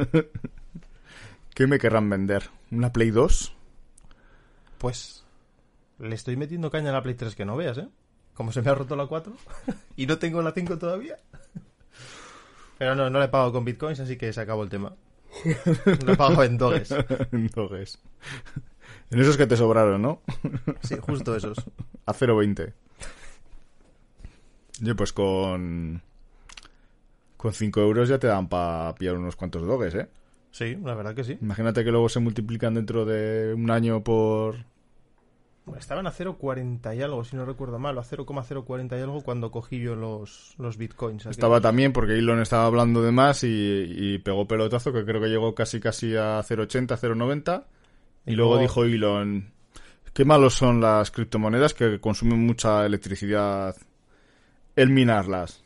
¿Qué 1.58 1.66
me 1.66 1.80
querrán 1.80 2.08
vender? 2.08 2.50
¿Una 2.70 2.92
Play 2.92 3.10
2? 3.10 3.52
Pues 4.78 5.24
le 5.98 6.14
estoy 6.14 6.36
metiendo 6.36 6.70
caña 6.70 6.90
a 6.90 6.92
la 6.92 7.02
Play 7.02 7.16
3 7.16 7.34
que 7.34 7.44
no 7.44 7.56
veas, 7.56 7.78
¿eh? 7.78 7.88
Como 8.34 8.52
se 8.52 8.62
me 8.62 8.70
ha 8.70 8.76
roto 8.76 8.94
la 8.94 9.06
4 9.06 9.32
y 9.96 10.06
no 10.06 10.18
tengo 10.20 10.40
la 10.40 10.52
5 10.52 10.78
todavía. 10.78 11.16
Pero 12.78 12.94
no, 12.94 13.10
no 13.10 13.18
le 13.18 13.24
he 13.24 13.28
pagado 13.28 13.50
con 13.50 13.64
bitcoins, 13.64 13.98
así 13.98 14.16
que 14.16 14.32
se 14.32 14.40
acabó 14.40 14.62
el 14.62 14.68
tema. 14.68 14.94
Lo 16.06 16.12
he 16.12 16.16
pagado 16.16 16.44
en 16.44 16.58
doges. 16.58 16.94
En 17.32 17.48
doges. 17.48 18.00
En 19.10 19.18
esos 19.18 19.36
que 19.36 19.48
te 19.48 19.56
sobraron, 19.56 20.00
¿no? 20.00 20.22
Sí, 20.82 20.94
justo 21.00 21.34
esos. 21.34 21.58
A 22.06 22.14
0.20. 22.14 22.72
Oye, 24.80 24.94
pues 24.94 25.12
con... 25.12 26.02
Con 27.36 27.52
5 27.52 27.80
euros 27.80 28.08
ya 28.08 28.20
te 28.20 28.28
dan 28.28 28.48
para 28.48 28.94
pillar 28.94 29.16
unos 29.16 29.34
cuantos 29.34 29.66
doges, 29.66 29.96
¿eh? 29.96 30.08
Sí, 30.50 30.76
la 30.82 30.94
verdad 30.94 31.14
que 31.14 31.24
sí. 31.24 31.38
Imagínate 31.40 31.84
que 31.84 31.90
luego 31.90 32.08
se 32.08 32.20
multiplican 32.20 32.74
dentro 32.74 33.04
de 33.04 33.54
un 33.54 33.70
año 33.70 34.02
por... 34.02 34.56
Estaban 35.78 36.06
a 36.06 36.10
0,40 36.12 36.96
y 36.96 37.02
algo, 37.02 37.22
si 37.24 37.36
no 37.36 37.44
recuerdo 37.44 37.78
mal, 37.78 37.98
a 37.98 38.02
0,040 38.02 38.98
y 38.98 39.02
algo 39.02 39.20
cuando 39.22 39.50
cogí 39.50 39.78
yo 39.78 39.94
los, 39.94 40.54
los 40.58 40.78
bitcoins. 40.78 41.26
Estaba 41.26 41.60
también 41.60 41.92
porque 41.92 42.14
Elon 42.18 42.40
estaba 42.40 42.64
hablando 42.64 43.02
de 43.02 43.12
más 43.12 43.44
y, 43.44 43.48
y 43.86 44.18
pegó 44.18 44.48
pelotazo 44.48 44.94
que 44.94 45.04
creo 45.04 45.20
que 45.20 45.28
llegó 45.28 45.54
casi 45.54 45.78
casi 45.78 46.16
a 46.16 46.40
0.80, 46.40 46.86
0.90 46.98 47.64
y, 48.24 48.32
Y 48.32 48.36
luego 48.36 48.52
luego- 48.54 48.62
dijo 48.62 48.84
Elon, 48.84 49.52
qué 50.14 50.24
malos 50.24 50.54
son 50.54 50.80
las 50.80 51.10
criptomonedas 51.10 51.74
que 51.74 52.00
consumen 52.00 52.46
mucha 52.46 52.86
electricidad 52.86 53.76
el 54.74 54.88
minarlas. 54.88 55.62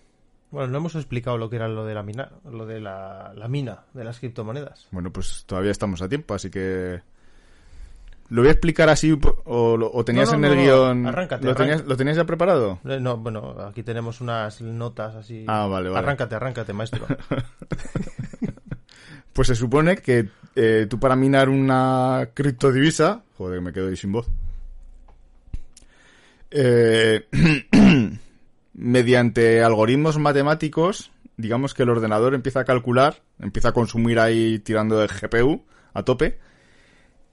Bueno, 0.53 0.69
no 0.69 0.79
hemos 0.79 0.95
explicado 0.95 1.39
lo 1.39 1.49
que 1.51 1.57
era 1.57 1.67
lo 1.67 1.85
de 1.85 1.95
la 1.95 2.03
mina, 2.03 2.31
lo 2.49 2.67
de 2.67 2.79
la, 2.79 3.33
la 3.35 3.49
mina 3.49 3.81
de 3.95 4.05
las 4.05 4.21
criptomonedas. 4.21 4.87
Bueno, 4.91 5.11
pues 5.11 5.45
todavía 5.47 5.71
estamos 5.71 6.03
a 6.03 6.09
tiempo, 6.09 6.35
así 6.35 6.51
que 6.51 7.01
lo 8.29 8.43
voy 8.43 8.49
a 8.49 8.53
explicar 8.53 8.91
así 8.91 9.19
o, 9.45 10.05
tenías 10.05 10.31
No, 10.31 10.39
no, 10.39 10.47
en 10.47 10.53
el 10.53 10.59
no, 10.59 10.63
guion. 10.63 11.07
Arráncate, 11.07 11.47
¿Lo 11.47 11.55
tenías, 11.55 11.85
¿Lo 11.85 11.97
tenías 11.97 12.17
ya 12.17 12.25
preparado? 12.25 12.79
Eh, 12.85 12.99
No, 13.01 13.17
bueno, 13.17 13.57
aquí 13.67 13.83
tenemos 13.83 14.21
unas 14.21 14.61
notas 14.61 15.15
así. 15.15 15.45
Ah, 15.49 15.67
vale, 15.67 15.89
vale. 15.89 15.99
Arráncate, 15.99 16.35
arráncate, 16.35 16.73
maestro. 16.73 17.07
Pues 19.33 19.49
se 19.49 19.55
supone 19.55 19.97
que 19.97 20.29
eh, 20.55 20.87
tú 20.91 21.01
para 21.01 21.17
minar 21.17 21.49
una 21.49 22.29
criptodivisa... 22.35 23.23
Joder, 23.39 23.63
me 23.63 23.73
quedo 23.73 23.89
ahí 23.89 23.97
sin 23.97 24.13
voz. 24.13 24.29
Eh, 26.51 27.27
mediante 28.83 29.63
algoritmos 29.63 30.19
matemáticos, 30.19 31.13
digamos 31.37 31.73
que 31.73 31.85
el 31.85 31.91
ordenador 31.91 32.35
empieza 32.35 32.61
a 32.61 32.65
calcular, 32.65 33.23
empieza 33.39 33.69
a 33.69 33.73
consumir 33.73 34.19
ahí 34.19 34.59
tirando 34.59 34.99
de 34.99 35.07
GPU 35.07 35.65
a 35.95 36.03
tope. 36.03 36.39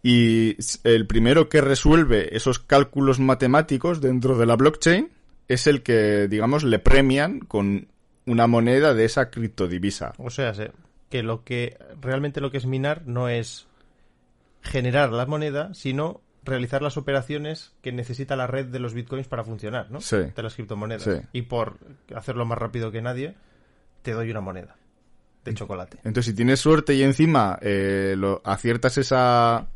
Y 0.02 0.56
el 0.84 1.08
primero 1.08 1.50
que 1.50 1.60
resuelve 1.60 2.36
esos 2.36 2.60
cálculos 2.60 3.20
matemáticos 3.20 4.00
dentro 4.00 4.38
de 4.38 4.46
la 4.46 4.56
blockchain 4.56 5.10
es 5.48 5.68
el 5.68 5.82
que, 5.82 6.28
digamos, 6.28 6.64
le 6.64 6.80
premian 6.80 7.40
con 7.40 7.88
una 8.26 8.48
moneda 8.48 8.94
de 8.94 9.06
esa 9.06 9.32
criptodivisa. 9.32 10.14
O 10.20 10.30
sea, 10.30 10.54
que 11.10 11.24
lo 11.24 11.44
que 11.44 11.78
realmente 12.00 12.42
lo 12.42 12.52
que 12.52 12.60
es 12.60 12.68
minar 12.68 13.02
no 13.08 13.28
es 13.28 13.68
generar 14.62 15.12
la 15.12 15.26
moneda, 15.26 15.74
sino 15.74 16.22
realizar 16.44 16.82
las 16.82 16.98
operaciones 16.98 17.74
que 17.82 17.92
necesita 17.92 18.36
la 18.36 18.48
red 18.48 18.66
de 18.66 18.80
los 18.80 18.94
bitcoins 18.94 19.28
para 19.28 19.44
funcionar, 19.44 19.92
¿no? 19.92 20.02
Sí. 20.02 20.18
De 20.18 20.44
las 20.44 20.56
criptomonedas. 20.56 21.04
Sí. 21.04 21.28
Y 21.34 21.44
por 21.44 21.78
hacerlo 22.16 22.46
más 22.46 22.58
rápido 22.58 22.92
que 22.92 23.02
nadie, 23.02 23.36
te 24.02 24.12
doy 24.12 24.32
una 24.32 24.42
moneda 24.42 24.76
de 25.46 25.54
chocolate. 25.54 25.98
Entonces, 26.04 26.32
si 26.32 26.34
tienes 26.34 26.60
suerte 26.60 26.96
y 26.96 27.04
encima 27.04 27.58
eh, 27.62 28.16
lo, 28.18 28.42
aciertas 28.44 28.98
esa, 28.98 29.68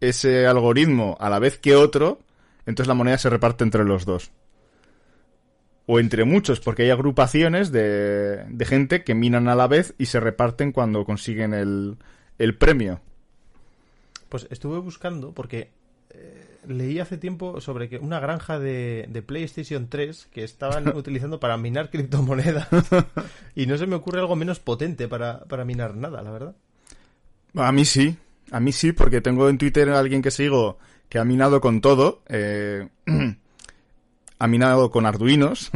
ese 0.00 0.46
algoritmo 0.46 1.16
a 1.20 1.30
la 1.30 1.38
vez 1.38 1.58
que 1.58 1.76
otro, 1.76 2.20
entonces 2.66 2.88
la 2.88 2.94
moneda 2.94 3.18
se 3.18 3.30
reparte 3.30 3.64
entre 3.64 3.84
los 3.84 4.04
dos. 4.04 4.30
O 5.86 5.98
entre 5.98 6.24
muchos, 6.24 6.60
porque 6.60 6.84
hay 6.84 6.90
agrupaciones 6.90 7.72
de, 7.72 8.44
de 8.48 8.64
gente 8.64 9.02
que 9.02 9.14
minan 9.14 9.48
a 9.48 9.56
la 9.56 9.66
vez 9.66 9.94
y 9.98 10.06
se 10.06 10.20
reparten 10.20 10.72
cuando 10.72 11.04
consiguen 11.04 11.52
el, 11.52 11.96
el 12.38 12.56
premio. 12.56 13.00
Pues 14.30 14.46
estuve 14.50 14.78
buscando 14.78 15.32
porque 15.34 15.70
eh, 16.08 16.58
leí 16.66 16.98
hace 16.98 17.18
tiempo 17.18 17.60
sobre 17.60 17.90
que 17.90 17.98
una 17.98 18.18
granja 18.18 18.58
de, 18.58 19.06
de 19.10 19.20
PlayStation 19.22 19.88
3 19.88 20.28
que 20.32 20.42
estaban 20.42 20.88
utilizando 20.96 21.38
para 21.38 21.58
minar 21.58 21.90
criptomonedas 21.90 22.68
y 23.54 23.66
no 23.66 23.76
se 23.76 23.86
me 23.86 23.96
ocurre 23.96 24.20
algo 24.20 24.36
menos 24.36 24.58
potente 24.58 25.06
para, 25.08 25.40
para 25.44 25.66
minar 25.66 25.94
nada, 25.94 26.22
la 26.22 26.30
verdad. 26.30 26.56
A 27.54 27.72
mí 27.72 27.84
sí, 27.84 28.16
a 28.50 28.60
mí 28.60 28.72
sí, 28.72 28.92
porque 28.92 29.20
tengo 29.20 29.50
en 29.50 29.58
Twitter 29.58 29.90
a 29.90 29.98
alguien 29.98 30.22
que 30.22 30.30
sigo 30.30 30.78
que 31.10 31.18
ha 31.18 31.24
minado 31.24 31.60
con 31.60 31.82
todo. 31.82 32.22
eh, 32.28 32.88
ha 34.40 34.46
minado 34.46 34.90
con 34.90 35.04
arduinos, 35.06 35.70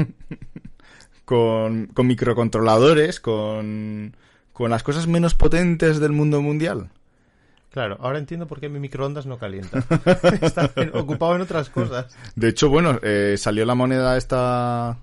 con, 1.27 1.87
con 1.89 2.07
microcontroladores, 2.07 3.21
con, 3.21 4.17
con 4.53 4.71
las 4.71 4.83
cosas 4.83 5.07
menos 5.07 5.35
potentes 5.35 6.01
del 6.01 6.13
mundo 6.13 6.41
mundial. 6.41 6.91
Claro, 7.75 7.97
ahora 8.01 8.20
entiendo 8.20 8.47
por 8.47 8.61
qué 8.61 8.68
mi 8.68 8.79
microondas 8.79 9.27
no 9.27 9.37
calienta. 9.37 9.79
Está 10.41 10.70
en- 10.77 10.97
ocupado 10.97 11.35
en 11.35 11.41
otras 11.41 11.70
cosas. 11.70 12.07
De 12.37 12.49
hecho, 12.51 12.68
bueno, 12.68 13.01
eh, 13.03 13.35
salió 13.37 13.64
la 13.64 13.75
moneda 13.75 14.16
esta... 14.16 15.01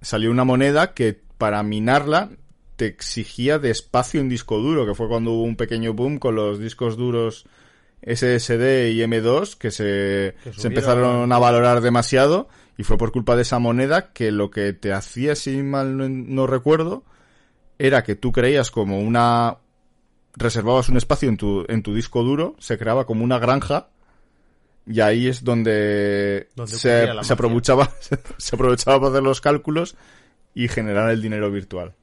Salió 0.00 0.30
una 0.30 0.44
moneda 0.44 0.94
que 0.94 1.20
para 1.36 1.62
minarla 1.62 2.30
te 2.76 2.86
exigía 2.86 3.58
de 3.58 3.68
espacio 3.70 4.22
en 4.22 4.30
disco 4.30 4.56
duro, 4.56 4.86
que 4.86 4.94
fue 4.94 5.06
cuando 5.06 5.32
hubo 5.32 5.42
un 5.42 5.56
pequeño 5.56 5.92
boom 5.92 6.18
con 6.18 6.34
los 6.34 6.58
discos 6.58 6.96
duros 6.96 7.44
SSD 8.00 8.92
y 8.92 9.00
M2 9.02 9.58
que 9.58 9.70
se, 9.70 10.36
Que 10.42 10.54
se 10.54 10.66
empezaron 10.68 11.30
a 11.30 11.38
valorar 11.38 11.82
demasiado 11.82 12.48
y 12.78 12.84
fue 12.84 12.96
por 12.96 13.12
culpa 13.12 13.36
de 13.36 13.42
esa 13.42 13.58
moneda 13.58 14.14
que 14.14 14.30
lo 14.32 14.50
que 14.50 14.72
te 14.72 14.94
hacía, 14.94 15.34
si 15.34 15.62
mal 15.62 15.98
no, 15.98 16.08
no 16.08 16.46
recuerdo, 16.46 17.04
era 17.78 18.02
que 18.02 18.14
tú 18.14 18.32
creías 18.32 18.70
como 18.70 18.98
una... 18.98 19.58
reservabas 20.36 20.88
un 20.88 20.96
espacio 20.96 21.28
en 21.28 21.36
tu, 21.36 21.64
en 21.68 21.82
tu 21.82 21.94
disco 21.94 22.22
duro, 22.22 22.54
se 22.58 22.78
creaba 22.78 23.04
como 23.04 23.24
una 23.24 23.38
granja 23.38 23.88
y 24.86 25.00
ahí 25.00 25.28
es 25.28 25.44
donde, 25.44 26.48
Donde 26.54 26.72
se, 26.72 27.08
aprovechaba 27.32 27.90
se 28.38 28.56
aprovechaba 28.56 28.98
para 28.98 29.10
hacer 29.10 29.22
los 29.22 29.40
cálculos 29.40 29.96
y 30.54 30.68
generar 30.68 31.10
el 31.10 31.22
dinero 31.22 31.50
virtual. 31.50 31.94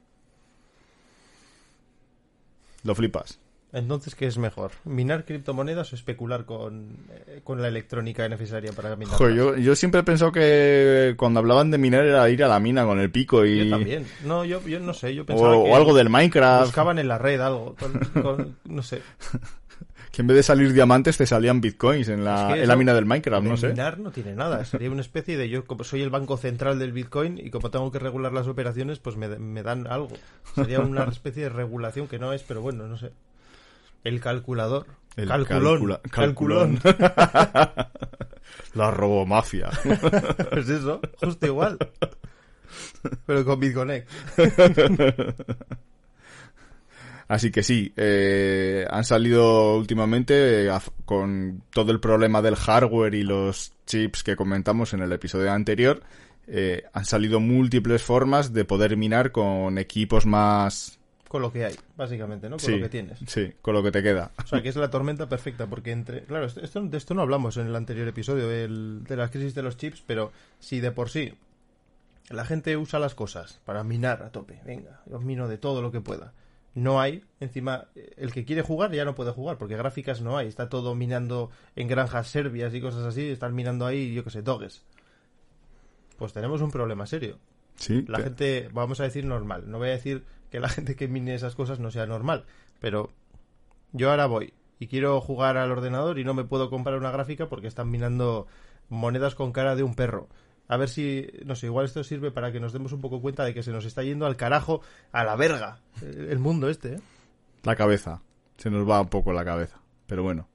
Lo 2.83 2.95
flipas. 2.95 3.39
Entonces, 3.77 4.15
¿qué 4.15 4.25
es 4.27 4.37
mejor? 4.37 4.71
¿Minar 4.85 5.23
criptomonedas 5.25 5.91
o 5.93 5.95
especular 5.95 6.45
con, 6.45 6.97
eh, 7.27 7.41
con 7.43 7.61
la 7.61 7.67
electrónica 7.67 8.27
necesaria 8.27 8.71
para 8.73 8.95
minar? 8.95 9.15
Joder, 9.15 9.35
yo, 9.35 9.55
yo 9.57 9.75
siempre 9.75 10.01
he 10.01 10.03
pensado 10.03 10.31
que 10.31 11.13
cuando 11.17 11.39
hablaban 11.39 11.71
de 11.71 11.77
minar 11.77 12.03
era 12.05 12.29
ir 12.29 12.43
a 12.43 12.47
la 12.47 12.59
mina 12.59 12.85
con 12.85 12.99
el 12.99 13.11
pico 13.11 13.45
y... 13.45 13.65
Yo 13.65 13.69
también. 13.77 14.05
No, 14.25 14.43
yo, 14.45 14.61
yo 14.67 14.79
no 14.79 14.93
sé, 14.93 15.13
yo 15.15 15.23
O, 15.23 15.25
pensaba 15.25 15.51
que 15.51 15.57
o 15.71 15.75
algo 15.75 15.93
del 15.93 16.09
Minecraft. 16.09 16.65
buscaban 16.65 16.99
en 16.99 17.07
la 17.07 17.17
red 17.17 17.39
algo. 17.39 17.75
con- 17.79 18.21
con- 18.23 18.55
no 18.65 18.81
sé. 18.83 19.01
Que 20.11 20.21
en 20.23 20.27
vez 20.27 20.37
de 20.37 20.43
salir 20.43 20.73
diamantes 20.73 21.15
te 21.17 21.27
salían 21.27 21.61
bitcoins 21.61 22.07
en 22.09 22.23
la, 22.23 22.47
Es 22.49 22.53
que 22.55 22.61
en 22.63 22.67
la 22.69 22.75
mina 22.75 22.93
del 22.95 23.05
Minecraft, 23.05 23.43
de 23.43 23.49
no 23.51 23.57
sé. 23.57 23.67
Minar 23.67 23.99
no 23.99 24.09
tiene 24.09 24.33
nada. 24.33 24.65
Sería 24.65 24.89
una 24.89 25.01
especie 25.01 25.37
de 25.37 25.47
yo, 25.47 25.65
como 25.65 25.83
soy 25.83 26.01
el 26.01 26.09
banco 26.09 26.37
central 26.37 26.79
del 26.79 26.91
Bitcoin 26.91 27.37
y 27.37 27.51
como 27.51 27.69
tengo 27.69 27.91
que 27.91 27.99
regular 27.99 28.33
las 28.33 28.47
operaciones, 28.47 28.97
pues 28.97 29.15
me, 29.15 29.27
me 29.27 29.61
dan 29.61 29.85
algo. 29.85 30.07
Sería 30.55 30.79
una 30.79 31.03
especie 31.03 31.43
de 31.43 31.49
regulación 31.49 32.07
que 32.07 32.17
no 32.17 32.33
es, 32.33 32.41
pero 32.41 32.61
bueno, 32.61 32.87
no 32.87 32.97
sé. 32.97 33.11
El 34.07 34.19
calculador. 34.21 34.85
El 35.15 35.27
calculón. 35.27 35.99
calcula- 35.99 36.01
calculón. 36.09 36.79
La 38.75 38.91
robomafia. 38.91 39.69
pues 40.51 40.69
eso, 40.69 41.01
justo 41.21 41.45
igual. 41.47 41.77
Pero 43.25 43.43
con 43.45 43.59
BitConnect. 43.59 44.07
Así 47.27 47.51
que 47.51 47.61
sí, 47.61 47.91
eh, 47.97 48.85
han 48.89 49.03
salido 49.03 49.75
últimamente 49.75 50.67
eh, 50.67 50.71
con 51.03 51.63
todo 51.71 51.91
el 51.91 51.99
problema 51.99 52.41
del 52.41 52.55
hardware 52.55 53.15
y 53.15 53.23
los 53.23 53.73
chips 53.85 54.23
que 54.23 54.37
comentamos 54.37 54.93
en 54.93 55.01
el 55.01 55.11
episodio 55.11 55.51
anterior. 55.51 56.01
eh, 56.47 56.83
han 56.93 57.03
salido 57.03 57.41
múltiples 57.41 58.01
formas 58.01 58.53
de 58.53 58.63
poder 58.63 58.95
minar 58.95 59.31
con 59.33 59.77
equipos 59.77 60.25
más... 60.25 60.96
Con 61.27 61.41
lo 61.41 61.51
que 61.51 61.65
hay, 61.65 61.75
básicamente, 61.97 62.49
¿no? 62.49 62.55
Con 62.57 62.65
sí, 62.65 62.71
lo 62.77 62.81
que 62.83 62.89
tienes. 62.89 63.19
Sí, 63.27 63.51
con 63.61 63.73
lo 63.73 63.83
que 63.83 63.91
te 63.91 64.01
queda. 64.01 64.31
O 64.43 64.47
sea, 64.47 64.61
que 64.61 64.69
es 64.69 64.75
la 64.77 64.89
tormenta 64.89 65.27
perfecta, 65.27 65.67
porque 65.67 65.91
entre... 65.91 66.23
Claro, 66.23 66.45
esto, 66.45 66.61
esto- 66.61 66.81
de 66.81 66.97
esto 66.97 67.13
no 67.13 67.21
hablamos 67.21 67.57
en 67.57 67.67
el 67.67 67.75
anterior 67.75 68.07
episodio, 68.07 68.49
el- 68.49 69.03
de 69.03 69.17
la 69.17 69.29
crisis 69.29 69.53
de 69.53 69.63
los 69.63 69.75
chips, 69.77 70.01
pero 70.07 70.31
si 70.59 70.79
de 70.79 70.91
por 70.91 71.09
sí 71.09 71.33
la 72.29 72.45
gente 72.45 72.77
usa 72.77 72.99
las 72.99 73.13
cosas 73.15 73.59
para 73.65 73.83
minar 73.83 74.21
a 74.23 74.31
tope, 74.31 74.61
venga, 74.65 75.01
yo 75.05 75.19
mino 75.19 75.47
de 75.47 75.57
todo 75.57 75.81
lo 75.81 75.91
que 75.91 76.01
pueda. 76.01 76.33
No 76.75 77.01
hay, 77.01 77.23
encima, 77.39 77.85
eh, 77.95 78.11
el 78.17 78.31
que 78.31 78.45
quiere 78.45 78.61
jugar 78.61 78.91
ya 78.91 79.03
no 79.03 79.15
puede 79.15 79.31
jugar, 79.31 79.57
porque 79.57 79.75
gráficas 79.75 80.21
no 80.21 80.37
hay, 80.37 80.47
está 80.47 80.69
todo 80.69 80.93
minando 80.95 81.49
en 81.75 81.87
granjas 81.87 82.27
serbias 82.27 82.73
y 82.73 82.81
cosas 82.81 83.03
así, 83.05 83.27
están 83.29 83.55
minando 83.55 83.85
ahí, 83.85 84.13
yo 84.13 84.23
qué 84.23 84.29
sé, 84.29 84.41
doges. 84.43 84.83
Pues 86.17 86.33
tenemos 86.33 86.61
un 86.61 86.71
problema 86.71 87.05
serio. 87.05 87.37
Sí, 87.75 88.03
La 88.07 88.17
te- 88.19 88.23
gente, 88.25 88.69
vamos 88.73 88.99
a 88.99 89.03
decir 89.03 89.25
normal. 89.25 89.69
No 89.69 89.77
voy 89.77 89.89
a 89.89 89.91
decir 89.91 90.23
que 90.51 90.59
la 90.59 90.69
gente 90.69 90.95
que 90.95 91.07
mine 91.07 91.35
esas 91.35 91.55
cosas 91.55 91.79
no 91.79 91.91
sea 91.91 92.05
normal. 92.05 92.45
Pero 92.79 93.11
yo 93.91 94.09
ahora 94.09 94.25
voy 94.25 94.53
y 94.79 94.87
quiero 94.87 95.19
jugar 95.21 95.57
al 95.57 95.71
ordenador 95.71 96.19
y 96.19 96.23
no 96.23 96.33
me 96.33 96.43
puedo 96.43 96.69
comprar 96.69 96.97
una 96.97 97.11
gráfica 97.11 97.47
porque 97.47 97.67
están 97.67 97.89
minando 97.89 98.47
monedas 98.89 99.35
con 99.35 99.51
cara 99.51 99.75
de 99.75 99.83
un 99.83 99.95
perro. 99.95 100.27
A 100.67 100.77
ver 100.77 100.89
si, 100.89 101.27
no 101.45 101.55
sé, 101.55 101.67
igual 101.67 101.85
esto 101.85 102.03
sirve 102.03 102.29
para 102.29 102.51
que 102.51 102.59
nos 102.59 102.73
demos 102.73 102.91
un 102.91 102.99
poco 102.99 103.21
cuenta 103.21 103.45
de 103.45 103.53
que 103.53 103.63
se 103.63 103.71
nos 103.71 103.85
está 103.85 104.03
yendo 104.03 104.25
al 104.25 104.35
carajo, 104.35 104.81
a 105.13 105.23
la 105.23 105.35
verga, 105.35 105.79
el 106.01 106.29
el 106.29 106.39
mundo 106.39 106.69
este, 106.69 106.95
¿eh? 106.95 107.01
la 107.63 107.75
cabeza. 107.75 108.21
Se 108.57 108.69
nos 108.69 108.89
va 108.89 109.01
un 109.01 109.07
poco 109.07 109.31
la 109.33 109.45
cabeza. 109.45 109.79
Pero 110.07 110.23
bueno. 110.23 110.47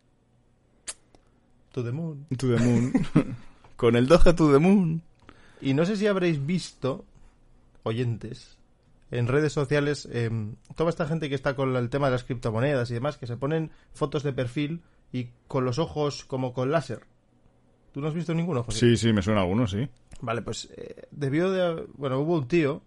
To 1.72 1.82
the 1.82 1.92
moon. 1.92 2.26
To 2.36 2.54
the 2.54 2.62
moon. 2.62 2.92
con 3.76 3.96
el 3.96 4.06
Doge 4.06 4.34
to 4.34 4.52
the 4.52 4.58
moon. 4.58 5.02
Y 5.60 5.74
no 5.74 5.86
sé 5.86 5.96
si 5.96 6.06
habréis 6.06 6.44
visto, 6.44 7.04
oyentes, 7.84 8.58
en 9.12 9.28
redes 9.28 9.52
sociales, 9.52 10.08
eh, 10.10 10.30
toda 10.74 10.90
esta 10.90 11.06
gente 11.06 11.28
que 11.28 11.34
está 11.34 11.54
con 11.54 11.76
el 11.76 11.90
tema 11.90 12.06
de 12.08 12.12
las 12.12 12.24
criptomonedas 12.24 12.90
y 12.90 12.94
demás, 12.94 13.18
que 13.18 13.26
se 13.26 13.36
ponen 13.36 13.70
fotos 13.92 14.22
de 14.22 14.32
perfil 14.32 14.82
y 15.12 15.28
con 15.46 15.64
los 15.64 15.78
ojos 15.78 16.24
como 16.24 16.52
con 16.52 16.70
láser. 16.72 17.04
¿Tú 17.92 18.00
no 18.00 18.08
has 18.08 18.14
visto 18.14 18.32
ninguno, 18.34 18.62
José? 18.62 18.78
Sí, 18.80 18.96
sí, 18.96 19.12
me 19.12 19.20
suena 19.22 19.42
alguno, 19.42 19.66
sí. 19.66 19.86
Vale, 20.22 20.40
pues 20.42 20.70
eh, 20.76 21.06
debió 21.10 21.50
de... 21.50 21.86
Bueno, 21.94 22.20
hubo 22.20 22.36
un 22.38 22.48
tío 22.48 22.82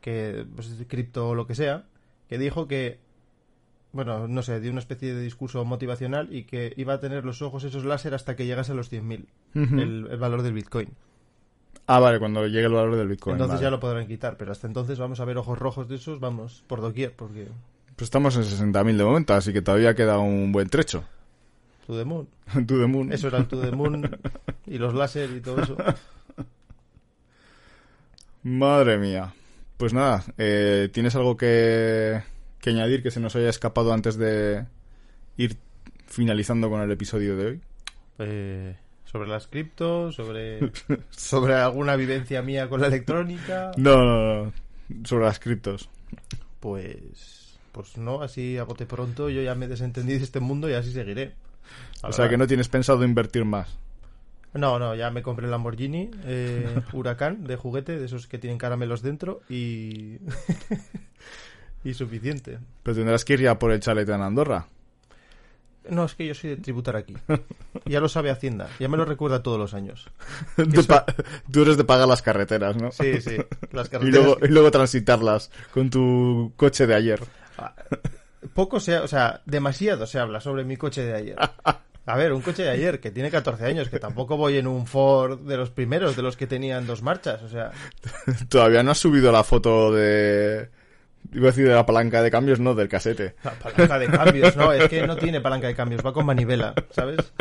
que, 0.00 0.44
pues, 0.54 0.68
cripto 0.88 1.28
o 1.28 1.34
lo 1.34 1.46
que 1.46 1.54
sea, 1.54 1.86
que 2.28 2.38
dijo 2.38 2.66
que, 2.66 2.98
bueno, 3.92 4.26
no 4.26 4.42
sé, 4.42 4.58
dio 4.60 4.72
una 4.72 4.80
especie 4.80 5.14
de 5.14 5.20
discurso 5.22 5.64
motivacional 5.64 6.34
y 6.34 6.42
que 6.44 6.72
iba 6.76 6.94
a 6.94 7.00
tener 7.00 7.24
los 7.24 7.40
ojos 7.40 7.62
esos 7.62 7.84
láser 7.84 8.14
hasta 8.14 8.34
que 8.34 8.46
llegase 8.46 8.72
a 8.72 8.74
los 8.74 8.90
100.000, 8.92 9.26
Ujú. 9.54 9.74
el, 9.80 10.08
el 10.10 10.18
valor 10.18 10.42
del 10.42 10.54
Bitcoin. 10.54 10.88
Ah, 11.86 12.00
vale, 12.00 12.18
cuando 12.18 12.46
llegue 12.46 12.66
el 12.66 12.72
valor 12.72 12.96
del 12.96 13.08
Bitcoin. 13.08 13.34
entonces 13.36 13.54
vale. 13.54 13.64
ya 13.64 13.70
lo 13.70 13.80
podrán 13.80 14.06
quitar, 14.06 14.36
pero 14.36 14.52
hasta 14.52 14.66
entonces 14.66 14.98
vamos 14.98 15.20
a 15.20 15.24
ver 15.24 15.38
ojos 15.38 15.58
rojos 15.58 15.88
de 15.88 15.96
esos, 15.96 16.20
vamos, 16.20 16.62
por 16.66 16.80
doquier, 16.82 17.14
porque... 17.14 17.48
Pues 17.96 18.06
estamos 18.06 18.36
en 18.36 18.42
60.000 18.42 18.96
de 18.96 19.04
momento, 19.04 19.34
así 19.34 19.52
que 19.52 19.62
todavía 19.62 19.94
queda 19.94 20.18
un 20.18 20.52
buen 20.52 20.68
trecho. 20.68 21.04
To 21.86 21.96
the 21.96 22.04
moon. 22.04 22.28
to 22.66 22.78
the 22.78 22.86
moon. 22.86 23.12
Eso 23.12 23.28
era 23.28 23.38
el 23.38 23.48
To 23.48 23.60
the 23.60 23.72
moon 23.72 24.08
y 24.66 24.76
los 24.78 24.92
láser 24.94 25.30
y 25.30 25.40
todo 25.40 25.62
eso. 25.62 25.76
Madre 28.42 28.98
mía. 28.98 29.32
Pues 29.78 29.94
nada, 29.94 30.24
eh, 30.36 30.90
¿tienes 30.92 31.14
algo 31.16 31.36
que, 31.36 32.22
que 32.60 32.70
añadir 32.70 33.02
que 33.02 33.10
se 33.10 33.20
nos 33.20 33.34
haya 33.36 33.48
escapado 33.48 33.92
antes 33.92 34.16
de 34.16 34.66
ir 35.36 35.56
finalizando 36.06 36.68
con 36.68 36.82
el 36.82 36.90
episodio 36.90 37.36
de 37.36 37.46
hoy? 37.46 37.60
Eh, 38.18 38.76
sobre 39.10 39.28
las 39.28 39.46
criptos, 39.46 40.14
sobre, 40.16 40.60
sobre 41.10 41.54
alguna 41.54 41.96
vivencia 41.96 42.42
mía 42.42 42.68
con 42.68 42.80
la 42.80 42.88
electrónica. 42.88 43.72
No, 43.76 44.04
no, 44.04 44.44
no. 44.44 44.52
Sobre 45.04 45.24
las 45.24 45.38
criptos. 45.38 45.88
Pues, 46.60 47.58
pues 47.72 47.96
no, 47.96 48.22
así 48.22 48.58
a 48.58 48.64
bote 48.64 48.84
pronto 48.86 49.30
yo 49.30 49.42
ya 49.42 49.54
me 49.54 49.66
desentendí 49.68 50.18
de 50.18 50.24
este 50.24 50.40
mundo 50.40 50.68
y 50.68 50.74
así 50.74 50.92
seguiré. 50.92 51.34
La 52.02 52.10
O 52.10 52.12
sea 52.12 52.24
verdad. 52.24 52.30
que 52.30 52.38
no 52.38 52.46
tienes 52.46 52.68
pensado 52.68 53.04
invertir 53.04 53.44
más. 53.44 53.78
No, 54.54 54.78
no, 54.78 54.94
ya 54.94 55.10
me 55.10 55.22
compré 55.22 55.44
el 55.46 55.50
Lamborghini 55.52 56.10
eh, 56.24 56.80
Huracán 56.92 57.44
de 57.44 57.56
juguete, 57.56 57.98
de 57.98 58.06
esos 58.06 58.26
que 58.26 58.38
tienen 58.38 58.58
caramelos 58.58 59.02
dentro 59.02 59.40
y... 59.48 60.16
y 61.84 61.94
suficiente. 61.94 62.58
Pero 62.82 62.96
tendrás 62.96 63.24
que 63.24 63.34
ir 63.34 63.40
ya 63.42 63.58
por 63.58 63.72
el 63.72 63.80
chalet 63.80 64.08
en 64.08 64.20
Andorra. 64.20 64.66
No, 65.90 66.04
es 66.04 66.14
que 66.14 66.26
yo 66.26 66.34
soy 66.34 66.50
de 66.50 66.56
tributar 66.56 66.96
aquí. 66.96 67.14
Ya 67.84 68.00
lo 68.00 68.08
sabe 68.08 68.30
Hacienda. 68.30 68.68
Ya 68.80 68.88
me 68.88 68.96
lo 68.98 69.04
recuerda 69.06 69.42
todos 69.42 69.58
los 69.58 69.72
años. 69.72 70.08
Pa- 70.86 71.06
Tú 71.50 71.62
eres 71.62 71.76
de 71.78 71.84
pagar 71.84 72.06
las 72.08 72.20
carreteras, 72.22 72.76
¿no? 72.76 72.90
Sí, 72.90 73.20
sí. 73.22 73.36
Las 73.72 73.86
Y 73.88 73.90
carreteras... 73.90 74.24
luego, 74.26 74.38
y 74.44 74.48
luego 74.48 74.70
transitarlas 74.70 75.50
con 75.72 75.88
tu 75.88 76.52
coche 76.56 76.86
de 76.86 76.94
ayer. 76.94 77.20
Poco 78.54 78.80
se... 78.80 78.98
O 78.98 79.08
sea, 79.08 79.40
demasiado 79.46 80.06
se 80.06 80.18
habla 80.18 80.40
sobre 80.40 80.64
mi 80.64 80.76
coche 80.76 81.02
de 81.02 81.14
ayer. 81.14 81.36
A 82.06 82.16
ver, 82.16 82.32
un 82.32 82.40
coche 82.42 82.62
de 82.62 82.70
ayer 82.70 83.00
que 83.00 83.10
tiene 83.10 83.30
14 83.30 83.64
años, 83.64 83.88
que 83.88 83.98
tampoco 83.98 84.36
voy 84.36 84.56
en 84.56 84.66
un 84.66 84.86
Ford 84.86 85.40
de 85.40 85.56
los 85.56 85.70
primeros, 85.70 86.16
de 86.16 86.22
los 86.22 86.36
que 86.36 86.46
tenían 86.46 86.86
dos 86.86 87.02
marchas. 87.02 87.42
O 87.42 87.48
sea, 87.48 87.70
Todavía 88.48 88.82
no 88.82 88.90
has 88.92 88.98
subido 88.98 89.30
la 89.32 89.44
foto 89.44 89.92
de... 89.92 90.68
Iba 91.32 91.48
a 91.48 91.50
decir 91.50 91.68
de 91.68 91.74
la 91.74 91.84
palanca 91.84 92.22
de 92.22 92.30
cambios, 92.30 92.58
no, 92.58 92.74
del 92.74 92.88
casete. 92.88 93.34
la 93.44 93.52
palanca 93.52 93.98
de 93.98 94.06
cambios. 94.06 94.56
No, 94.56 94.72
es 94.72 94.88
que 94.88 95.06
no 95.06 95.16
tiene 95.16 95.40
palanca 95.40 95.66
de 95.66 95.74
cambios, 95.74 96.04
va 96.04 96.12
con 96.12 96.26
manivela, 96.26 96.74
¿sabes? 96.90 97.32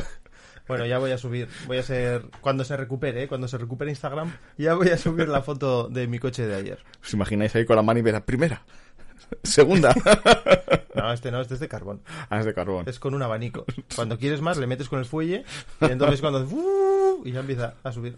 Bueno, 0.67 0.85
ya 0.85 0.97
voy 0.97 1.11
a 1.11 1.17
subir. 1.17 1.47
Voy 1.65 1.77
a 1.77 1.83
ser. 1.83 2.23
Cuando 2.41 2.65
se 2.65 2.75
recupere, 2.75 3.23
¿eh? 3.23 3.27
cuando 3.27 3.47
se 3.47 3.57
recupere 3.57 3.89
Instagram, 3.89 4.33
ya 4.57 4.73
voy 4.73 4.89
a 4.89 4.97
subir 4.97 5.29
la 5.29 5.41
foto 5.41 5.87
de 5.87 6.07
mi 6.07 6.19
coche 6.19 6.45
de 6.45 6.55
ayer. 6.55 6.79
¿Os 7.01 7.13
imagináis 7.13 7.55
ahí 7.55 7.65
con 7.65 7.77
la 7.77 7.83
manivela? 7.83 8.25
Primera. 8.25 8.63
Segunda. 9.43 9.93
No, 10.93 11.13
este 11.13 11.31
no, 11.31 11.39
este 11.41 11.53
es 11.53 11.59
de 11.59 11.67
carbón. 11.67 12.01
Ah, 12.29 12.39
es 12.39 12.45
de 12.45 12.53
carbón. 12.53 12.85
Es 12.87 12.99
con 12.99 13.13
un 13.13 13.21
abanico. 13.21 13.65
Cuando 13.95 14.17
quieres 14.17 14.41
más, 14.41 14.57
le 14.57 14.65
metes 14.65 14.89
con 14.89 14.99
el 14.99 15.05
fuelle 15.05 15.45
y 15.79 15.85
entonces 15.85 16.21
cuando... 16.21 16.39
¡uh! 16.41 17.21
y 17.23 17.31
ya 17.31 17.41
empieza 17.41 17.75
a 17.83 17.91
subir. 17.91 18.17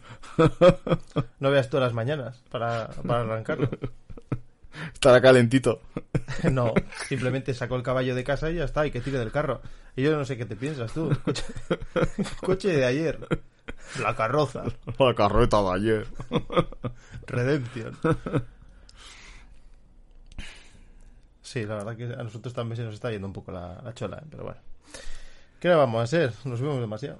No 1.39 1.51
veas 1.51 1.69
todas 1.69 1.87
las 1.87 1.93
mañanas 1.93 2.41
para, 2.49 2.89
para 3.05 3.21
arrancarlo. 3.21 3.69
Estará 4.93 5.21
calentito. 5.21 5.81
No, 6.51 6.73
simplemente 7.07 7.53
sacó 7.53 7.75
el 7.75 7.83
caballo 7.83 8.15
de 8.15 8.23
casa 8.23 8.49
y 8.49 8.55
ya 8.55 8.63
está, 8.63 8.85
y 8.85 8.91
que 8.91 9.01
tire 9.01 9.19
del 9.19 9.31
carro. 9.31 9.61
Y 9.95 10.03
yo 10.03 10.15
no 10.15 10.23
sé 10.23 10.37
qué 10.37 10.45
te 10.45 10.55
piensas 10.55 10.93
tú. 10.93 11.09
Coche, 11.23 11.43
coche 12.41 12.69
de 12.69 12.85
ayer. 12.85 13.27
La 14.01 14.15
carroza. 14.15 14.63
La 14.97 15.13
carreta 15.15 15.61
de 15.61 15.73
ayer. 15.73 16.07
Redemption. 17.27 17.97
Sí, 21.41 21.65
la 21.65 21.75
verdad 21.75 21.97
que 21.97 22.05
a 22.05 22.23
nosotros 22.23 22.53
también 22.53 22.77
se 22.77 22.83
nos 22.83 22.93
está 22.93 23.11
yendo 23.11 23.27
un 23.27 23.33
poco 23.33 23.51
la, 23.51 23.81
la 23.83 23.93
chola, 23.93 24.17
¿eh? 24.17 24.27
pero 24.29 24.43
bueno. 24.43 24.59
¿Qué 25.59 25.69
vamos 25.69 25.99
a 25.99 26.03
hacer? 26.03 26.31
Nos 26.45 26.61
vemos 26.61 26.79
demasiado. 26.79 27.19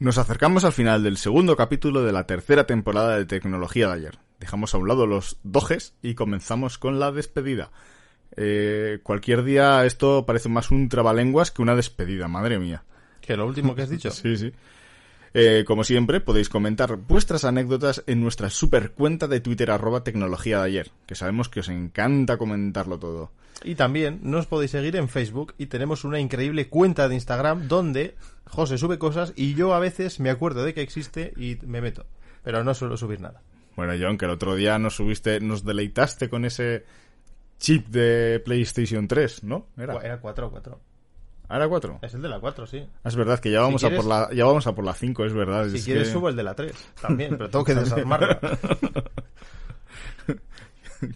Nos 0.00 0.16
acercamos 0.16 0.64
al 0.64 0.72
final 0.72 1.02
del 1.02 1.18
segundo 1.18 1.56
capítulo 1.56 2.02
de 2.02 2.10
la 2.10 2.24
tercera 2.24 2.66
temporada 2.66 3.18
de 3.18 3.26
Tecnología 3.26 3.88
de 3.88 3.92
ayer. 3.92 4.18
Dejamos 4.38 4.72
a 4.72 4.78
un 4.78 4.88
lado 4.88 5.06
los 5.06 5.36
dojes 5.42 5.94
y 6.00 6.14
comenzamos 6.14 6.78
con 6.78 6.98
la 6.98 7.12
despedida. 7.12 7.70
Eh, 8.34 9.00
cualquier 9.02 9.44
día 9.44 9.84
esto 9.84 10.24
parece 10.24 10.48
más 10.48 10.70
un 10.70 10.88
trabalenguas 10.88 11.50
que 11.50 11.60
una 11.60 11.76
despedida, 11.76 12.28
madre 12.28 12.58
mía. 12.58 12.82
Que 13.20 13.36
lo 13.36 13.46
último 13.46 13.74
que 13.74 13.82
has 13.82 13.90
dicho. 13.90 14.10
Sí, 14.10 14.38
sí. 14.38 14.54
Eh, 15.32 15.64
como 15.66 15.84
siempre, 15.84 16.20
podéis 16.20 16.48
comentar 16.48 16.96
vuestras 16.96 17.44
anécdotas 17.44 18.02
en 18.06 18.20
nuestra 18.20 18.50
super 18.50 18.90
cuenta 18.92 19.28
de 19.28 19.40
Twitter 19.40 19.70
arroba 19.70 20.02
tecnología 20.02 20.58
de 20.58 20.64
ayer, 20.64 20.90
que 21.06 21.14
sabemos 21.14 21.48
que 21.48 21.60
os 21.60 21.68
encanta 21.68 22.36
comentarlo 22.36 22.98
todo. 22.98 23.30
Y 23.62 23.74
también 23.74 24.20
nos 24.22 24.46
podéis 24.46 24.72
seguir 24.72 24.96
en 24.96 25.08
Facebook 25.08 25.54
y 25.58 25.66
tenemos 25.66 26.04
una 26.04 26.18
increíble 26.18 26.68
cuenta 26.68 27.08
de 27.08 27.14
Instagram 27.14 27.68
donde 27.68 28.16
José 28.44 28.78
sube 28.78 28.98
cosas 28.98 29.32
y 29.36 29.54
yo 29.54 29.74
a 29.74 29.78
veces 29.78 30.18
me 30.18 30.30
acuerdo 30.30 30.64
de 30.64 30.74
que 30.74 30.80
existe 30.80 31.32
y 31.36 31.58
me 31.64 31.80
meto. 31.80 32.06
Pero 32.42 32.64
no 32.64 32.74
suelo 32.74 32.96
subir 32.96 33.20
nada. 33.20 33.42
Bueno, 33.76 33.92
John, 34.00 34.18
que 34.18 34.24
el 34.24 34.30
otro 34.32 34.54
día 34.56 34.78
nos 34.78 34.96
subiste, 34.96 35.40
nos 35.40 35.64
deleitaste 35.64 36.28
con 36.28 36.44
ese 36.44 36.84
chip 37.58 37.88
de 37.88 38.40
PlayStation 38.40 39.06
3, 39.06 39.44
¿no? 39.44 39.68
Era, 39.76 39.98
Era 40.02 40.20
4 40.20 40.50
4. 40.50 40.80
¿Ah, 41.52 41.56
era 41.56 41.68
4. 41.68 41.98
Es 42.02 42.14
el 42.14 42.22
de 42.22 42.28
la 42.28 42.38
4, 42.38 42.66
sí. 42.66 42.86
Es 43.04 43.16
verdad 43.16 43.40
que 43.40 43.50
ya 43.50 43.60
vamos, 43.60 43.80
Si 43.80 43.86
a 43.88 43.94
por 43.96 44.04
la, 44.06 44.30
ya 44.32 44.44
vamos 44.44 44.66
a 44.68 44.74
por 44.74 44.84
la 44.84 44.94
5, 44.94 45.24
es 45.24 45.32
verdad. 45.34 45.68
Si 45.68 45.76
es 45.78 45.84
quieres 45.84 46.06
que- 46.08 46.12
subo 46.14 46.28
el 46.28 46.36
de 46.36 46.42
la 46.44 46.54
3 46.54 46.72
también, 47.02 47.36
pero 47.36 47.50
tengo 47.50 47.64
que 47.64 47.74
desarmarla. 47.80 48.38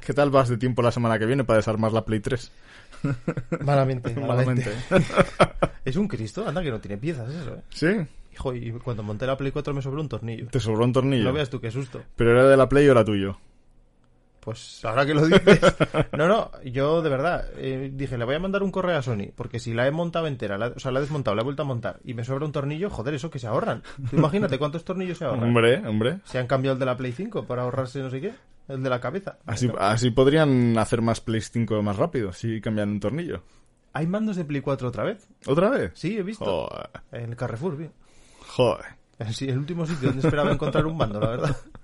¿Qué 0.04 0.12
tal 0.14 0.30
vas 0.30 0.48
de 0.48 0.56
tiempo 0.56 0.82
la 0.82 0.90
semana 0.90 1.18
que 1.18 1.26
viene 1.26 1.44
para 1.44 1.58
desarmar 1.58 1.92
la 1.92 2.04
Play 2.04 2.20
3? 2.20 2.50
Malamente, 3.64 4.14
malamente. 4.14 4.72
Malamente. 4.90 5.14
Es 5.84 5.96
un 5.96 6.08
Cristo, 6.08 6.48
anda 6.48 6.62
que 6.62 6.70
no 6.70 6.80
tiene 6.80 6.96
piezas 6.96 7.28
eso, 7.30 7.54
¿eh? 7.54 7.60
¿Sí? 7.68 7.88
Hijo, 8.32 8.54
y 8.54 8.72
cuando 8.72 9.02
monté 9.02 9.26
la 9.26 9.36
Play 9.36 9.52
4 9.52 9.74
me 9.74 9.82
sobró 9.82 10.00
un 10.00 10.08
tornillo. 10.08 10.48
Te 10.48 10.58
sobró 10.58 10.84
un 10.84 10.92
tornillo. 10.92 11.24
No 11.24 11.32
veas 11.32 11.50
tú 11.50 11.60
qué 11.60 11.70
susto. 11.70 12.02
¿Pero 12.16 12.30
era 12.32 12.48
de 12.48 12.56
la 12.56 12.68
Play 12.68 12.88
o 12.88 12.92
era 12.92 13.04
tuyo? 13.04 13.38
Pues 14.44 14.84
ahora 14.84 15.06
que 15.06 15.14
lo 15.14 15.26
dices. 15.26 15.60
No, 16.12 16.28
no, 16.28 16.50
yo 16.64 17.00
de 17.02 17.08
verdad 17.10 17.46
eh, 17.56 17.90
dije, 17.94 18.18
le 18.18 18.24
voy 18.24 18.34
a 18.34 18.38
mandar 18.38 18.62
un 18.62 18.70
correo 18.70 18.98
a 18.98 19.02
Sony, 19.02 19.30
porque 19.34 19.58
si 19.58 19.72
la 19.72 19.86
he 19.86 19.90
montado 19.90 20.26
entera, 20.26 20.58
la- 20.58 20.68
o 20.76 20.78
sea, 20.78 20.90
la 20.92 20.98
he 20.98 21.02
desmontado, 21.02 21.34
la 21.34 21.40
he 21.42 21.44
vuelto 21.44 21.62
a 21.62 21.64
montar 21.66 21.98
y 22.04 22.12
me 22.14 22.24
sobra 22.24 22.44
un 22.44 22.52
tornillo, 22.52 22.90
joder, 22.90 23.14
eso 23.14 23.30
que 23.30 23.38
se 23.38 23.46
ahorran. 23.46 23.82
Tú 24.10 24.16
imagínate 24.16 24.58
cuántos 24.58 24.84
tornillos 24.84 25.18
se 25.18 25.24
ahorran. 25.24 25.44
Hombre, 25.44 25.78
hombre. 25.86 26.18
Se 26.24 26.38
han 26.38 26.46
cambiado 26.46 26.74
el 26.74 26.78
de 26.80 26.86
la 26.86 26.96
Play 26.96 27.12
5 27.12 27.46
para 27.46 27.62
ahorrarse 27.62 28.00
no 28.00 28.10
sé 28.10 28.20
qué, 28.20 28.34
el 28.68 28.82
de 28.82 28.90
la 28.90 29.00
cabeza. 29.00 29.38
Así, 29.46 29.70
así 29.78 30.10
podrían 30.10 30.76
hacer 30.78 31.00
más 31.00 31.20
Play 31.20 31.40
5 31.40 31.82
más 31.82 31.96
rápido, 31.96 32.32
si 32.32 32.60
cambian 32.60 32.90
un 32.90 33.00
tornillo. 33.00 33.42
¿Hay 33.92 34.06
mandos 34.06 34.36
de 34.36 34.44
Play 34.44 34.60
4 34.60 34.88
otra 34.88 35.04
vez? 35.04 35.26
¿Otra 35.46 35.70
vez? 35.70 35.92
Sí, 35.94 36.18
he 36.18 36.22
visto. 36.22 36.44
Joder. 36.44 36.90
En 37.12 37.30
el 37.30 37.36
Carrefour, 37.36 37.76
bien. 37.76 37.92
Joder. 38.48 38.84
Sí, 39.32 39.48
el 39.48 39.58
último 39.58 39.86
sitio 39.86 40.08
donde 40.08 40.26
esperaba 40.26 40.50
encontrar 40.50 40.84
un 40.86 40.96
mando, 40.96 41.20
la 41.20 41.28
verdad. 41.30 41.56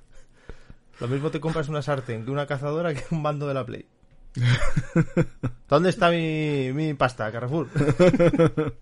Lo 1.00 1.08
mismo 1.08 1.30
te 1.30 1.40
compras 1.40 1.68
una 1.68 1.82
sartén 1.82 2.24
que 2.24 2.30
una 2.30 2.46
cazadora 2.46 2.94
que 2.94 3.02
un 3.10 3.22
mando 3.22 3.48
de 3.48 3.54
la 3.54 3.64
Play. 3.64 3.86
¿Dónde 5.68 5.90
está 5.90 6.10
mi, 6.10 6.72
mi 6.72 6.94
pasta, 6.94 7.32
Carrefour? 7.32 7.68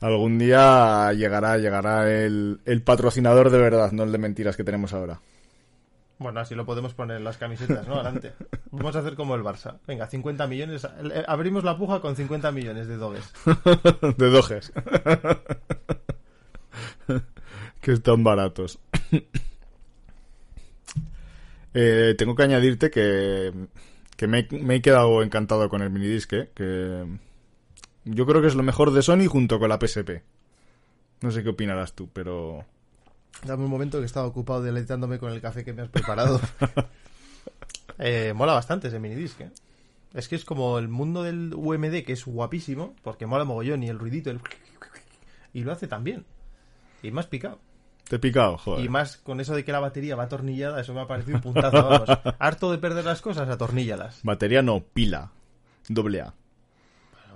Algún 0.00 0.38
día 0.38 1.12
llegará, 1.12 1.56
llegará 1.58 2.10
el, 2.12 2.60
el 2.64 2.82
patrocinador 2.82 3.50
de 3.50 3.58
verdad, 3.58 3.92
no 3.92 4.02
el 4.04 4.12
de 4.12 4.18
mentiras 4.18 4.56
que 4.56 4.64
tenemos 4.64 4.92
ahora. 4.92 5.20
Bueno, 6.18 6.40
así 6.40 6.54
lo 6.54 6.64
podemos 6.64 6.94
poner 6.94 7.16
en 7.16 7.24
las 7.24 7.38
camisetas, 7.38 7.88
¿no? 7.88 7.94
Adelante. 7.94 8.32
Vamos 8.70 8.94
a 8.94 9.00
hacer 9.00 9.16
como 9.16 9.34
el 9.34 9.42
Barça. 9.42 9.78
Venga, 9.86 10.06
50 10.06 10.46
millones. 10.46 10.86
Abrimos 11.26 11.64
la 11.64 11.76
puja 11.76 12.00
con 12.00 12.14
50 12.14 12.52
millones 12.52 12.86
de 12.86 12.96
doges. 12.96 13.32
de 14.16 14.30
dojes. 14.30 14.72
que 17.80 17.92
están 17.92 18.22
baratos. 18.22 18.78
Eh, 21.74 22.14
tengo 22.16 22.34
que 22.36 22.42
añadirte 22.44 22.90
que, 22.90 23.52
que 24.16 24.26
me, 24.26 24.40
he- 24.50 24.58
me 24.62 24.76
he 24.76 24.82
quedado 24.82 25.22
encantado 25.22 25.68
con 25.68 25.82
el 25.82 25.90
minidisque, 25.90 26.50
que 26.54 27.04
yo 28.04 28.26
creo 28.26 28.40
que 28.40 28.48
es 28.48 28.54
lo 28.54 28.62
mejor 28.62 28.92
de 28.92 29.02
Sony 29.02 29.26
junto 29.28 29.58
con 29.58 29.68
la 29.68 29.78
PSP. 29.80 30.22
No 31.22 31.30
sé 31.30 31.42
qué 31.42 31.48
opinarás 31.50 31.94
tú, 31.94 32.08
pero... 32.12 32.64
Dame 33.44 33.64
un 33.64 33.70
momento 33.70 33.98
que 33.98 34.06
estaba 34.06 34.26
ocupado 34.26 34.62
deleitándome 34.62 35.18
con 35.18 35.32
el 35.32 35.40
café 35.40 35.64
que 35.64 35.72
me 35.72 35.82
has 35.82 35.88
preparado. 35.88 36.40
Eh, 37.98 38.32
mola 38.34 38.54
bastante 38.54 38.88
ese 38.88 38.98
minidisc, 38.98 39.40
¿eh? 39.40 39.50
Es 40.14 40.26
que 40.28 40.34
es 40.36 40.44
como 40.44 40.78
el 40.78 40.88
mundo 40.88 41.22
del 41.22 41.52
UMD, 41.54 42.02
que 42.04 42.12
es 42.12 42.24
guapísimo, 42.24 42.94
porque 43.02 43.26
mola 43.26 43.44
mogollón 43.44 43.82
y 43.84 43.88
el 43.88 43.98
ruidito, 43.98 44.30
el... 44.30 44.40
Y 45.54 45.62
lo 45.62 45.70
hace 45.72 45.86
también. 45.86 46.24
Y 47.02 47.12
más 47.12 47.26
picado. 47.28 47.60
Te 48.08 48.16
he 48.16 48.18
picado, 48.18 48.58
joder. 48.58 48.84
Y 48.84 48.88
más 48.88 49.16
con 49.16 49.40
eso 49.40 49.54
de 49.54 49.64
que 49.64 49.72
la 49.72 49.80
batería 49.80 50.14
va 50.16 50.24
atornillada, 50.24 50.80
eso 50.80 50.92
me 50.94 51.00
ha 51.00 51.06
parecido 51.06 51.36
un 51.36 51.42
puntazo, 51.42 51.82
vamos. 51.88 52.08
Harto 52.38 52.70
de 52.70 52.78
perder 52.78 53.04
las 53.04 53.22
cosas, 53.22 53.48
atorníllalas. 53.48 54.20
Batería 54.22 54.62
no, 54.62 54.80
pila. 54.84 55.30
doble 55.88 56.20
A. 56.20 56.34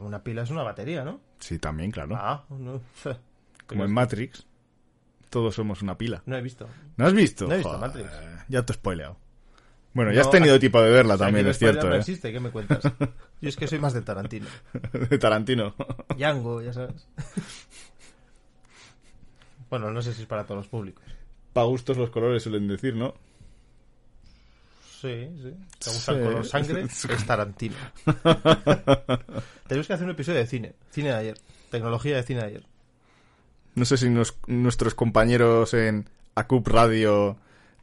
Una 0.00 0.22
pila 0.22 0.42
es 0.42 0.50
una 0.50 0.62
batería, 0.62 1.02
¿no? 1.04 1.20
Sí, 1.38 1.58
también, 1.58 1.90
claro. 1.90 2.14
Ah, 2.16 2.44
no. 2.50 2.80
Como 3.66 3.84
en 3.84 3.92
Matrix, 3.92 4.46
todos 5.30 5.54
somos 5.54 5.82
una 5.82 5.96
pila. 5.98 6.22
No 6.26 6.36
he 6.36 6.42
visto. 6.42 6.68
¿No 6.96 7.06
has 7.06 7.12
visto? 7.14 7.46
No 7.46 7.54
he 7.54 7.58
visto 7.58 7.70
Joder, 7.72 7.88
Matrix. 7.88 8.10
Ya 8.48 8.62
te 8.64 8.72
he 8.72 8.76
spoileado. 8.76 9.16
Bueno, 9.94 10.12
ya 10.12 10.20
has 10.20 10.30
tenido 10.30 10.54
aquí- 10.54 10.60
tiempo 10.60 10.80
de 10.82 10.90
verla 10.90 11.14
O 11.14 11.16
sea, 11.18 11.26
también, 11.26 11.46
es 11.48 11.58
cierto, 11.58 11.88
no 11.88 11.94
¿eh? 11.94 11.98
existe, 11.98 12.30
¿qué 12.30 12.38
me 12.40 12.50
cuentas? 12.50 12.80
Yo 13.40 13.48
es 13.48 13.56
que 13.56 13.66
soy 13.66 13.78
más 13.78 13.94
de 13.94 14.02
Tarantino. 14.02 14.46
De 14.92 15.18
Tarantino. 15.18 15.74
Django, 16.16 16.62
ya 16.62 16.72
sabes. 16.72 17.08
Bueno, 19.70 19.90
no 19.90 20.00
sé 20.02 20.14
si 20.14 20.22
es 20.22 20.26
para 20.28 20.44
todos 20.44 20.58
los 20.58 20.68
públicos. 20.68 21.04
Pa' 21.52 21.64
gustos 21.64 21.96
los 21.96 22.10
colores 22.10 22.42
suelen 22.42 22.68
decir, 22.68 22.94
¿no? 22.94 23.14
Sí, 25.00 25.28
sí. 25.42 25.54
¿Te 25.78 25.90
gusta 25.90 26.12
el 26.12 26.24
color 26.24 26.44
sangre? 26.46 26.82
Es 27.10 27.26
Tarantino. 27.26 27.76
Tenemos 29.68 29.86
que 29.86 29.92
hacer 29.92 30.04
un 30.04 30.10
episodio 30.10 30.38
de 30.40 30.46
cine. 30.46 30.72
Cine 30.90 31.10
de 31.10 31.14
ayer. 31.14 31.38
Tecnología 31.70 32.16
de 32.16 32.22
cine 32.22 32.40
de 32.40 32.46
ayer. 32.46 32.62
No 33.74 33.84
sé 33.84 33.96
si 33.96 34.08
nos- 34.10 34.36
nuestros 34.46 34.94
compañeros 34.94 35.74
en 35.74 36.08
ACUP 36.34 36.66
Radio 36.68 37.36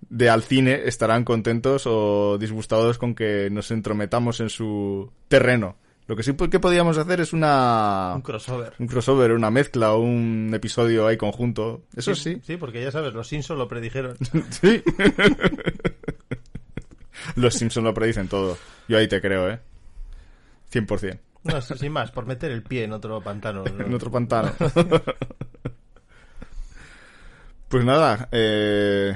de 0.10 0.30
Alcine 0.30 0.82
estarán 0.86 1.24
contentos 1.24 1.84
o 1.86 2.38
disgustados 2.38 2.98
con 2.98 3.16
que 3.16 3.50
nos 3.50 3.72
entrometamos 3.72 4.40
en 4.42 4.50
su 4.50 5.12
terreno. 5.30 5.78
Lo 6.08 6.16
que 6.16 6.22
sí 6.22 6.34
que 6.36 6.60
podíamos 6.60 6.98
hacer 7.00 7.20
es 7.20 7.34
una... 7.34 8.14
Un 8.16 8.22
crossover. 8.22 8.74
un 8.78 8.88
crossover, 8.88 9.32
una 9.32 9.50
mezcla 9.50 9.94
o 9.94 10.00
un 10.00 10.52
episodio 10.54 11.08
ahí 11.08 11.18
conjunto. 11.18 11.82
Eso 11.96 12.14
sí. 12.14 12.40
Sí, 12.44 12.58
porque 12.58 12.82
ya 12.84 12.92
sabes, 12.92 13.14
los 13.14 13.28
Simpsons 13.28 13.58
lo 13.58 13.68
predijeron. 13.68 14.16
Sí. 14.52 14.84
Los 17.36 17.56
Simpsons 17.56 17.84
lo 17.84 17.94
predicen 17.94 18.28
todo. 18.28 18.58
Yo 18.88 18.98
ahí 18.98 19.08
te 19.08 19.20
creo, 19.20 19.50
¿eh? 19.50 19.60
100%. 20.72 21.20
No, 21.44 21.62
sin 21.62 21.92
más, 21.92 22.12
por 22.12 22.26
meter 22.26 22.52
el 22.52 22.64
pie 22.64 22.84
en 22.84 22.94
otro 22.94 23.22
pantano. 23.22 23.64
¿no? 23.64 23.86
En 23.86 23.94
otro 23.94 24.12
pantano. 24.12 24.52
pues 27.70 27.86
nada, 27.86 28.30
eh, 28.32 29.16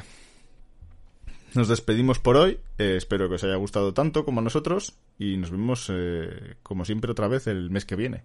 nos 1.56 1.68
despedimos 1.68 2.20
por 2.20 2.38
hoy. 2.38 2.60
Eh, 2.78 2.96
espero 2.98 3.30
que 3.30 3.36
os 3.36 3.44
haya 3.44 3.56
gustado 3.56 3.94
tanto 3.94 4.26
como 4.26 4.40
a 4.40 4.44
nosotros. 4.44 4.98
Y 5.18 5.38
nos 5.38 5.52
vemos, 5.52 5.88
eh, 5.92 6.56
como 6.64 6.86
siempre, 6.86 7.12
otra 7.12 7.28
vez 7.28 7.48
el 7.48 7.70
mes 7.70 7.86
que 7.86 7.96
viene. 7.96 8.24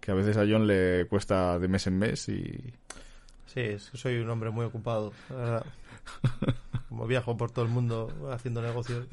Que 0.00 0.10
a 0.12 0.14
veces 0.14 0.36
a 0.36 0.46
John 0.48 0.66
le 0.66 1.06
cuesta 1.06 1.58
de 1.58 1.68
mes 1.68 1.86
en 1.86 1.98
mes 1.98 2.28
y... 2.28 2.74
Sí, 3.46 3.60
es 3.60 3.90
que 3.90 3.98
soy 3.98 4.18
un 4.18 4.30
hombre 4.30 4.50
muy 4.50 4.64
ocupado, 4.64 5.12
la 5.28 5.36
verdad. 5.36 5.66
Como 6.88 7.06
viajo 7.06 7.36
por 7.36 7.50
todo 7.50 7.64
el 7.64 7.70
mundo 7.70 8.30
haciendo 8.32 8.62
negocios. 8.62 9.06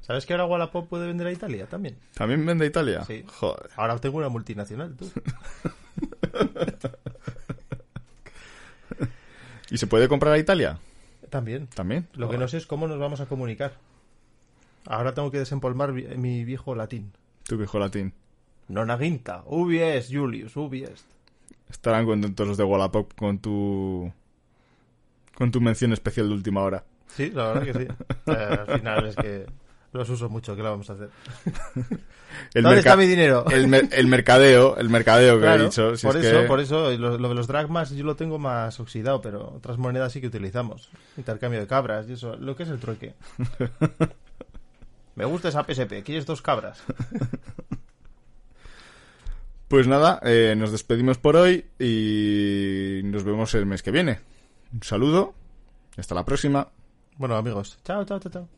¿Sabes 0.00 0.26
que 0.26 0.34
ahora 0.34 0.44
Wallapop 0.44 0.88
puede 0.88 1.06
vender 1.06 1.28
a 1.28 1.32
Italia 1.32 1.66
también? 1.66 1.96
¿También 2.14 2.44
vende 2.44 2.66
Italia? 2.66 3.04
Sí. 3.04 3.24
Joder. 3.26 3.70
Ahora 3.76 3.98
tengo 3.98 4.18
una 4.18 4.28
multinacional, 4.28 4.94
tú. 4.96 5.10
¿Y 9.70 9.78
se 9.78 9.86
puede 9.86 10.08
comprar 10.08 10.34
a 10.34 10.38
Italia? 10.38 10.78
También. 11.34 11.66
También. 11.66 12.06
Lo 12.12 12.30
que 12.30 12.38
no 12.38 12.46
sé 12.46 12.58
es 12.58 12.66
cómo 12.68 12.86
nos 12.86 13.00
vamos 13.00 13.20
a 13.20 13.26
comunicar. 13.26 13.72
Ahora 14.86 15.14
tengo 15.14 15.32
que 15.32 15.38
desempolmar 15.38 15.92
mi 15.92 16.44
viejo 16.44 16.76
latín. 16.76 17.10
Tu 17.42 17.58
viejo 17.58 17.80
latín. 17.80 18.12
Non 18.70 18.86
aginta. 18.86 19.42
Ubi 19.50 19.82
est, 19.82 20.14
Julius, 20.14 20.54
ubi 20.54 20.84
est. 20.86 21.02
Estarán 21.68 22.06
contentos 22.06 22.46
los 22.46 22.56
de 22.56 22.62
Wallapop 22.62 23.14
con 23.18 23.40
tu... 23.40 24.12
Con 25.34 25.50
tu 25.50 25.60
mención 25.60 25.92
especial 25.92 26.28
de 26.28 26.34
última 26.34 26.62
hora. 26.62 26.84
Sí, 27.08 27.32
la 27.34 27.48
verdad 27.48 27.64
que 27.64 27.74
sí. 27.74 27.88
Eh, 28.30 28.58
al 28.60 28.78
final 28.78 29.06
es 29.06 29.16
que 29.16 29.46
los 29.98 30.08
uso 30.10 30.28
mucho, 30.28 30.54
¿qué 30.56 30.62
le 30.62 30.68
vamos 30.68 30.88
a 30.90 30.94
hacer? 30.94 31.08
El 32.54 32.62
¿Dónde 32.64 32.78
está 32.80 32.96
mi 32.96 33.06
dinero? 33.06 33.44
El, 33.50 33.68
mer- 33.68 33.88
el 33.92 34.06
mercadeo, 34.08 34.76
el 34.76 34.88
mercadeo 34.90 35.36
que 35.36 35.42
Claro, 35.42 35.62
he 35.62 35.66
dicho. 35.66 35.96
si 35.96 36.06
por 36.06 36.16
es 36.16 36.24
eso, 36.24 36.40
que- 36.42 36.46
por 36.48 36.60
eso, 36.60 36.90
lo, 36.98 37.16
lo 37.18 37.28
de 37.28 37.34
los 37.34 37.46
dragmas 37.46 37.90
yo 37.90 38.04
lo 38.04 38.16
tengo 38.16 38.38
más 38.38 38.80
oxidado, 38.80 39.20
pero 39.22 39.52
otras 39.56 39.78
monedas 39.78 40.12
sí 40.12 40.20
que 40.20 40.26
utilizamos. 40.26 40.88
Intercambio 41.16 41.60
de 41.60 41.66
cabras 41.66 42.06
y 42.08 42.14
eso, 42.14 42.36
lo 42.36 42.56
que 42.56 42.64
es 42.64 42.68
el 42.70 42.78
trueque. 42.80 43.14
Me 45.16 45.24
gusta 45.26 45.48
esa 45.48 45.62
PSP, 45.64 46.02
¿quieres 46.04 46.26
dos 46.26 46.42
cabras? 46.42 46.82
Pues 49.68 49.86
nada, 49.88 50.20
eh, 50.22 50.54
nos 50.56 50.70
despedimos 50.72 51.18
por 51.18 51.36
hoy 51.36 51.64
y 51.80 53.00
nos 53.04 53.24
vemos 53.24 53.54
el 53.54 53.66
mes 53.66 53.82
que 53.82 53.90
viene. 53.90 54.20
Un 54.72 54.82
saludo 54.82 55.34
hasta 55.96 56.14
la 56.14 56.24
próxima. 56.24 56.68
Bueno, 57.16 57.34
amigos, 57.36 57.78
chao, 57.84 58.04
chao, 58.04 58.20
chao, 58.20 58.30
chao. 58.30 58.48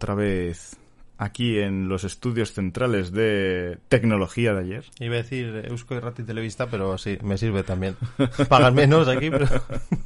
Otra 0.00 0.14
vez 0.14 0.78
aquí 1.18 1.58
en 1.58 1.90
los 1.90 2.04
estudios 2.04 2.54
centrales 2.54 3.12
de 3.12 3.76
tecnología 3.90 4.54
de 4.54 4.60
ayer. 4.60 4.84
Iba 4.98 5.16
a 5.16 5.18
decir 5.18 5.66
Eusko 5.68 5.94
y 5.94 5.98
Rati 6.00 6.22
Televista, 6.22 6.68
pero 6.68 6.96
sí, 6.96 7.18
me 7.22 7.36
sirve 7.36 7.62
también. 7.62 7.96
Pagan 8.48 8.74
menos 8.74 9.06
aquí, 9.08 9.28
pero... 9.30 9.46